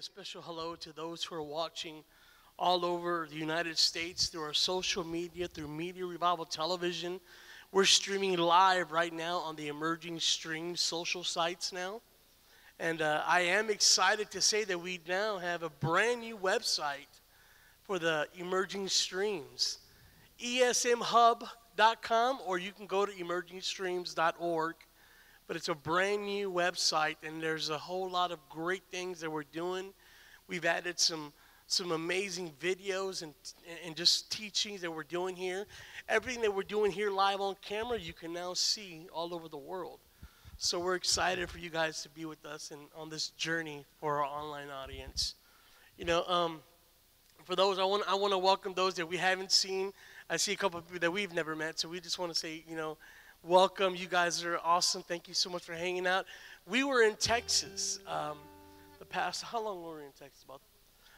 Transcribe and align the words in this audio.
a 0.00 0.02
special 0.02 0.40
hello 0.40 0.74
to 0.74 0.94
those 0.94 1.22
who 1.22 1.34
are 1.34 1.42
watching 1.42 2.02
all 2.58 2.86
over 2.86 3.28
the 3.30 3.36
United 3.36 3.76
States 3.76 4.28
through 4.28 4.40
our 4.40 4.54
social 4.54 5.04
media, 5.04 5.46
through 5.46 5.68
Media 5.68 6.06
Revival 6.06 6.46
Television. 6.46 7.20
We're 7.70 7.84
streaming 7.84 8.38
live 8.38 8.92
right 8.92 9.12
now 9.12 9.40
on 9.40 9.56
the 9.56 9.68
Emerging 9.68 10.18
Stream 10.20 10.74
social 10.74 11.22
sites 11.22 11.70
now. 11.70 12.00
And 12.78 13.02
uh, 13.02 13.22
I 13.26 13.42
am 13.42 13.68
excited 13.68 14.30
to 14.30 14.40
say 14.40 14.64
that 14.64 14.78
we 14.78 15.00
now 15.06 15.36
have 15.36 15.62
a 15.62 15.68
brand 15.68 16.22
new 16.22 16.38
website 16.38 17.20
for 17.82 17.98
the 17.98 18.26
Emerging 18.38 18.88
Streams 18.88 19.80
esmhub.com, 20.42 22.38
or 22.46 22.56
you 22.56 22.72
can 22.72 22.86
go 22.86 23.04
to 23.04 23.12
emergingstreams.org. 23.12 24.76
But 25.50 25.56
it's 25.56 25.68
a 25.68 25.74
brand 25.74 26.26
new 26.26 26.48
website, 26.48 27.16
and 27.24 27.42
there's 27.42 27.70
a 27.70 27.76
whole 27.76 28.08
lot 28.08 28.30
of 28.30 28.38
great 28.48 28.84
things 28.92 29.18
that 29.18 29.28
we're 29.28 29.42
doing. 29.42 29.92
We've 30.46 30.64
added 30.64 31.00
some 31.00 31.32
some 31.66 31.90
amazing 31.90 32.52
videos 32.60 33.22
and, 33.22 33.34
and 33.84 33.96
just 33.96 34.30
teachings 34.30 34.80
that 34.82 34.92
we're 34.92 35.02
doing 35.02 35.34
here. 35.34 35.66
Everything 36.08 36.40
that 36.42 36.54
we're 36.54 36.62
doing 36.62 36.92
here 36.92 37.10
live 37.10 37.40
on 37.40 37.56
camera, 37.62 37.98
you 37.98 38.12
can 38.12 38.32
now 38.32 38.54
see 38.54 39.08
all 39.12 39.34
over 39.34 39.48
the 39.48 39.58
world. 39.58 39.98
So 40.56 40.78
we're 40.78 40.94
excited 40.94 41.50
for 41.50 41.58
you 41.58 41.68
guys 41.68 42.00
to 42.04 42.08
be 42.10 42.26
with 42.26 42.46
us 42.46 42.70
and 42.70 42.82
on 42.94 43.10
this 43.10 43.30
journey 43.30 43.84
for 43.98 44.18
our 44.18 44.24
online 44.24 44.70
audience. 44.70 45.34
You 45.98 46.04
know, 46.04 46.22
um, 46.26 46.60
for 47.42 47.56
those 47.56 47.80
I 47.80 47.84
want 47.84 48.04
I 48.06 48.14
want 48.14 48.32
to 48.32 48.38
welcome 48.38 48.72
those 48.72 48.94
that 48.94 49.06
we 49.08 49.16
haven't 49.16 49.50
seen. 49.50 49.92
I 50.28 50.36
see 50.36 50.52
a 50.52 50.56
couple 50.56 50.78
of 50.78 50.86
people 50.86 51.00
that 51.00 51.10
we've 51.10 51.34
never 51.34 51.56
met, 51.56 51.80
so 51.80 51.88
we 51.88 51.98
just 51.98 52.20
want 52.20 52.32
to 52.32 52.38
say, 52.38 52.62
you 52.68 52.76
know, 52.76 52.96
welcome. 53.42 53.94
You 53.94 54.06
guys 54.06 54.44
are 54.44 54.58
awesome. 54.62 55.02
Thank 55.02 55.26
you 55.26 55.34
so 55.34 55.48
much 55.50 55.64
for 55.64 55.72
hanging 55.72 56.06
out. 56.06 56.26
We 56.66 56.84
were 56.84 57.02
in 57.02 57.16
Texas 57.16 57.98
um, 58.06 58.36
the 58.98 59.04
past, 59.04 59.42
how 59.42 59.64
long 59.64 59.82
were 59.82 59.96
we 59.96 60.04
in 60.04 60.12
Texas? 60.12 60.44
About, 60.44 60.60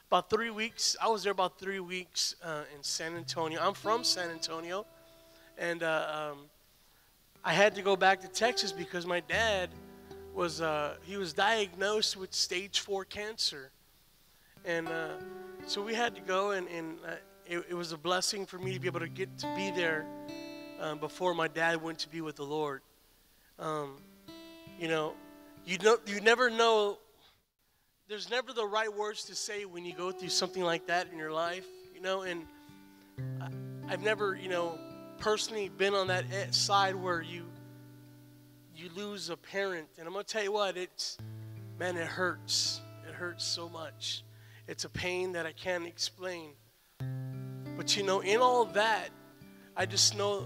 about 0.09 0.31
three 0.31 0.51
weeks. 0.51 0.97
I 1.03 1.09
was 1.09 1.25
there 1.25 1.33
about 1.33 1.59
three 1.59 1.81
weeks 1.81 2.37
uh, 2.43 2.63
in 2.77 2.83
San 2.83 3.17
Antonio. 3.17 3.61
I'm 3.61 3.75
from 3.75 4.05
San 4.05 4.31
Antonio. 4.31 4.87
And 5.59 5.83
uh, 5.83 6.31
um, 6.33 6.39
I 7.45 7.53
had 7.53 7.75
to 7.75 7.83
go 7.83 7.97
back 7.97 8.21
to 8.21 8.29
Texas 8.29 8.73
because 8.73 9.05
my 9.05 9.21
dad 9.21 9.71
was, 10.33 10.61
uh, 10.61 10.95
he 11.03 11.17
was 11.17 11.33
diagnosed 11.33 12.17
with 12.17 12.33
stage 12.33 12.81
four 12.81 13.05
cancer. 13.05 13.71
And 14.65 14.87
uh, 14.89 15.09
so 15.67 15.83
we 15.83 15.95
had 15.95 16.15
to 16.15 16.21
go 16.21 16.53
and, 16.53 16.69
and 16.69 16.99
uh, 17.07 17.15
it, 17.47 17.65
it, 17.71 17.75
was 17.75 17.91
a 17.91 17.99
blessing 17.99 18.47
for 18.47 18.59
me 18.59 18.73
to 18.73 18.79
be 18.79 18.87
able 18.87 19.01
to 19.01 19.09
get 19.09 19.37
to 19.39 19.53
be 19.57 19.73
there 19.73 20.07
um, 20.83 20.99
before 20.99 21.33
my 21.33 21.47
dad 21.47 21.81
went 21.81 22.01
to 22.01 22.09
be 22.09 22.21
with 22.21 22.37
the 22.37 22.45
Lord. 22.45 22.83
Um, 23.59 23.99
you 24.79 24.89
know, 24.89 25.15
you 25.65 25.79
know, 25.79 25.97
you 26.07 26.21
never 26.21 26.51
know. 26.51 26.99
There's 28.09 28.29
never 28.29 28.53
the 28.53 28.67
right 28.67 28.93
words 28.93 29.25
to 29.25 29.35
say 29.35 29.65
when 29.65 29.85
you 29.85 29.95
go 29.95 30.11
through 30.11 30.31
something 30.31 30.63
like 30.63 30.89
that 30.89 31.07
in 31.13 31.19
your 31.19 31.31
life. 31.31 31.65
You 31.95 32.01
know, 32.01 32.23
and 32.23 32.43
I, 33.41 33.49
I've 33.93 34.03
never, 34.03 34.35
you 34.35 34.49
know, 34.49 34.77
personally 35.19 35.69
been 35.69 35.95
on 35.95 36.09
that 36.09 36.53
side 36.53 36.97
where 36.97 37.23
you 37.23 37.45
you 38.75 38.91
lose 38.97 39.31
a 39.31 39.37
parent, 39.37 39.87
and 39.99 40.07
I'm 40.09 40.13
gonna 40.13 40.25
tell 40.25 40.43
you 40.43 40.53
what, 40.53 40.77
it's 40.77 41.17
man, 41.79 41.97
it 41.97 42.09
hurts. 42.09 42.81
It 43.09 43.15
hurts 43.15 43.45
so 43.45 43.69
much. 43.69 44.25
It's 44.67 44.85
a 44.85 44.89
pain 44.89 45.33
that 45.33 45.47
I 45.47 45.53
can't 45.53 45.87
explain. 45.87 46.51
But 47.77 47.97
you 47.97 48.03
know, 48.03 48.21
in 48.21 48.41
all 48.41 48.65
that, 48.67 49.11
I 49.77 49.87
just 49.87 50.17
know 50.17 50.45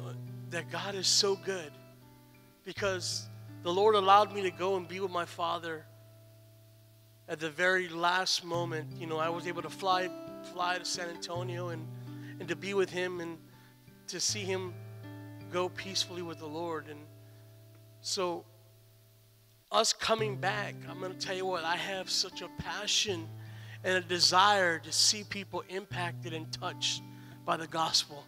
that 0.51 0.71
God 0.71 0.95
is 0.95 1.07
so 1.07 1.37
good 1.37 1.73
because 2.65 3.29
the 3.63 3.73
Lord 3.73 3.95
allowed 3.95 4.33
me 4.33 4.43
to 4.43 4.51
go 4.51 4.77
and 4.77 4.87
be 4.87 5.01
with 5.01 5.11
my 5.11 5.25
father 5.25 5.85
at 7.29 7.41
the 7.41 7.51
very 7.51 7.89
last 7.89 8.45
moment. 8.45 8.89
You 8.99 9.07
know, 9.07 9.19
I 9.19 9.29
was 9.29 9.47
able 9.47 9.63
to 9.63 9.71
fly 9.71 10.09
fly 10.53 10.79
to 10.79 10.85
San 10.85 11.09
Antonio 11.09 11.69
and, 11.71 11.87
and 12.39 12.49
to 12.49 12.57
be 12.57 12.75
with 12.75 12.91
him 12.91 13.21
and 13.21 13.37
to 14.07 14.21
see 14.21 14.41
him 14.41 14.73
go 15.53 15.69
peacefully 15.69 16.23
with 16.23 16.39
the 16.39 16.47
Lord. 16.47 16.87
And 16.89 17.01
so 18.01 18.45
us 19.73 19.93
coming 19.93 20.37
back, 20.37 20.75
I'm 20.89 21.01
going 21.01 21.13
to 21.13 21.19
tell 21.19 21.37
you 21.37 21.47
what, 21.47 21.65
I 21.65 21.77
have 21.77 22.09
such 22.09 22.43
a 22.43 22.49
passion 22.59 23.29
and 23.85 23.97
a 23.97 24.01
desire 24.01 24.79
to 24.79 24.93
see 24.93 25.25
people 25.25 25.65
impacted 25.69 26.33
and 26.33 26.51
touched 26.53 27.03
by 27.45 27.57
the 27.57 27.67
gospel. 27.67 28.25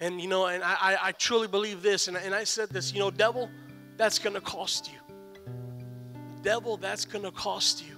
And 0.00 0.20
you 0.20 0.28
know, 0.28 0.46
and 0.46 0.62
I, 0.62 0.98
I 1.02 1.12
truly 1.12 1.48
believe 1.48 1.82
this, 1.82 2.08
and, 2.08 2.16
and 2.16 2.34
I 2.34 2.44
said 2.44 2.68
this, 2.70 2.92
you 2.92 2.98
know, 2.98 3.10
devil, 3.10 3.50
that's 3.96 4.18
gonna 4.18 4.40
cost 4.40 4.90
you. 4.92 4.98
Devil, 6.42 6.76
that's 6.76 7.04
gonna 7.04 7.30
cost 7.30 7.84
you. 7.86 7.96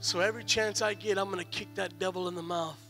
So 0.00 0.20
every 0.20 0.44
chance 0.44 0.82
I 0.82 0.94
get, 0.94 1.18
I'm 1.18 1.30
gonna 1.30 1.44
kick 1.44 1.74
that 1.74 1.98
devil 1.98 2.28
in 2.28 2.34
the 2.34 2.42
mouth. 2.42 2.83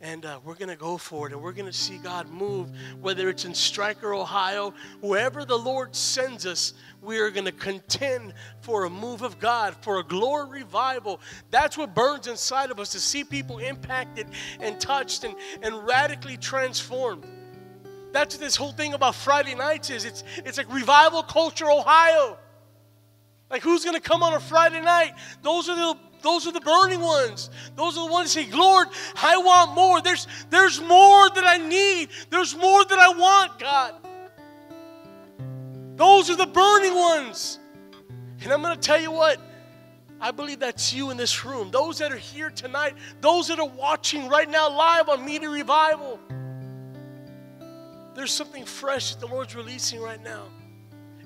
And 0.00 0.26
uh, 0.26 0.40
we're 0.44 0.56
going 0.56 0.68
to 0.68 0.76
go 0.76 0.98
for 0.98 1.26
it. 1.26 1.32
And 1.32 1.42
we're 1.42 1.52
going 1.52 1.66
to 1.66 1.72
see 1.72 1.96
God 1.96 2.28
move, 2.28 2.70
whether 3.00 3.30
it's 3.30 3.46
in 3.46 3.54
Stryker, 3.54 4.12
Ohio, 4.12 4.74
wherever 5.00 5.44
the 5.44 5.56
Lord 5.56 5.96
sends 5.96 6.44
us, 6.44 6.74
we 7.00 7.18
are 7.18 7.30
going 7.30 7.46
to 7.46 7.52
contend 7.52 8.34
for 8.60 8.84
a 8.84 8.90
move 8.90 9.22
of 9.22 9.38
God, 9.38 9.74
for 9.80 9.98
a 9.98 10.04
glory 10.04 10.60
revival. 10.60 11.20
That's 11.50 11.78
what 11.78 11.94
burns 11.94 12.26
inside 12.26 12.70
of 12.70 12.78
us 12.78 12.90
to 12.90 13.00
see 13.00 13.24
people 13.24 13.58
impacted 13.58 14.26
and 14.60 14.78
touched 14.78 15.24
and, 15.24 15.34
and 15.62 15.86
radically 15.86 16.36
transformed. 16.36 17.24
That's 18.12 18.34
what 18.34 18.40
this 18.40 18.56
whole 18.56 18.72
thing 18.72 18.94
about 18.94 19.14
Friday 19.14 19.54
nights 19.54 19.88
is. 19.90 20.04
It's, 20.04 20.24
it's 20.38 20.58
like 20.58 20.72
revival 20.72 21.22
culture, 21.22 21.70
Ohio. 21.70 22.38
Like, 23.50 23.62
who's 23.62 23.84
going 23.84 23.94
to 23.94 24.02
come 24.02 24.22
on 24.22 24.34
a 24.34 24.40
Friday 24.40 24.80
night? 24.80 25.14
Those 25.42 25.68
are 25.68 25.76
the 25.76 25.98
those 26.26 26.44
are 26.44 26.50
the 26.50 26.60
burning 26.60 27.00
ones. 27.00 27.50
Those 27.76 27.96
are 27.96 28.04
the 28.04 28.12
ones 28.12 28.32
say, 28.32 28.50
Lord, 28.50 28.88
I 29.14 29.36
want 29.36 29.76
more. 29.76 30.02
There's, 30.02 30.26
there's 30.50 30.80
more 30.80 31.30
that 31.30 31.44
I 31.44 31.58
need. 31.58 32.08
There's 32.30 32.56
more 32.56 32.84
that 32.84 32.98
I 32.98 33.10
want, 33.10 33.60
God. 33.60 33.94
Those 35.94 36.28
are 36.28 36.34
the 36.34 36.46
burning 36.46 36.96
ones. 36.96 37.60
And 38.42 38.52
I'm 38.52 38.60
going 38.60 38.74
to 38.74 38.80
tell 38.80 39.00
you 39.00 39.12
what, 39.12 39.40
I 40.20 40.32
believe 40.32 40.58
that's 40.58 40.92
you 40.92 41.10
in 41.10 41.16
this 41.16 41.44
room. 41.44 41.70
Those 41.70 41.98
that 41.98 42.10
are 42.10 42.16
here 42.16 42.50
tonight, 42.50 42.94
those 43.20 43.46
that 43.46 43.60
are 43.60 43.68
watching 43.68 44.28
right 44.28 44.50
now 44.50 44.68
live 44.68 45.08
on 45.08 45.24
Media 45.24 45.48
Revival. 45.48 46.18
There's 48.16 48.32
something 48.32 48.64
fresh 48.64 49.14
that 49.14 49.20
the 49.20 49.32
Lord's 49.32 49.54
releasing 49.54 50.00
right 50.00 50.22
now. 50.24 50.46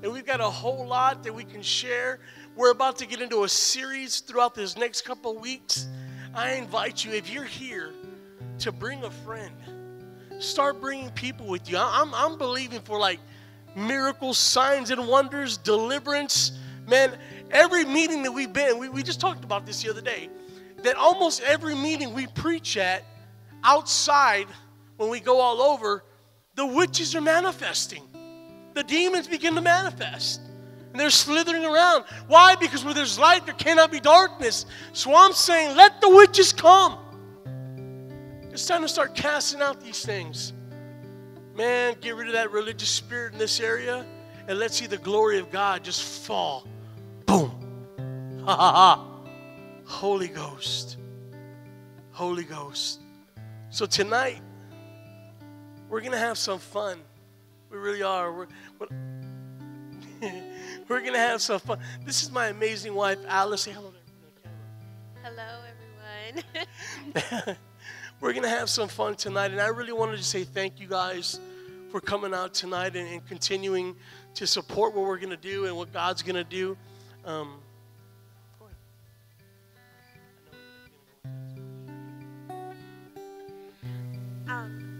And 0.02 0.12
we've 0.12 0.26
got 0.26 0.40
a 0.40 0.50
whole 0.50 0.86
lot 0.86 1.22
that 1.24 1.34
we 1.34 1.44
can 1.44 1.62
share. 1.62 2.20
We're 2.56 2.70
about 2.72 2.98
to 2.98 3.06
get 3.06 3.20
into 3.20 3.44
a 3.44 3.48
series 3.48 4.20
throughout 4.20 4.54
this 4.54 4.76
next 4.76 5.02
couple 5.02 5.38
weeks. 5.38 5.86
I 6.34 6.52
invite 6.52 7.04
you, 7.04 7.12
if 7.12 7.30
you're 7.30 7.44
here, 7.44 7.92
to 8.58 8.72
bring 8.72 9.04
a 9.04 9.10
friend. 9.10 9.54
Start 10.38 10.80
bringing 10.80 11.10
people 11.10 11.46
with 11.46 11.70
you. 11.70 11.78
I'm, 11.78 12.12
I'm 12.14 12.38
believing 12.38 12.80
for 12.80 12.98
like 12.98 13.20
miracles, 13.76 14.36
signs, 14.36 14.90
and 14.90 15.06
wonders, 15.06 15.56
deliverance. 15.58 16.52
Man, 16.86 17.16
every 17.50 17.84
meeting 17.84 18.22
that 18.24 18.32
we've 18.32 18.52
been, 18.52 18.78
we, 18.78 18.88
we 18.88 19.02
just 19.02 19.20
talked 19.20 19.44
about 19.44 19.64
this 19.64 19.82
the 19.82 19.90
other 19.90 20.00
day, 20.00 20.28
that 20.82 20.96
almost 20.96 21.42
every 21.42 21.74
meeting 21.74 22.14
we 22.14 22.26
preach 22.28 22.76
at 22.76 23.04
outside, 23.62 24.48
when 24.96 25.08
we 25.08 25.20
go 25.20 25.38
all 25.40 25.62
over, 25.62 26.04
the 26.56 26.66
witches 26.66 27.14
are 27.14 27.20
manifesting 27.20 28.02
the 28.74 28.84
demons 28.84 29.26
begin 29.26 29.54
to 29.54 29.60
manifest. 29.60 30.40
And 30.92 31.00
they're 31.00 31.10
slithering 31.10 31.64
around. 31.64 32.04
Why? 32.26 32.56
Because 32.56 32.84
where 32.84 32.94
there's 32.94 33.18
light, 33.18 33.46
there 33.46 33.54
cannot 33.54 33.92
be 33.92 34.00
darkness. 34.00 34.66
So 34.92 35.14
I'm 35.14 35.32
saying, 35.32 35.76
let 35.76 36.00
the 36.00 36.08
witches 36.08 36.52
come. 36.52 36.98
It's 38.50 38.66
time 38.66 38.82
to 38.82 38.88
start 38.88 39.14
casting 39.14 39.60
out 39.60 39.80
these 39.80 40.04
things. 40.04 40.52
Man, 41.54 41.94
get 42.00 42.16
rid 42.16 42.26
of 42.26 42.32
that 42.32 42.50
religious 42.50 42.88
spirit 42.88 43.32
in 43.32 43.38
this 43.38 43.60
area 43.60 44.04
and 44.48 44.58
let's 44.58 44.76
see 44.76 44.86
the 44.86 44.98
glory 44.98 45.38
of 45.38 45.50
God 45.50 45.84
just 45.84 46.02
fall. 46.26 46.66
Boom. 47.26 47.56
Ha 48.40 48.56
ha 48.56 48.72
ha. 48.72 49.06
Holy 49.84 50.28
Ghost. 50.28 50.96
Holy 52.10 52.42
Ghost. 52.42 53.00
So 53.68 53.84
tonight, 53.84 54.40
we're 55.90 56.00
going 56.00 56.12
to 56.12 56.18
have 56.18 56.38
some 56.38 56.58
fun. 56.58 56.98
We 57.70 57.76
really 57.76 58.02
are. 58.02 58.32
We're, 58.32 58.46
we're, 60.90 60.96
we're 60.96 61.00
going 61.02 61.12
to 61.12 61.20
have 61.20 61.40
some 61.40 61.60
fun. 61.60 61.78
This 62.04 62.22
is 62.22 62.30
my 62.32 62.48
amazing 62.48 62.94
wife, 62.94 63.18
Alice. 63.28 63.62
Say 63.62 63.72
hello 63.72 63.92
Hello, 65.22 65.60
everyone. 67.04 67.56
we're 68.20 68.32
going 68.32 68.42
to 68.42 68.48
have 68.48 68.68
some 68.68 68.88
fun 68.88 69.14
tonight. 69.14 69.52
And 69.52 69.60
I 69.60 69.68
really 69.68 69.92
wanted 69.92 70.16
to 70.16 70.24
say 70.24 70.42
thank 70.44 70.80
you 70.80 70.88
guys 70.88 71.38
for 71.92 72.00
coming 72.00 72.34
out 72.34 72.54
tonight 72.54 72.96
and, 72.96 73.08
and 73.08 73.26
continuing 73.26 73.94
to 74.34 74.46
support 74.46 74.94
what 74.94 75.06
we're 75.06 75.18
going 75.18 75.30
to 75.30 75.36
do 75.36 75.66
and 75.66 75.76
what 75.76 75.92
God's 75.92 76.22
going 76.22 76.36
to 76.36 76.44
do. 76.44 76.76
Um, 77.24 77.58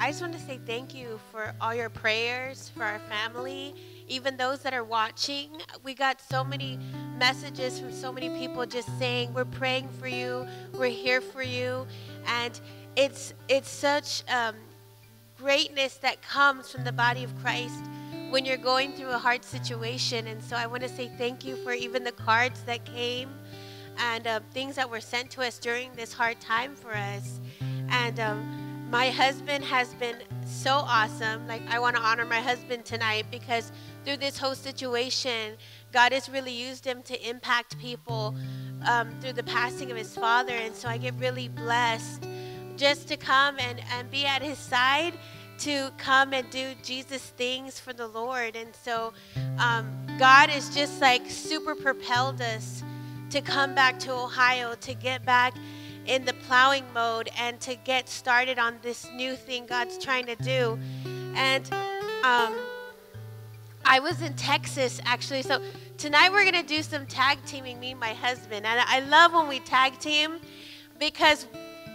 I 0.02 0.12
just 0.12 0.22
want 0.22 0.32
to 0.32 0.40
say 0.40 0.58
thank 0.64 0.94
you 0.94 1.20
for 1.30 1.54
all 1.60 1.74
your 1.74 1.90
prayers 1.90 2.70
for 2.74 2.84
our 2.84 2.98
family. 3.00 3.74
Even 4.10 4.36
those 4.36 4.60
that 4.60 4.74
are 4.74 4.84
watching. 4.84 5.50
We 5.82 5.94
got 5.94 6.20
so 6.20 6.44
many 6.44 6.78
messages 7.18 7.78
from 7.78 7.92
so 7.92 8.12
many 8.12 8.28
people 8.30 8.66
just 8.66 8.98
saying, 8.98 9.32
We're 9.32 9.44
praying 9.44 9.88
for 9.88 10.08
you, 10.08 10.46
we're 10.74 10.88
here 10.88 11.20
for 11.20 11.42
you. 11.42 11.86
And 12.26 12.60
it's, 12.96 13.32
it's 13.48 13.70
such 13.70 14.24
um, 14.28 14.56
greatness 15.38 15.94
that 15.98 16.20
comes 16.20 16.70
from 16.70 16.84
the 16.84 16.92
body 16.92 17.24
of 17.24 17.34
Christ 17.40 17.84
when 18.30 18.44
you're 18.44 18.56
going 18.56 18.92
through 18.92 19.10
a 19.10 19.18
hard 19.18 19.44
situation. 19.44 20.26
And 20.26 20.42
so 20.42 20.56
I 20.56 20.66
want 20.66 20.82
to 20.82 20.88
say 20.88 21.10
thank 21.16 21.44
you 21.44 21.56
for 21.56 21.72
even 21.72 22.04
the 22.04 22.12
cards 22.12 22.62
that 22.64 22.84
came 22.84 23.30
and 23.98 24.26
uh, 24.26 24.40
things 24.52 24.76
that 24.76 24.88
were 24.88 25.00
sent 25.00 25.30
to 25.32 25.42
us 25.42 25.58
during 25.58 25.90
this 25.94 26.12
hard 26.12 26.40
time 26.40 26.74
for 26.74 26.94
us. 26.94 27.40
And 27.90 28.18
um, 28.20 28.88
my 28.90 29.10
husband 29.10 29.64
has 29.64 29.94
been 29.94 30.16
so 30.44 30.72
awesome. 30.72 31.46
Like, 31.46 31.62
I 31.68 31.78
want 31.78 31.96
to 31.96 32.02
honor 32.02 32.24
my 32.24 32.40
husband 32.40 32.84
tonight 32.84 33.26
because 33.30 33.72
through 34.10 34.16
this 34.16 34.38
whole 34.38 34.56
situation, 34.56 35.56
God 35.92 36.10
has 36.10 36.28
really 36.28 36.52
used 36.52 36.84
him 36.84 37.00
to 37.04 37.28
impact 37.28 37.78
people 37.78 38.34
um, 38.88 39.08
through 39.20 39.34
the 39.34 39.44
passing 39.44 39.92
of 39.92 39.96
his 39.96 40.16
father. 40.16 40.52
And 40.52 40.74
so 40.74 40.88
I 40.88 40.96
get 40.96 41.14
really 41.18 41.46
blessed 41.46 42.26
just 42.76 43.06
to 43.06 43.16
come 43.16 43.56
and, 43.60 43.80
and 43.92 44.10
be 44.10 44.26
at 44.26 44.42
his 44.42 44.58
side 44.58 45.14
to 45.58 45.92
come 45.96 46.34
and 46.34 46.50
do 46.50 46.74
Jesus 46.82 47.22
things 47.22 47.78
for 47.78 47.92
the 47.92 48.08
Lord. 48.08 48.56
And 48.56 48.74
so 48.82 49.12
um, 49.58 49.88
God 50.18 50.50
has 50.50 50.74
just 50.74 51.00
like 51.00 51.30
super 51.30 51.76
propelled 51.76 52.40
us 52.40 52.82
to 53.30 53.40
come 53.40 53.76
back 53.76 54.00
to 54.00 54.12
Ohio, 54.12 54.74
to 54.80 54.94
get 54.94 55.24
back 55.24 55.54
in 56.06 56.24
the 56.24 56.32
plowing 56.48 56.84
mode, 56.92 57.30
and 57.38 57.60
to 57.60 57.76
get 57.76 58.08
started 58.08 58.58
on 58.58 58.74
this 58.82 59.08
new 59.14 59.36
thing 59.36 59.66
God's 59.66 59.98
trying 59.98 60.26
to 60.26 60.34
do. 60.34 60.80
And 61.36 61.72
um, 62.24 62.56
I 63.84 63.98
was 64.00 64.22
in 64.22 64.34
Texas 64.34 65.00
actually. 65.04 65.42
So 65.42 65.60
tonight 65.96 66.30
we're 66.30 66.50
to 66.50 66.62
do 66.62 66.82
some 66.82 67.06
tag 67.06 67.38
teaming, 67.46 67.80
me 67.80 67.92
and 67.92 68.00
my 68.00 68.14
husband. 68.14 68.66
And 68.66 68.80
I 68.86 69.00
love 69.00 69.32
when 69.32 69.48
we 69.48 69.60
tag 69.60 69.98
team 69.98 70.38
because 70.98 71.46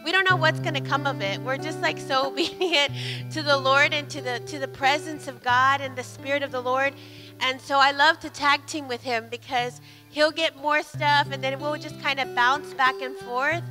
we 0.04 0.12
don't 0.12 0.30
know 0.30 0.36
what's 0.36 0.60
going 0.60 0.76
to 0.76 0.82
come 0.82 1.08
of 1.08 1.22
it. 1.22 1.42
We're 1.42 1.58
just 1.58 1.82
like 1.82 1.98
so 1.98 2.28
obedient 2.32 2.92
to 3.32 3.42
the 3.42 3.58
Lord 3.58 3.94
and 3.94 4.10
to 4.10 4.22
the 4.22 4.40
to 4.42 4.60
the 4.60 4.68
presence 4.68 5.28
of 5.28 5.44
God 5.44 5.82
and 5.82 5.96
the 5.96 6.04
spirit 6.04 6.44
of 6.44 6.52
the 6.52 6.62
Lord. 6.62 6.94
And 7.40 7.60
so 7.60 7.80
I 7.80 7.92
love 7.92 8.20
to 8.22 8.30
tag 8.30 8.66
team 8.66 8.88
with 8.88 9.02
him 9.02 9.28
because 9.30 9.82
he'll 10.10 10.32
get 10.32 10.56
more 10.58 10.84
stuff 10.84 11.28
and 11.32 11.44
then 11.44 11.60
we'll 11.60 11.78
just 11.78 12.00
kind 12.02 12.20
of 12.20 12.34
bounce 12.36 12.74
back 12.74 12.96
and 13.02 13.16
forth. 13.18 13.64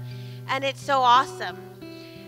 And 0.49 0.65
it's 0.65 0.83
so 0.83 1.01
awesome. 1.01 1.57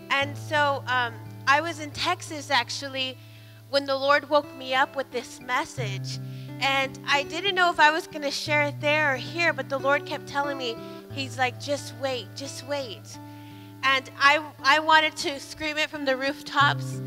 And 0.09 0.37
so 0.37 0.83
um, 0.87 1.13
I 1.45 1.61
was 1.61 1.79
in 1.79 1.91
Texas 1.91 2.49
actually 2.49 3.17
when 3.69 3.85
the 3.85 3.95
Lord 3.95 4.29
woke 4.29 4.55
me 4.55 4.73
up 4.73 4.95
with 4.95 5.11
this 5.11 5.39
message. 5.39 6.19
And 6.59 6.97
I 7.07 7.23
didn't 7.23 7.55
know 7.55 7.69
if 7.69 7.79
I 7.79 7.91
was 7.91 8.07
going 8.07 8.23
to 8.23 8.31
share 8.31 8.63
it 8.63 8.81
there 8.81 9.13
or 9.13 9.17
here, 9.17 9.53
but 9.53 9.69
the 9.69 9.77
Lord 9.77 10.05
kept 10.05 10.27
telling 10.27 10.57
me, 10.57 10.75
He's 11.11 11.37
like, 11.37 11.59
just 11.59 11.95
wait, 11.99 12.27
just 12.35 12.67
wait. 12.67 13.17
And 13.83 14.09
I, 14.19 14.43
I 14.63 14.79
wanted 14.79 15.15
to 15.17 15.39
scream 15.39 15.77
it 15.77 15.89
from 15.89 16.05
the 16.05 16.15
rooftops 16.15 17.01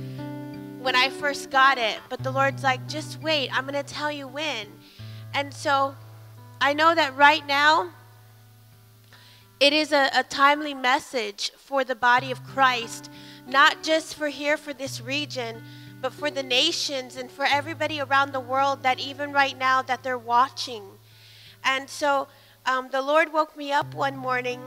when 0.81 0.97
I 0.97 1.11
first 1.11 1.51
got 1.51 1.79
it, 1.79 1.99
but 2.09 2.23
the 2.23 2.31
Lord's 2.31 2.63
like, 2.63 2.89
just 2.89 3.21
wait, 3.23 3.57
I'm 3.57 3.67
going 3.67 3.75
to 3.75 3.83
tell 3.83 4.11
you 4.11 4.27
when. 4.27 4.67
And 5.35 5.53
so 5.53 5.95
I 6.61 6.73
know 6.73 6.95
that 6.95 7.17
right 7.17 7.47
now, 7.47 7.91
it 9.61 9.73
is 9.73 9.93
a, 9.93 10.11
a, 10.15 10.23
timely 10.23 10.73
message 10.73 11.53
for 11.59 11.85
the 11.85 11.95
body 11.95 12.31
of 12.31 12.43
Christ, 12.43 13.11
not 13.47 13.83
just 13.83 14.15
for 14.15 14.29
here, 14.29 14.57
for 14.57 14.73
this 14.73 15.03
region, 15.03 15.63
but 16.01 16.13
for 16.13 16.31
the 16.31 16.43
nations 16.43 17.17
and 17.17 17.31
for 17.31 17.45
everybody 17.45 18.01
around 18.01 18.33
the 18.33 18.41
world 18.41 18.83
that 18.83 18.99
even 18.99 19.33
right 19.33 19.59
now 19.59 19.83
that 19.83 20.03
they're 20.03 20.19
watching. 20.19 20.83
And 21.65 21.89
so 21.89 22.29
um, 22.67 22.89
the 22.91 23.03
Lord 23.03 23.33
woke 23.33 23.57
me 23.57 23.73
up 23.73 23.95
one 23.95 24.17
morning 24.17 24.61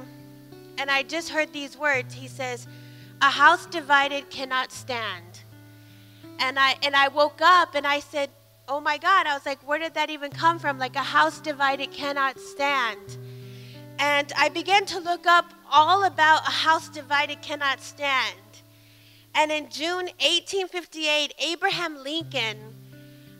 and 0.78 0.90
I 0.90 1.04
just 1.04 1.30
heard 1.30 1.54
these 1.54 1.78
words. 1.78 2.14
He 2.14 2.28
says, 2.28 2.68
"A 3.22 3.30
house 3.30 3.66
divided 3.66 4.30
cannot 4.30 4.72
stand." 4.72 5.42
And 6.40 6.58
I 6.60 6.76
and 6.84 6.96
I 6.96 7.08
woke 7.08 7.42
up 7.42 7.76
and 7.76 7.86
I 7.86 8.00
said, 8.00 8.30
"Oh 8.68 8.80
my 8.80 8.98
God!" 8.98 9.28
I 9.28 9.34
was 9.34 9.46
like, 9.46 9.66
"Where 9.68 9.80
did 9.80 9.94
that 9.94 10.10
even 10.10 10.32
come 10.32 10.60
from? 10.60 10.80
Like 10.80 10.96
a 10.96 11.04
house 11.04 11.40
divided 11.40 11.92
cannot 11.92 12.40
stand." 12.40 13.18
And 14.00 14.32
I 14.36 14.50
began 14.50 14.86
to 14.88 15.00
look 15.00 15.28
up 15.28 15.54
all 15.72 16.06
about 16.06 16.48
a 16.48 16.52
house 16.52 16.90
divided 16.90 17.42
cannot 17.42 17.80
stand. 17.82 18.36
And 19.36 19.52
in 19.52 19.70
June 19.70 20.06
1858, 20.20 21.34
Abraham 21.40 22.04
Lincoln 22.04 22.58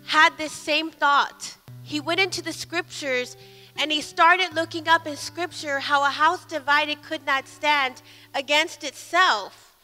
had 0.06 0.38
this 0.38 0.52
same 0.52 0.90
thought. 0.90 1.56
He 1.84 2.00
went 2.00 2.20
into 2.20 2.42
the 2.42 2.54
scriptures 2.54 3.38
and 3.78 3.92
he 3.92 4.02
started 4.02 4.54
looking 4.54 4.88
up 4.88 5.08
in 5.08 5.16
scripture 5.16 5.80
how 5.80 6.04
a 6.04 6.10
house 6.10 6.46
divided 6.46 7.02
could 7.04 7.26
not 7.26 7.48
stand 7.48 8.02
against 8.34 8.84
itself. 8.84 9.76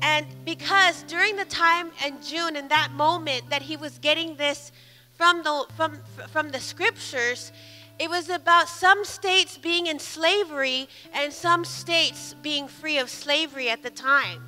And 0.00 0.26
because 0.44 1.02
during 1.04 1.36
the 1.36 1.44
time 1.44 1.90
in 2.04 2.22
June, 2.22 2.56
in 2.56 2.68
that 2.68 2.92
moment 2.92 3.50
that 3.50 3.62
he 3.62 3.76
was 3.76 3.98
getting 3.98 4.36
this 4.36 4.72
from 5.16 5.42
the, 5.42 5.66
from, 5.76 5.98
from 6.30 6.50
the 6.50 6.60
scriptures, 6.60 7.52
it 7.98 8.08
was 8.08 8.28
about 8.28 8.68
some 8.68 9.04
states 9.04 9.58
being 9.58 9.86
in 9.86 9.98
slavery 9.98 10.88
and 11.12 11.32
some 11.32 11.64
states 11.64 12.34
being 12.42 12.68
free 12.68 12.98
of 12.98 13.10
slavery 13.10 13.68
at 13.68 13.82
the 13.82 13.90
time. 13.90 14.42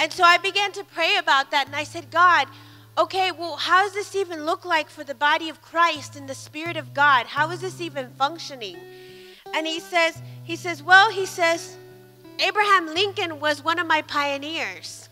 And 0.00 0.10
so 0.10 0.24
I 0.24 0.38
began 0.38 0.72
to 0.72 0.82
pray 0.82 1.18
about 1.18 1.50
that 1.50 1.66
and 1.66 1.76
I 1.76 1.84
said, 1.84 2.10
God, 2.10 2.48
okay, 2.96 3.32
well, 3.32 3.56
how 3.56 3.84
does 3.84 3.92
this 3.92 4.16
even 4.16 4.46
look 4.46 4.64
like 4.64 4.88
for 4.88 5.04
the 5.04 5.14
body 5.14 5.50
of 5.50 5.60
Christ 5.60 6.16
and 6.16 6.26
the 6.26 6.34
Spirit 6.34 6.78
of 6.78 6.94
God? 6.94 7.26
How 7.26 7.50
is 7.50 7.60
this 7.60 7.82
even 7.82 8.08
functioning? 8.16 8.78
And 9.54 9.66
he 9.66 9.78
says, 9.78 10.20
he 10.42 10.56
says, 10.56 10.82
well, 10.82 11.10
he 11.10 11.26
says, 11.26 11.76
Abraham 12.38 12.86
Lincoln 12.86 13.40
was 13.40 13.62
one 13.62 13.78
of 13.78 13.86
my 13.86 14.00
pioneers. 14.00 15.10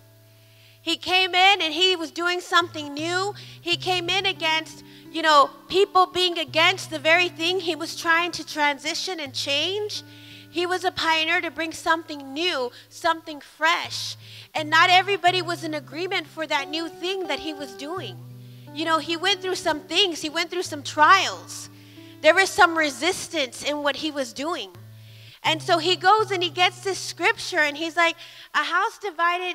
He 0.80 0.96
came 0.96 1.34
in 1.34 1.60
and 1.60 1.74
he 1.74 1.94
was 1.94 2.10
doing 2.10 2.40
something 2.40 2.94
new. 2.94 3.34
He 3.60 3.76
came 3.76 4.08
in 4.08 4.24
against, 4.24 4.84
you 5.12 5.20
know, 5.20 5.50
people 5.68 6.06
being 6.06 6.38
against 6.38 6.88
the 6.88 6.98
very 6.98 7.28
thing 7.28 7.60
he 7.60 7.76
was 7.76 7.94
trying 7.94 8.32
to 8.32 8.46
transition 8.46 9.20
and 9.20 9.34
change. 9.34 10.02
He 10.50 10.66
was 10.66 10.84
a 10.84 10.90
pioneer 10.90 11.40
to 11.40 11.50
bring 11.50 11.72
something 11.72 12.32
new, 12.32 12.70
something 12.88 13.40
fresh. 13.40 14.16
And 14.54 14.70
not 14.70 14.90
everybody 14.90 15.42
was 15.42 15.64
in 15.64 15.74
agreement 15.74 16.26
for 16.26 16.46
that 16.46 16.68
new 16.68 16.88
thing 16.88 17.26
that 17.28 17.40
he 17.40 17.52
was 17.52 17.72
doing. 17.74 18.16
You 18.74 18.84
know, 18.84 18.98
he 18.98 19.16
went 19.16 19.42
through 19.42 19.56
some 19.56 19.80
things, 19.80 20.22
he 20.22 20.28
went 20.28 20.50
through 20.50 20.62
some 20.62 20.82
trials. 20.82 21.68
There 22.20 22.34
was 22.34 22.50
some 22.50 22.76
resistance 22.76 23.62
in 23.62 23.82
what 23.82 23.96
he 23.96 24.10
was 24.10 24.32
doing. 24.32 24.70
And 25.44 25.62
so 25.62 25.78
he 25.78 25.96
goes 25.96 26.30
and 26.30 26.42
he 26.42 26.50
gets 26.50 26.80
this 26.80 26.98
scripture 26.98 27.60
and 27.60 27.76
he's 27.76 27.96
like, 27.96 28.16
A 28.54 28.64
house 28.64 28.98
divided 28.98 29.54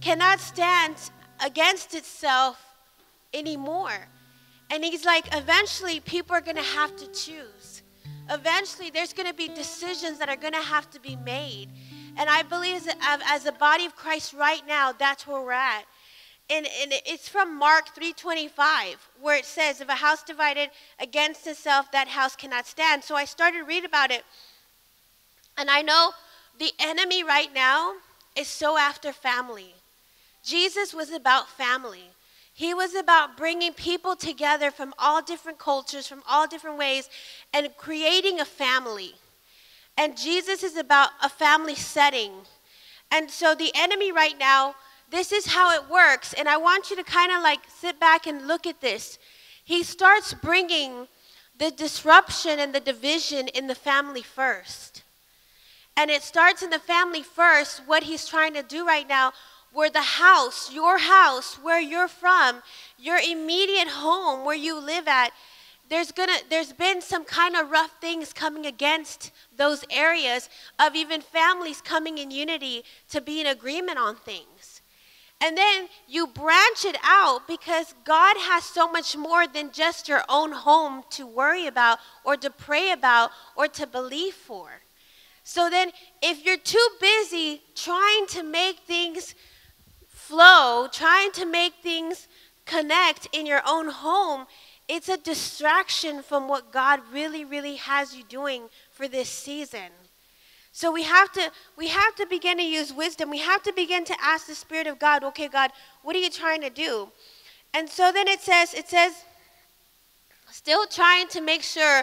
cannot 0.00 0.40
stand 0.40 0.94
against 1.44 1.94
itself 1.94 2.74
anymore. 3.32 4.08
And 4.70 4.84
he's 4.84 5.04
like, 5.04 5.26
eventually 5.34 6.00
people 6.00 6.34
are 6.34 6.40
going 6.40 6.56
to 6.56 6.62
have 6.62 6.96
to 6.96 7.06
choose. 7.06 7.53
Eventually 8.30 8.90
there's 8.90 9.12
going 9.12 9.28
to 9.28 9.34
be 9.34 9.48
decisions 9.48 10.18
that 10.18 10.28
are 10.28 10.36
going 10.36 10.54
to 10.54 10.60
have 10.60 10.90
to 10.90 11.00
be 11.00 11.16
made. 11.16 11.68
And 12.16 12.30
I 12.30 12.42
believe 12.42 12.84
that 12.84 12.98
as 13.26 13.46
a 13.46 13.52
body 13.52 13.86
of 13.86 13.96
Christ 13.96 14.32
right 14.32 14.62
now, 14.66 14.92
that's 14.92 15.26
where 15.26 15.40
we're 15.40 15.52
at. 15.52 15.84
And, 16.50 16.66
and 16.82 16.92
it's 17.06 17.28
from 17.28 17.58
Mark 17.58 17.94
3.25, 17.94 18.96
where 19.20 19.36
it 19.36 19.46
says, 19.46 19.80
if 19.80 19.88
a 19.88 19.94
house 19.94 20.22
divided 20.22 20.70
against 21.00 21.46
itself, 21.46 21.90
that 21.92 22.08
house 22.08 22.36
cannot 22.36 22.66
stand. 22.66 23.02
So 23.02 23.14
I 23.14 23.24
started 23.24 23.58
to 23.58 23.64
read 23.64 23.84
about 23.84 24.10
it. 24.10 24.24
And 25.56 25.70
I 25.70 25.82
know 25.82 26.10
the 26.58 26.72
enemy 26.78 27.24
right 27.24 27.52
now 27.54 27.94
is 28.36 28.48
so 28.48 28.76
after 28.76 29.12
family. 29.12 29.74
Jesus 30.42 30.92
was 30.92 31.10
about 31.10 31.48
family. 31.48 32.10
He 32.54 32.72
was 32.72 32.94
about 32.94 33.36
bringing 33.36 33.72
people 33.72 34.14
together 34.14 34.70
from 34.70 34.94
all 34.96 35.20
different 35.20 35.58
cultures, 35.58 36.06
from 36.06 36.22
all 36.28 36.46
different 36.46 36.78
ways, 36.78 37.10
and 37.52 37.68
creating 37.76 38.38
a 38.38 38.44
family. 38.44 39.14
And 39.98 40.16
Jesus 40.16 40.62
is 40.62 40.76
about 40.76 41.10
a 41.20 41.28
family 41.28 41.74
setting. 41.74 42.30
And 43.10 43.28
so 43.28 43.56
the 43.56 43.72
enemy 43.74 44.12
right 44.12 44.38
now, 44.38 44.76
this 45.10 45.32
is 45.32 45.46
how 45.46 45.74
it 45.74 45.90
works. 45.90 46.32
And 46.32 46.48
I 46.48 46.56
want 46.56 46.90
you 46.90 46.96
to 46.96 47.02
kind 47.02 47.32
of 47.32 47.42
like 47.42 47.60
sit 47.68 47.98
back 47.98 48.28
and 48.28 48.46
look 48.46 48.68
at 48.68 48.80
this. 48.80 49.18
He 49.64 49.82
starts 49.82 50.32
bringing 50.32 51.08
the 51.58 51.72
disruption 51.72 52.60
and 52.60 52.72
the 52.72 52.80
division 52.80 53.48
in 53.48 53.66
the 53.66 53.74
family 53.74 54.22
first. 54.22 55.02
And 55.96 56.10
it 56.10 56.22
starts 56.22 56.62
in 56.62 56.70
the 56.70 56.78
family 56.78 57.22
first, 57.22 57.82
what 57.86 58.04
he's 58.04 58.26
trying 58.26 58.54
to 58.54 58.62
do 58.62 58.86
right 58.86 59.08
now, 59.08 59.32
where 59.74 59.90
the 59.90 60.00
house, 60.00 60.72
your 60.72 60.98
house, 60.98 61.56
where 61.62 61.80
you're 61.80 62.08
from, 62.08 62.62
your 62.98 63.18
immediate 63.18 63.88
home, 63.88 64.44
where 64.44 64.56
you 64.56 64.80
live 64.80 65.08
at, 65.08 65.32
there's 65.90 66.12
gonna 66.12 66.38
there's 66.50 66.72
been 66.72 67.02
some 67.02 67.24
kind 67.24 67.56
of 67.56 67.70
rough 67.70 67.90
things 68.00 68.32
coming 68.32 68.66
against 68.66 69.32
those 69.56 69.84
areas 69.90 70.48
of 70.78 70.96
even 70.96 71.20
families 71.20 71.82
coming 71.82 72.18
in 72.18 72.30
unity 72.30 72.84
to 73.10 73.20
be 73.20 73.40
in 73.40 73.46
agreement 73.46 73.98
on 73.98 74.16
things 74.16 74.80
And 75.40 75.58
then 75.58 75.88
you 76.08 76.26
branch 76.28 76.84
it 76.86 76.96
out 77.04 77.46
because 77.46 77.94
God 78.04 78.36
has 78.38 78.64
so 78.64 78.90
much 78.90 79.16
more 79.16 79.46
than 79.46 79.72
just 79.72 80.08
your 80.08 80.24
own 80.28 80.52
home 80.52 81.04
to 81.10 81.26
worry 81.26 81.66
about 81.66 81.98
or 82.24 82.36
to 82.38 82.50
pray 82.50 82.92
about 82.92 83.30
or 83.56 83.68
to 83.68 83.86
believe 83.86 84.34
for. 84.34 84.82
So 85.44 85.68
then, 85.70 85.92
if 86.22 86.44
you're 86.44 86.56
too 86.56 86.88
busy 87.00 87.62
trying 87.74 88.26
to 88.28 88.42
make 88.42 88.80
things 88.80 89.34
flow, 90.28 90.88
trying 90.90 91.32
to 91.32 91.44
make 91.44 91.74
things 91.82 92.28
connect 92.64 93.28
in 93.32 93.46
your 93.46 93.62
own 93.66 93.88
home, 93.88 94.46
it's 94.88 95.08
a 95.08 95.16
distraction 95.16 96.22
from 96.22 96.48
what 96.48 96.72
God 96.72 97.00
really, 97.12 97.44
really 97.44 97.76
has 97.76 98.16
you 98.16 98.24
doing 98.24 98.64
for 98.90 99.08
this 99.08 99.28
season. 99.28 99.90
So 100.72 100.90
we 100.90 101.04
have 101.04 101.30
to 101.32 101.52
we 101.76 101.88
have 101.88 102.14
to 102.16 102.26
begin 102.26 102.56
to 102.58 102.64
use 102.64 102.92
wisdom. 102.92 103.30
We 103.30 103.38
have 103.38 103.62
to 103.62 103.72
begin 103.72 104.04
to 104.06 104.16
ask 104.20 104.46
the 104.46 104.54
Spirit 104.54 104.86
of 104.86 104.98
God, 104.98 105.22
okay, 105.24 105.48
God, 105.48 105.70
what 106.02 106.16
are 106.16 106.18
you 106.18 106.30
trying 106.30 106.62
to 106.62 106.70
do? 106.70 107.08
And 107.72 107.88
so 107.88 108.10
then 108.12 108.28
it 108.28 108.40
says, 108.40 108.74
it 108.74 108.88
says, 108.88 109.12
still 110.50 110.86
trying 110.86 111.28
to 111.28 111.40
make 111.40 111.62
sure 111.62 112.02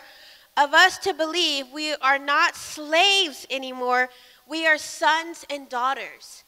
of 0.57 0.73
us 0.73 0.97
to 0.99 1.13
believe 1.13 1.65
we 1.73 1.95
are 1.95 2.19
not 2.19 2.55
slaves 2.55 3.45
anymore. 3.49 4.09
We 4.47 4.67
are 4.67 4.77
sons 4.77 5.45
and 5.49 5.69
daughters. 5.69 6.43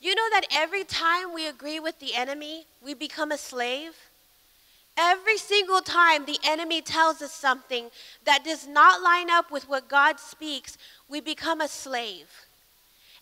You 0.00 0.14
know 0.14 0.28
that 0.30 0.46
every 0.52 0.84
time 0.84 1.32
we 1.32 1.46
agree 1.46 1.80
with 1.80 1.98
the 2.00 2.14
enemy, 2.14 2.66
we 2.82 2.94
become 2.94 3.32
a 3.32 3.38
slave? 3.38 3.94
Every 4.98 5.36
single 5.36 5.80
time 5.80 6.24
the 6.24 6.38
enemy 6.44 6.80
tells 6.80 7.20
us 7.20 7.32
something 7.32 7.90
that 8.24 8.44
does 8.44 8.66
not 8.66 9.02
line 9.02 9.30
up 9.30 9.50
with 9.50 9.68
what 9.68 9.88
God 9.88 10.18
speaks, 10.18 10.78
we 11.08 11.20
become 11.20 11.60
a 11.60 11.68
slave. 11.68 12.46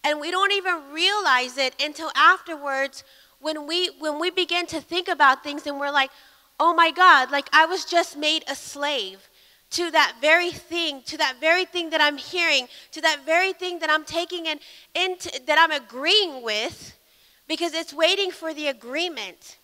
And 0.05 0.21
we 0.21 0.31
don't 0.31 0.53
even 0.53 0.93
realize 0.93 1.59
it 1.59 1.75
until 1.83 2.11
afterwards 2.15 3.03
when 3.41 3.67
we 3.67 3.91
when 3.99 4.19
we 4.21 4.31
begin 4.31 4.67
to 4.67 4.81
think 4.81 5.09
about 5.09 5.43
things 5.43 5.67
and 5.67 5.81
we're 5.81 5.91
like, 5.91 6.11
"Oh 6.61 6.75
my 6.75 6.91
God, 6.91 7.31
like 7.31 7.49
I 7.53 7.67
was 7.67 7.85
just 7.85 8.17
made 8.17 8.45
a 8.47 8.55
slave." 8.55 9.29
To 9.75 9.91
that 9.91 10.17
very 10.21 10.53
thing, 10.53 11.03
to 11.03 11.17
that 11.19 11.37
very 11.41 11.65
thing 11.65 11.91
that 11.91 12.01
I'm 12.01 12.17
hearing, 12.17 12.69
to 12.93 13.01
that 13.01 13.25
very 13.27 13.53
thing 13.53 13.81
that 13.81 13.91
I'm 13.91 14.05
taking 14.05 14.47
and 14.47 14.61
that 15.47 15.59
I'm 15.59 15.73
agreeing 15.73 16.45
with, 16.45 16.97
because 17.49 17.75
it's 17.75 17.93
waiting 17.93 18.31
for 18.31 18.55
the 18.55 18.69
agreement. 18.69 19.59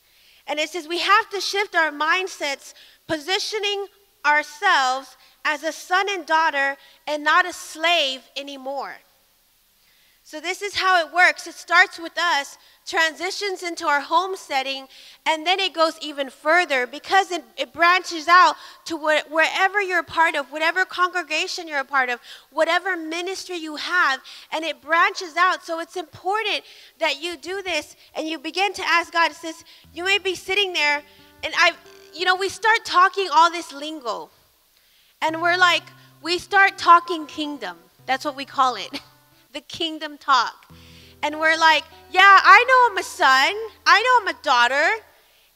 And 0.48 0.58
it 0.58 0.68
says 0.70 0.88
we 0.88 0.98
have 0.98 1.30
to 1.30 1.40
shift 1.40 1.76
our 1.76 1.92
mindsets, 1.92 2.74
positioning 3.06 3.86
ourselves 4.26 5.16
as 5.44 5.62
a 5.62 5.70
son 5.70 6.06
and 6.10 6.26
daughter 6.26 6.76
and 7.06 7.22
not 7.22 7.46
a 7.46 7.52
slave 7.52 8.22
anymore. 8.36 8.96
So, 10.24 10.40
this 10.40 10.60
is 10.60 10.74
how 10.74 11.04
it 11.04 11.14
works. 11.14 11.46
It 11.46 11.54
starts 11.54 11.98
with 11.98 12.16
us, 12.18 12.58
transitions 12.90 13.62
into 13.62 13.86
our 13.86 14.00
home 14.00 14.34
setting, 14.34 14.88
and 15.24 15.46
then 15.46 15.60
it 15.60 15.72
goes 15.72 15.96
even 16.02 16.28
further 16.28 16.88
because 16.88 17.30
it, 17.30 17.44
it 17.56 17.72
branches 17.72 18.26
out 18.26 18.56
to 18.84 18.96
what, 18.96 19.30
wherever 19.30 19.80
you're 19.80 20.00
a 20.00 20.04
part 20.04 20.34
of, 20.34 20.50
whatever 20.50 20.84
congregation 20.84 21.68
you're 21.68 21.78
a 21.78 21.84
part 21.84 22.08
of, 22.08 22.18
whatever 22.50 22.96
ministry 22.96 23.56
you 23.56 23.76
have, 23.76 24.20
and 24.52 24.64
it 24.64 24.82
branches 24.82 25.36
out. 25.36 25.64
So, 25.64 25.78
it's 25.78 25.96
important 25.96 26.62
that 26.98 27.22
you 27.22 27.36
do 27.36 27.62
this 27.62 27.94
and 28.16 28.26
you 28.26 28.38
begin 28.38 28.72
to 28.72 28.82
ask 28.84 29.12
God. 29.12 29.30
It 29.30 29.36
says, 29.36 29.64
You 29.94 30.04
may 30.04 30.18
be 30.18 30.34
sitting 30.34 30.72
there, 30.72 31.02
and 31.44 31.54
I, 31.56 31.72
you 32.12 32.24
know, 32.24 32.34
we 32.34 32.48
start 32.48 32.84
talking 32.84 33.28
all 33.32 33.52
this 33.52 33.72
lingo, 33.72 34.30
and 35.22 35.40
we're 35.40 35.56
like, 35.56 35.84
we 36.22 36.38
start 36.38 36.76
talking 36.76 37.26
kingdom. 37.26 37.76
That's 38.06 38.24
what 38.24 38.34
we 38.34 38.44
call 38.44 38.74
it. 38.74 39.00
the 39.52 39.60
kingdom 39.60 40.18
talk. 40.18 40.72
And 41.22 41.38
we're 41.38 41.58
like, 41.58 41.84
yeah, 42.10 42.40
I 42.42 42.64
know 42.66 42.90
I'm 42.90 42.98
a 42.98 43.02
son, 43.02 43.54
I 43.86 44.02
know 44.02 44.30
I'm 44.30 44.36
a 44.36 44.42
daughter. 44.42 45.02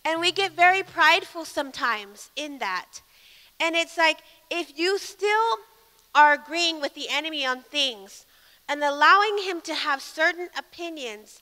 And 0.04 0.20
we 0.20 0.32
get 0.32 0.52
very 0.52 0.82
prideful 0.82 1.46
sometimes 1.46 2.30
in 2.36 2.58
that. 2.58 3.00
And 3.58 3.74
it's 3.74 3.96
like, 3.96 4.18
if 4.50 4.78
you 4.78 4.98
still 4.98 5.58
are 6.14 6.34
agreeing 6.34 6.80
with 6.80 6.94
the 6.94 7.08
enemy 7.08 7.46
on 7.46 7.62
things 7.62 8.26
and 8.68 8.82
allowing 8.82 9.38
him 9.38 9.60
to 9.62 9.74
have 9.74 10.02
certain 10.02 10.48
opinions 10.58 11.40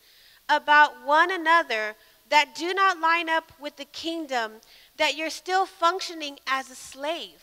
about 0.48 1.04
one 1.04 1.32
another 1.32 1.94
that 2.30 2.54
do 2.54 2.72
not 2.72 3.00
line 3.00 3.28
up 3.28 3.52
with 3.60 3.76
the 3.76 3.84
kingdom, 3.86 4.52
that 4.96 5.16
you're 5.16 5.30
still 5.30 5.66
functioning 5.66 6.38
as 6.46 6.70
a 6.70 6.74
slave. 6.74 7.42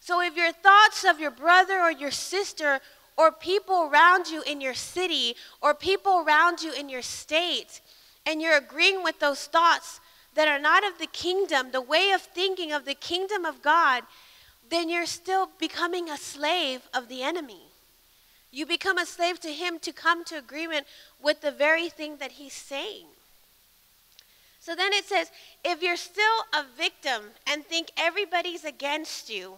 So 0.00 0.22
if 0.22 0.36
your 0.36 0.52
thoughts 0.52 1.04
of 1.04 1.20
your 1.20 1.30
brother 1.30 1.78
or 1.80 1.92
your 1.92 2.10
sister 2.10 2.80
or 3.20 3.30
people 3.30 3.90
around 3.92 4.28
you 4.28 4.40
in 4.46 4.62
your 4.62 4.72
city 4.72 5.36
or 5.60 5.74
people 5.74 6.24
around 6.26 6.62
you 6.62 6.72
in 6.72 6.88
your 6.88 7.02
state, 7.02 7.82
and 8.24 8.40
you're 8.40 8.56
agreeing 8.56 9.02
with 9.02 9.20
those 9.20 9.44
thoughts 9.44 10.00
that 10.34 10.48
are 10.48 10.58
not 10.58 10.86
of 10.86 10.96
the 10.98 11.06
kingdom, 11.06 11.70
the 11.70 11.82
way 11.82 12.12
of 12.12 12.22
thinking 12.22 12.72
of 12.72 12.86
the 12.86 12.94
kingdom 12.94 13.44
of 13.44 13.60
God, 13.60 14.04
then 14.70 14.88
you're 14.88 15.04
still 15.04 15.50
becoming 15.58 16.08
a 16.08 16.16
slave 16.16 16.88
of 16.94 17.08
the 17.08 17.22
enemy. 17.22 17.64
You 18.50 18.64
become 18.64 18.96
a 18.96 19.04
slave 19.04 19.38
to 19.40 19.52
him 19.52 19.78
to 19.80 19.92
come 19.92 20.24
to 20.24 20.38
agreement 20.38 20.86
with 21.22 21.42
the 21.42 21.52
very 21.52 21.90
thing 21.90 22.16
that 22.20 22.32
he's 22.32 22.54
saying. 22.54 23.06
So 24.60 24.74
then 24.74 24.94
it 24.94 25.04
says, 25.04 25.30
if 25.62 25.82
you're 25.82 25.96
still 25.96 26.38
a 26.54 26.64
victim 26.74 27.22
and 27.46 27.66
think 27.66 27.88
everybody's 27.98 28.64
against 28.64 29.28
you, 29.28 29.56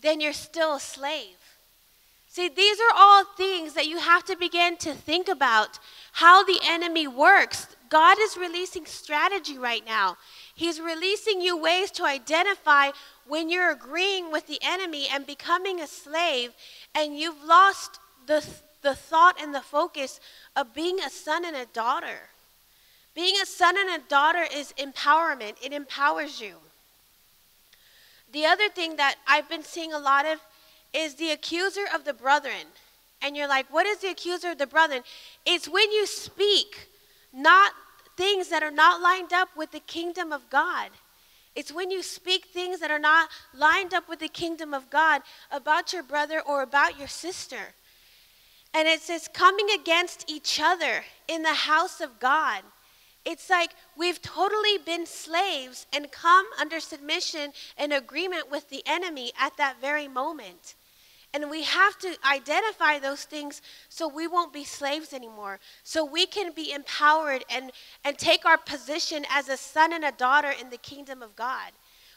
then 0.00 0.20
you're 0.20 0.32
still 0.32 0.76
a 0.76 0.80
slave. 0.80 1.43
See, 2.34 2.48
these 2.48 2.80
are 2.80 2.96
all 2.96 3.24
things 3.24 3.74
that 3.74 3.86
you 3.86 4.00
have 4.00 4.24
to 4.24 4.34
begin 4.34 4.76
to 4.78 4.92
think 4.92 5.28
about 5.28 5.78
how 6.14 6.42
the 6.42 6.58
enemy 6.64 7.06
works. 7.06 7.68
God 7.88 8.16
is 8.20 8.36
releasing 8.36 8.86
strategy 8.86 9.56
right 9.56 9.86
now. 9.86 10.16
He's 10.52 10.80
releasing 10.80 11.40
you 11.40 11.56
ways 11.56 11.92
to 11.92 12.04
identify 12.04 12.90
when 13.28 13.50
you're 13.50 13.70
agreeing 13.70 14.32
with 14.32 14.48
the 14.48 14.58
enemy 14.64 15.06
and 15.12 15.24
becoming 15.24 15.80
a 15.80 15.86
slave, 15.86 16.50
and 16.92 17.16
you've 17.16 17.44
lost 17.44 18.00
the, 18.26 18.44
the 18.82 18.96
thought 18.96 19.40
and 19.40 19.54
the 19.54 19.60
focus 19.60 20.18
of 20.56 20.74
being 20.74 20.98
a 20.98 21.10
son 21.10 21.44
and 21.44 21.54
a 21.54 21.66
daughter. 21.66 22.30
Being 23.14 23.36
a 23.40 23.46
son 23.46 23.76
and 23.78 23.90
a 23.90 24.08
daughter 24.08 24.44
is 24.52 24.74
empowerment, 24.76 25.54
it 25.64 25.72
empowers 25.72 26.40
you. 26.40 26.56
The 28.32 28.44
other 28.44 28.68
thing 28.68 28.96
that 28.96 29.18
I've 29.24 29.48
been 29.48 29.62
seeing 29.62 29.92
a 29.92 30.00
lot 30.00 30.26
of 30.26 30.40
is 30.94 31.16
the 31.16 31.30
accuser 31.32 31.84
of 31.94 32.04
the 32.04 32.14
brethren. 32.14 32.66
And 33.20 33.36
you're 33.36 33.48
like, 33.48 33.72
what 33.72 33.86
is 33.86 33.98
the 33.98 34.10
accuser 34.10 34.50
of 34.50 34.58
the 34.58 34.66
brethren? 34.66 35.02
It's 35.44 35.68
when 35.68 35.90
you 35.90 36.06
speak 36.06 36.88
not 37.32 37.72
things 38.16 38.48
that 38.48 38.62
are 38.62 38.70
not 38.70 39.00
lined 39.00 39.32
up 39.32 39.48
with 39.56 39.72
the 39.72 39.80
kingdom 39.80 40.32
of 40.32 40.48
God. 40.50 40.90
It's 41.56 41.72
when 41.72 41.90
you 41.90 42.02
speak 42.02 42.46
things 42.46 42.80
that 42.80 42.90
are 42.90 42.98
not 42.98 43.28
lined 43.54 43.94
up 43.94 44.08
with 44.08 44.18
the 44.18 44.28
kingdom 44.28 44.74
of 44.74 44.90
God 44.90 45.22
about 45.50 45.92
your 45.92 46.02
brother 46.02 46.40
or 46.40 46.62
about 46.62 46.98
your 46.98 47.08
sister. 47.08 47.74
And 48.72 48.88
it 48.88 49.00
says, 49.00 49.28
coming 49.32 49.68
against 49.70 50.28
each 50.28 50.60
other 50.62 51.04
in 51.28 51.42
the 51.42 51.54
house 51.54 52.00
of 52.00 52.18
God. 52.18 52.62
It's 53.24 53.48
like 53.48 53.70
we've 53.96 54.20
totally 54.20 54.78
been 54.84 55.06
slaves 55.06 55.86
and 55.92 56.12
come 56.12 56.44
under 56.60 56.78
submission 56.78 57.52
and 57.78 57.92
agreement 57.92 58.50
with 58.50 58.68
the 58.68 58.82
enemy 58.84 59.32
at 59.40 59.56
that 59.56 59.80
very 59.80 60.08
moment. 60.08 60.74
And 61.34 61.50
we 61.50 61.64
have 61.64 61.98
to 61.98 62.16
identify 62.24 63.00
those 63.00 63.24
things 63.24 63.60
so 63.88 64.06
we 64.06 64.28
won't 64.28 64.52
be 64.52 64.62
slaves 64.62 65.12
anymore. 65.12 65.58
So 65.82 66.04
we 66.04 66.26
can 66.26 66.52
be 66.52 66.72
empowered 66.72 67.44
and, 67.50 67.72
and 68.04 68.16
take 68.16 68.46
our 68.46 68.56
position 68.56 69.26
as 69.28 69.48
a 69.48 69.56
son 69.56 69.92
and 69.92 70.04
a 70.04 70.12
daughter 70.12 70.52
in 70.58 70.70
the 70.70 70.76
kingdom 70.76 71.22
of 71.22 71.34
God. 71.34 71.72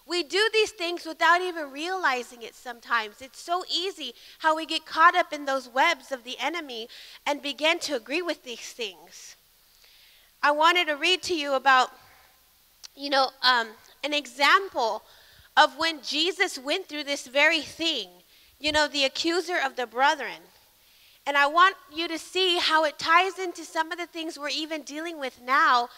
We 0.06 0.22
do 0.22 0.50
these 0.54 0.70
things 0.70 1.04
without 1.04 1.42
even 1.42 1.72
realizing 1.72 2.44
it 2.44 2.54
sometimes. 2.54 3.22
It's 3.22 3.42
so 3.42 3.64
easy 3.74 4.14
how 4.38 4.56
we 4.56 4.68
get 4.68 4.86
caught 4.86 5.16
up 5.16 5.34
in 5.34 5.46
those 5.46 5.68
webs 5.68 6.12
of 6.12 6.24
the 6.24 6.38
enemy 6.40 6.88
and 7.26 7.42
begin 7.42 7.80
to 7.80 7.96
agree 7.96 8.22
with 8.22 8.44
these 8.44 8.72
things. 8.72 9.36
I 10.44 10.52
wanted 10.52 10.88
to 10.88 10.96
read 10.96 11.24
to 11.24 11.34
you 11.34 11.56
about, 11.56 11.90
you 12.96 13.10
know, 13.10 13.32
um, 13.42 13.70
an 14.04 14.14
example 14.14 15.02
of 15.58 15.76
when 15.78 16.04
Jesus 16.04 16.60
went 16.60 16.86
through 16.86 17.04
this 17.04 17.26
very 17.26 17.62
thing 17.62 18.10
you 18.60 18.72
know, 18.72 18.88
the 18.88 19.06
accuser 19.06 19.58
of 19.64 19.76
the 19.76 19.88
brethren. 19.88 20.42
And 21.26 21.36
I 21.38 21.48
want 21.48 21.76
you 21.94 22.08
to 22.08 22.18
see 22.18 22.58
how 22.58 22.86
it 22.86 22.98
ties 22.98 23.38
into 23.38 23.64
some 23.64 23.92
of 23.92 23.98
the 23.98 24.08
things 24.08 24.40
we're 24.40 24.50
even 24.50 24.84
dealing 24.84 25.20
with 25.20 25.42
now 25.42 25.90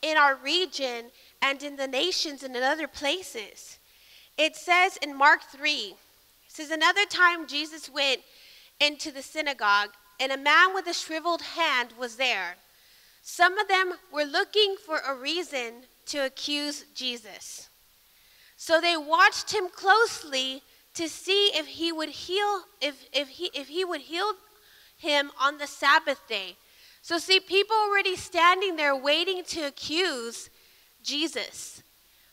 in 0.00 0.16
our 0.16 0.34
region 0.34 1.10
and 1.42 1.62
in 1.62 1.76
the 1.76 1.86
nations 1.86 2.42
and 2.42 2.56
in 2.56 2.62
other 2.62 2.88
places. 2.88 3.78
It 4.36 4.56
says 4.56 4.96
in 5.02 5.16
Mark 5.16 5.42
3, 5.42 5.70
it 5.72 5.96
says, 6.48 6.70
Another 6.70 7.04
time 7.04 7.46
Jesus 7.46 7.90
went 7.90 8.20
into 8.80 9.10
the 9.10 9.22
synagogue, 9.22 9.90
and 10.20 10.32
a 10.32 10.36
man 10.36 10.74
with 10.74 10.86
a 10.86 10.94
shriveled 10.94 11.42
hand 11.42 11.92
was 11.98 12.16
there. 12.16 12.56
Some 13.22 13.58
of 13.58 13.68
them 13.68 13.92
were 14.12 14.24
looking 14.24 14.76
for 14.84 15.00
a 15.06 15.14
reason 15.14 15.82
to 16.06 16.24
accuse 16.24 16.84
Jesus. 16.94 17.68
So 18.56 18.80
they 18.80 18.96
watched 18.96 19.52
him 19.52 19.68
closely 19.68 20.62
to 20.98 21.08
see 21.08 21.50
if 21.54 21.66
he 21.66 21.92
would 21.92 22.08
heal 22.08 22.62
if, 22.80 23.08
if 23.12 23.28
he 23.28 23.50
if 23.54 23.68
he 23.68 23.84
would 23.84 24.00
heal 24.00 24.32
him 24.96 25.30
on 25.40 25.58
the 25.58 25.66
Sabbath 25.66 26.20
day. 26.28 26.56
So, 27.02 27.18
see, 27.18 27.38
people 27.38 27.76
already 27.76 28.16
standing 28.16 28.74
there 28.74 28.96
waiting 28.96 29.44
to 29.44 29.60
accuse 29.62 30.50
Jesus. 31.04 31.82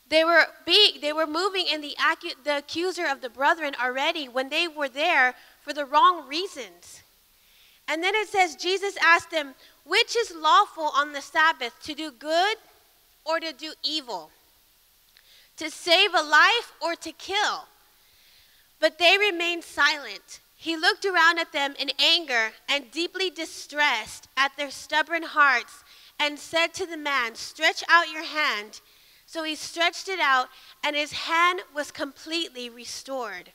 They 0.09 0.23
were 0.23 0.45
being, 0.65 0.99
they 0.99 1.13
were 1.13 1.27
moving 1.27 1.67
in 1.71 1.81
the, 1.81 1.95
acu- 1.99 2.43
the 2.43 2.57
accuser 2.57 3.05
of 3.05 3.21
the 3.21 3.29
brethren 3.29 3.75
already 3.81 4.27
when 4.27 4.49
they 4.49 4.67
were 4.67 4.89
there 4.89 5.35
for 5.61 5.71
the 5.71 5.85
wrong 5.85 6.27
reasons. 6.27 7.03
And 7.87 8.03
then 8.03 8.15
it 8.15 8.27
says, 8.27 8.55
Jesus 8.55 8.97
asked 9.03 9.29
them, 9.29 9.53
which 9.85 10.15
is 10.15 10.33
lawful 10.35 10.91
on 10.95 11.13
the 11.13 11.21
Sabbath, 11.21 11.73
to 11.83 11.93
do 11.93 12.11
good 12.11 12.57
or 13.23 13.39
to 13.39 13.53
do 13.53 13.73
evil? 13.83 14.31
To 15.57 15.69
save 15.69 16.13
a 16.15 16.23
life 16.23 16.73
or 16.81 16.95
to 16.95 17.11
kill? 17.11 17.65
But 18.79 18.97
they 18.97 19.17
remained 19.17 19.63
silent. 19.63 20.39
He 20.55 20.75
looked 20.75 21.05
around 21.05 21.39
at 21.39 21.51
them 21.51 21.75
in 21.79 21.91
anger 21.99 22.51
and 22.67 22.91
deeply 22.91 23.29
distressed 23.29 24.27
at 24.35 24.55
their 24.57 24.71
stubborn 24.71 25.23
hearts 25.23 25.83
and 26.19 26.39
said 26.39 26.73
to 26.73 26.85
the 26.85 26.97
man, 26.97 27.35
Stretch 27.35 27.83
out 27.89 28.11
your 28.11 28.23
hand. 28.23 28.81
So 29.27 29.43
he 29.43 29.55
stretched 29.55 30.07
it 30.07 30.19
out, 30.19 30.47
and 30.83 30.95
his 30.95 31.11
hand 31.11 31.61
was 31.73 31.91
completely 31.91 32.69
restored. 32.69 33.51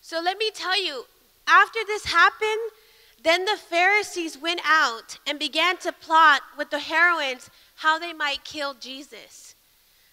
So 0.00 0.20
let 0.20 0.38
me 0.38 0.50
tell 0.52 0.82
you, 0.82 1.04
after 1.46 1.78
this 1.86 2.06
happened, 2.06 2.70
then 3.22 3.44
the 3.44 3.56
Pharisees 3.56 4.36
went 4.36 4.60
out 4.64 5.18
and 5.26 5.38
began 5.38 5.76
to 5.78 5.92
plot 5.92 6.42
with 6.58 6.70
the 6.70 6.80
Herodians 6.80 7.50
how 7.76 7.98
they 7.98 8.12
might 8.12 8.44
kill 8.44 8.74
Jesus. 8.74 9.54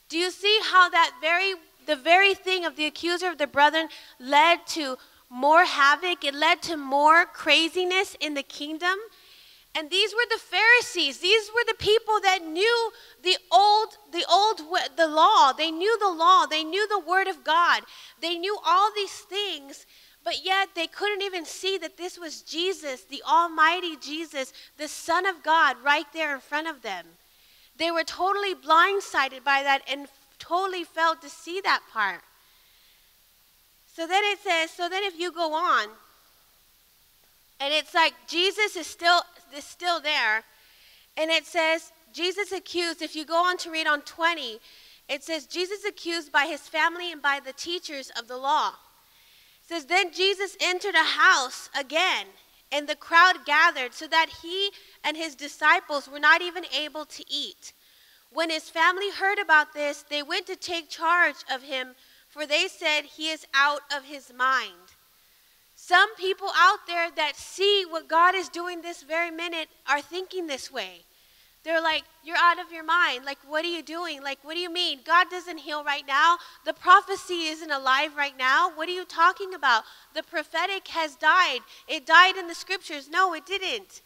Do 0.07 0.17
you 0.17 0.31
see 0.31 0.59
how 0.63 0.89
that 0.89 1.17
very 1.21 1.53
the 1.89 1.95
very 1.95 2.35
thing 2.35 2.65
of 2.65 2.75
the 2.75 2.85
accuser 2.85 3.27
of 3.27 3.39
the 3.39 3.47
brethren 3.47 3.89
led 4.19 4.67
to 4.67 4.95
more 5.29 5.65
havoc, 5.65 6.23
it 6.23 6.35
led 6.35 6.61
to 6.61 6.77
more 6.77 7.25
craziness 7.25 8.15
in 8.19 8.35
the 8.35 8.43
kingdom? 8.43 8.97
And 9.75 9.89
these 9.89 10.13
were 10.13 10.25
the 10.29 10.39
Pharisees. 10.39 11.17
These 11.19 11.49
were 11.53 11.63
the 11.67 11.75
people 11.79 12.19
that 12.21 12.45
knew 12.45 12.91
the 13.23 13.37
old, 13.51 13.97
the 14.11 14.25
old, 14.29 14.61
the 14.97 15.07
law. 15.07 15.51
They 15.53 15.71
knew 15.71 15.97
the 15.99 16.11
law. 16.11 16.45
They 16.45 16.63
knew 16.63 16.87
the 16.87 16.99
word 16.99 17.27
of 17.27 17.43
God. 17.43 17.81
They 18.21 18.37
knew 18.37 18.57
all 18.65 18.91
these 18.95 19.19
things, 19.19 19.85
but 20.23 20.43
yet 20.45 20.69
they 20.75 20.87
couldn't 20.87 21.23
even 21.23 21.45
see 21.45 21.77
that 21.79 21.97
this 21.97 22.19
was 22.19 22.41
Jesus, 22.41 23.03
the 23.03 23.23
Almighty 23.27 23.95
Jesus, 23.95 24.53
the 24.77 24.87
Son 24.87 25.25
of 25.25 25.43
God, 25.43 25.77
right 25.83 26.11
there 26.13 26.35
in 26.35 26.41
front 26.41 26.67
of 26.67 26.81
them. 26.81 27.05
They 27.77 27.91
were 27.91 28.03
totally 28.03 28.53
blindsided 28.53 29.43
by 29.43 29.63
that 29.63 29.81
and 29.89 30.07
totally 30.39 30.83
failed 30.83 31.21
to 31.21 31.29
see 31.29 31.61
that 31.61 31.81
part. 31.91 32.21
So 33.93 34.07
then 34.07 34.23
it 34.25 34.39
says, 34.39 34.71
so 34.71 34.89
then 34.89 35.03
if 35.03 35.19
you 35.19 35.31
go 35.31 35.53
on, 35.53 35.89
and 37.59 37.73
it's 37.73 37.93
like 37.93 38.13
Jesus 38.27 38.75
is 38.75 38.87
still 38.87 39.21
is 39.55 39.65
still 39.65 39.99
there, 39.99 40.43
and 41.17 41.29
it 41.29 41.45
says 41.45 41.91
Jesus 42.13 42.51
accused. 42.53 43.01
If 43.01 43.15
you 43.15 43.25
go 43.25 43.43
on 43.43 43.57
to 43.57 43.69
read 43.69 43.87
on 43.87 44.01
20, 44.01 44.59
it 45.09 45.23
says 45.23 45.45
Jesus 45.45 45.83
accused 45.85 46.31
by 46.31 46.45
his 46.45 46.61
family 46.61 47.11
and 47.11 47.21
by 47.21 47.41
the 47.43 47.51
teachers 47.51 48.11
of 48.17 48.27
the 48.27 48.37
law 48.37 48.73
says, 49.69 49.85
Then 49.85 50.11
Jesus 50.11 50.57
entered 50.59 50.95
a 50.95 51.03
house 51.03 51.69
again, 51.79 52.25
and 52.71 52.87
the 52.87 52.95
crowd 52.95 53.45
gathered 53.45 53.93
so 53.93 54.07
that 54.07 54.27
he 54.41 54.71
and 55.03 55.15
his 55.15 55.35
disciples 55.35 56.09
were 56.09 56.19
not 56.19 56.41
even 56.41 56.65
able 56.75 57.05
to 57.05 57.23
eat. 57.29 57.73
When 58.31 58.49
his 58.49 58.69
family 58.69 59.11
heard 59.11 59.39
about 59.39 59.73
this, 59.73 60.03
they 60.09 60.21
went 60.21 60.45
to 60.47 60.55
take 60.55 60.89
charge 60.89 61.43
of 61.51 61.63
him, 61.63 61.95
for 62.27 62.45
they 62.45 62.67
said, 62.67 63.01
He 63.05 63.29
is 63.29 63.47
out 63.53 63.81
of 63.95 64.05
his 64.05 64.31
mind. 64.33 64.93
Some 65.75 66.15
people 66.15 66.49
out 66.55 66.79
there 66.87 67.09
that 67.15 67.35
see 67.35 67.85
what 67.89 68.07
God 68.07 68.35
is 68.35 68.49
doing 68.49 68.81
this 68.81 69.01
very 69.01 69.31
minute 69.31 69.69
are 69.87 70.01
thinking 70.01 70.45
this 70.45 70.71
way. 70.71 71.05
They're 71.63 71.81
like, 71.81 72.03
You're 72.23 72.37
out 72.37 72.59
of 72.59 72.71
your 72.71 72.83
mind. 72.83 73.25
Like, 73.25 73.39
what 73.47 73.65
are 73.65 73.69
you 73.69 73.81
doing? 73.81 74.21
Like, 74.21 74.37
what 74.43 74.53
do 74.53 74.59
you 74.59 74.71
mean? 74.71 74.99
God 75.05 75.27
doesn't 75.31 75.57
heal 75.57 75.83
right 75.83 76.05
now. 76.07 76.37
The 76.65 76.73
prophecy 76.73 77.47
isn't 77.47 77.71
alive 77.71 78.15
right 78.15 78.37
now. 78.37 78.71
What 78.75 78.87
are 78.87 78.93
you 78.93 79.05
talking 79.05 79.55
about? 79.55 79.83
The 80.13 80.23
prophetic 80.23 80.87
has 80.89 81.15
died. 81.15 81.61
It 81.87 82.05
died 82.05 82.37
in 82.37 82.47
the 82.47 82.55
scriptures. 82.55 83.09
No, 83.09 83.33
it 83.33 83.45
didn't. 83.47 84.01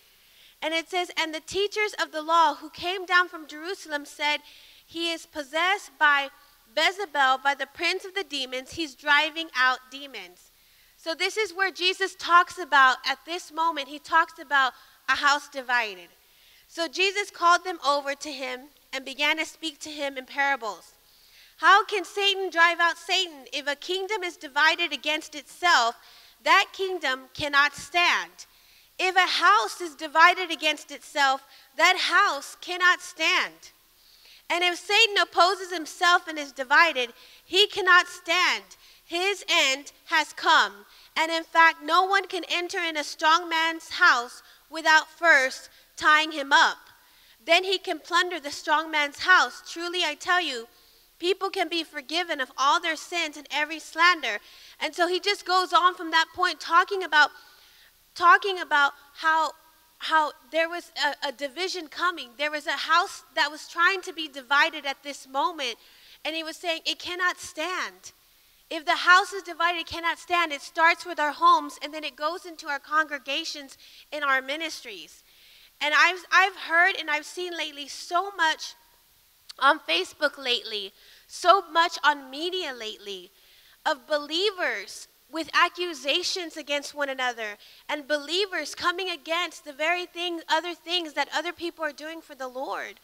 And 0.64 0.74
it 0.74 0.90
says, 0.90 1.12
And 1.18 1.36
the 1.36 1.42
teachers 1.42 1.94
of 2.02 2.12
the 2.12 2.22
law 2.22 2.56
who 2.56 2.70
came 2.70 3.06
down 3.06 3.28
from 3.28 3.48
Jerusalem 3.48 4.06
said, 4.06 4.38
He 4.86 5.12
is 5.12 5.26
possessed 5.26 5.92
by 6.00 6.30
Beelzebul, 6.76 7.44
by 7.44 7.54
the 7.54 7.68
prince 7.68 8.06
of 8.06 8.16
the 8.16 8.24
demons. 8.24 8.72
He's 8.72 8.96
driving 8.96 9.50
out 9.56 9.80
demons. 9.92 10.52
So, 10.98 11.14
this 11.14 11.36
is 11.36 11.54
where 11.54 11.70
Jesus 11.70 12.16
talks 12.16 12.58
about, 12.58 12.98
at 13.06 13.20
this 13.26 13.52
moment, 13.52 13.90
he 13.90 14.00
talks 14.00 14.40
about 14.40 14.72
a 15.10 15.16
house 15.18 15.50
divided. 15.50 16.08
So 16.74 16.88
Jesus 16.88 17.30
called 17.30 17.64
them 17.64 17.78
over 17.88 18.16
to 18.16 18.32
him 18.32 18.62
and 18.92 19.06
began 19.06 19.38
to 19.38 19.46
speak 19.46 19.80
to 19.82 19.90
him 19.90 20.18
in 20.18 20.26
parables. 20.26 20.94
How 21.58 21.86
can 21.86 22.04
Satan 22.04 22.50
drive 22.50 22.80
out 22.80 22.98
Satan? 22.98 23.46
If 23.54 23.68
a 23.68 23.76
kingdom 23.76 24.24
is 24.24 24.38
divided 24.38 24.92
against 24.92 25.36
itself, 25.36 25.96
that 26.44 26.70
kingdom 26.74 27.26
cannot 27.36 27.76
stand. 27.76 28.48
If 29.00 29.16
a 29.16 29.44
house 29.44 29.82
is 29.82 29.96
divided 29.96 30.52
against 30.52 30.92
itself, 30.92 31.44
that 31.78 31.98
house 31.98 32.56
cannot 32.62 33.02
stand. 33.02 33.72
And 34.50 34.64
if 34.64 34.78
Satan 34.78 35.18
opposes 35.22 35.74
himself 35.74 36.28
and 36.28 36.38
is 36.38 36.52
divided, 36.52 37.14
he 37.44 37.68
cannot 37.68 38.08
stand. 38.08 38.64
His 39.06 39.44
end 39.50 39.92
has 40.06 40.34
come. 40.34 40.86
And 41.16 41.32
in 41.32 41.44
fact, 41.44 41.84
no 41.84 42.04
one 42.04 42.28
can 42.28 42.44
enter 42.50 42.80
in 42.80 42.98
a 42.98 43.04
strong 43.04 43.50
man's 43.50 43.90
house 43.90 44.44
without 44.70 45.08
first 45.10 45.70
tying 45.96 46.32
him 46.32 46.52
up. 46.52 46.78
Then 47.46 47.64
he 47.64 47.78
can 47.78 48.00
plunder 48.00 48.40
the 48.40 48.52
strong 48.52 48.90
man's 48.90 49.20
house. 49.20 49.62
Truly, 49.70 50.04
I 50.06 50.16
tell 50.16 50.42
you, 50.42 50.68
people 51.20 51.50
can 51.50 51.68
be 51.68 51.84
forgiven 51.84 52.40
of 52.40 52.52
all 52.58 52.80
their 52.80 52.96
sins 52.96 53.38
and 53.38 53.48
every 53.52 53.80
slander. 53.80 54.40
And 54.80 54.96
so 54.96 55.08
he 55.08 55.20
just 55.20 55.46
goes 55.46 55.74
on 55.74 55.96
from 55.96 56.12
that 56.12 56.28
point 56.34 56.60
talking 56.60 57.04
about 57.04 57.32
talking 58.16 58.60
about 58.60 58.94
how 59.16 59.52
how 60.00 60.34
there 60.52 60.68
was 60.68 60.92
a, 61.02 61.30
a, 61.30 61.32
division 61.32 61.88
coming. 61.88 62.32
There 62.38 62.52
was 62.52 62.68
a 62.68 62.72
house 62.72 63.24
that 63.36 63.50
was 63.50 63.70
trying 63.70 64.02
to 64.02 64.12
be 64.12 64.28
divided 64.28 64.86
at 64.86 65.02
this 65.02 65.30
moment, 65.30 65.76
and 66.26 66.36
he 66.36 66.44
was 66.44 66.58
saying 66.58 66.82
it 66.86 67.00
cannot 67.00 67.40
stand. 67.40 68.12
If 68.70 68.86
the 68.86 68.98
house 68.98 69.32
is 69.32 69.44
divided, 69.44 69.80
it 69.80 69.88
cannot 69.88 70.20
stand. 70.20 70.52
It 70.52 70.62
starts 70.62 71.06
with 71.06 71.22
our 71.22 71.32
homes, 71.32 71.80
and 71.82 71.94
then 71.94 72.04
it 72.04 72.18
goes 72.18 72.46
into 72.46 72.68
our 72.68 72.80
congregations 72.80 73.78
in 74.12 74.24
our 74.24 74.42
ministries. 74.42 75.24
And 75.80 75.94
I've, 75.98 76.26
I've 76.32 76.56
heard 76.56 76.96
and 77.00 77.10
I've 77.10 77.26
seen 77.26 77.56
lately 77.56 77.88
so 77.88 78.32
much 78.36 78.76
on 79.60 79.80
Facebook 79.80 80.38
lately, 80.38 80.92
so 81.28 81.64
much 81.72 81.98
on 82.04 82.30
media 82.30 82.74
lately 82.74 83.32
of 83.86 84.08
believers 84.08 85.08
with 85.34 85.50
accusations 85.54 86.56
against 86.56 86.94
one 86.94 87.10
another 87.10 87.58
and 87.90 88.08
believers 88.08 88.76
coming 88.76 89.10
against 89.10 89.66
the 89.66 89.74
very 89.74 90.06
things, 90.06 90.44
other 90.48 90.76
things 90.76 91.14
that 91.14 91.28
other 91.36 91.52
people 91.52 91.84
are 91.84 91.92
doing 91.92 92.22
for 92.22 92.36
the 92.36 92.48
Lord. 92.48 93.00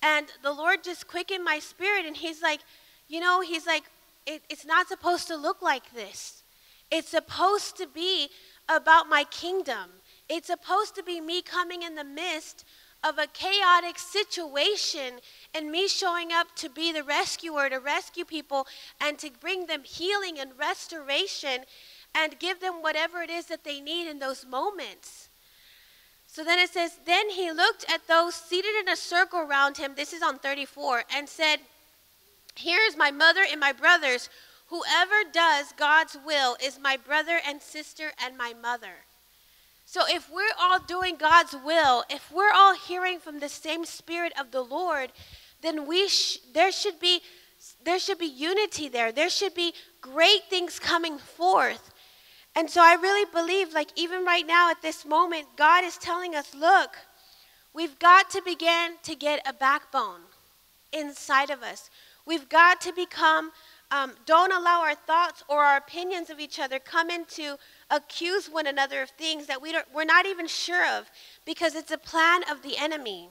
And 0.00 0.28
the 0.42 0.52
Lord 0.52 0.84
just 0.84 1.08
quickened 1.08 1.44
my 1.44 1.58
spirit, 1.58 2.06
and 2.06 2.16
He's 2.16 2.40
like, 2.40 2.60
you 3.08 3.18
know, 3.18 3.40
He's 3.40 3.66
like, 3.66 3.82
it, 4.24 4.42
it's 4.48 4.64
not 4.64 4.86
supposed 4.86 5.26
to 5.28 5.36
look 5.36 5.60
like 5.60 5.92
this. 5.92 6.44
It's 6.90 7.08
supposed 7.08 7.76
to 7.78 7.88
be 7.88 8.28
about 8.68 9.08
my 9.08 9.24
kingdom. 9.24 9.90
It's 10.28 10.46
supposed 10.46 10.94
to 10.94 11.02
be 11.02 11.20
me 11.20 11.42
coming 11.42 11.82
in 11.82 11.96
the 11.96 12.04
midst 12.04 12.64
of 13.04 13.18
a 13.18 13.26
chaotic 13.26 13.98
situation 13.98 15.20
and 15.54 15.70
me 15.70 15.86
showing 15.86 16.32
up 16.32 16.48
to 16.56 16.70
be 16.70 16.90
the 16.90 17.02
rescuer, 17.02 17.68
to 17.68 17.78
rescue 17.78 18.24
people 18.24 18.66
and 19.00 19.18
to 19.18 19.30
bring 19.40 19.66
them 19.66 19.82
healing 19.84 20.38
and 20.38 20.58
restoration 20.58 21.64
and 22.14 22.38
give 22.38 22.60
them 22.60 22.80
whatever 22.80 23.20
it 23.20 23.30
is 23.30 23.46
that 23.46 23.62
they 23.62 23.80
need 23.80 24.08
in 24.08 24.18
those 24.18 24.46
moments. 24.46 25.28
So 26.26 26.42
then 26.42 26.58
it 26.58 26.70
says, 26.70 26.98
Then 27.04 27.30
he 27.30 27.52
looked 27.52 27.84
at 27.92 28.08
those 28.08 28.34
seated 28.34 28.74
in 28.80 28.88
a 28.88 28.96
circle 28.96 29.40
around 29.40 29.76
him, 29.76 29.92
this 29.94 30.12
is 30.12 30.22
on 30.22 30.38
34, 30.38 31.04
and 31.14 31.28
said, 31.28 31.58
Here 32.56 32.80
is 32.88 32.96
my 32.96 33.10
mother 33.10 33.42
and 33.48 33.60
my 33.60 33.72
brothers. 33.72 34.30
Whoever 34.68 35.30
does 35.30 35.72
God's 35.76 36.16
will 36.24 36.56
is 36.60 36.80
my 36.80 36.96
brother 36.96 37.38
and 37.46 37.60
sister 37.60 38.12
and 38.20 38.36
my 38.36 38.54
mother. 38.54 39.03
So 39.84 40.02
if 40.08 40.30
we're 40.30 40.54
all 40.58 40.80
doing 40.80 41.16
God's 41.16 41.54
will, 41.64 42.04
if 42.08 42.32
we're 42.32 42.52
all 42.52 42.74
hearing 42.74 43.18
from 43.18 43.38
the 43.38 43.48
same 43.48 43.84
spirit 43.84 44.32
of 44.38 44.50
the 44.50 44.62
Lord, 44.62 45.12
then 45.62 45.86
we 45.86 46.08
sh- 46.08 46.38
there 46.52 46.72
should 46.72 46.98
be 46.98 47.20
there 47.82 47.98
should 47.98 48.18
be 48.18 48.26
unity 48.26 48.88
there. 48.88 49.10
There 49.12 49.30
should 49.30 49.54
be 49.54 49.72
great 50.02 50.44
things 50.50 50.78
coming 50.78 51.18
forth. 51.18 51.90
And 52.54 52.68
so 52.68 52.82
I 52.82 52.94
really 52.94 53.30
believe 53.32 53.72
like 53.72 53.90
even 53.96 54.24
right 54.24 54.46
now 54.46 54.70
at 54.70 54.82
this 54.82 55.04
moment 55.04 55.46
God 55.56 55.84
is 55.84 55.96
telling 55.96 56.34
us, 56.34 56.54
look, 56.54 56.96
we've 57.72 57.98
got 57.98 58.30
to 58.30 58.42
begin 58.44 58.96
to 59.02 59.14
get 59.14 59.40
a 59.46 59.52
backbone 59.52 60.20
inside 60.92 61.50
of 61.50 61.62
us. 61.62 61.90
We've 62.26 62.48
got 62.48 62.80
to 62.82 62.92
become 62.92 63.52
um, 63.90 64.12
don't 64.26 64.52
allow 64.52 64.82
our 64.82 64.94
thoughts 64.94 65.42
or 65.48 65.62
our 65.64 65.76
opinions 65.76 66.30
of 66.30 66.40
each 66.40 66.58
other 66.58 66.78
come 66.78 67.10
into 67.10 67.56
accuse 67.90 68.48
one 68.48 68.66
another 68.66 69.02
of 69.02 69.10
things 69.10 69.46
that 69.46 69.60
we 69.60 69.72
don't, 69.72 69.86
we're 69.92 70.04
not 70.04 70.26
even 70.26 70.46
sure 70.46 70.86
of 70.86 71.10
because 71.44 71.74
it's 71.74 71.90
a 71.90 71.98
plan 71.98 72.42
of 72.50 72.62
the 72.62 72.76
enemy. 72.76 73.30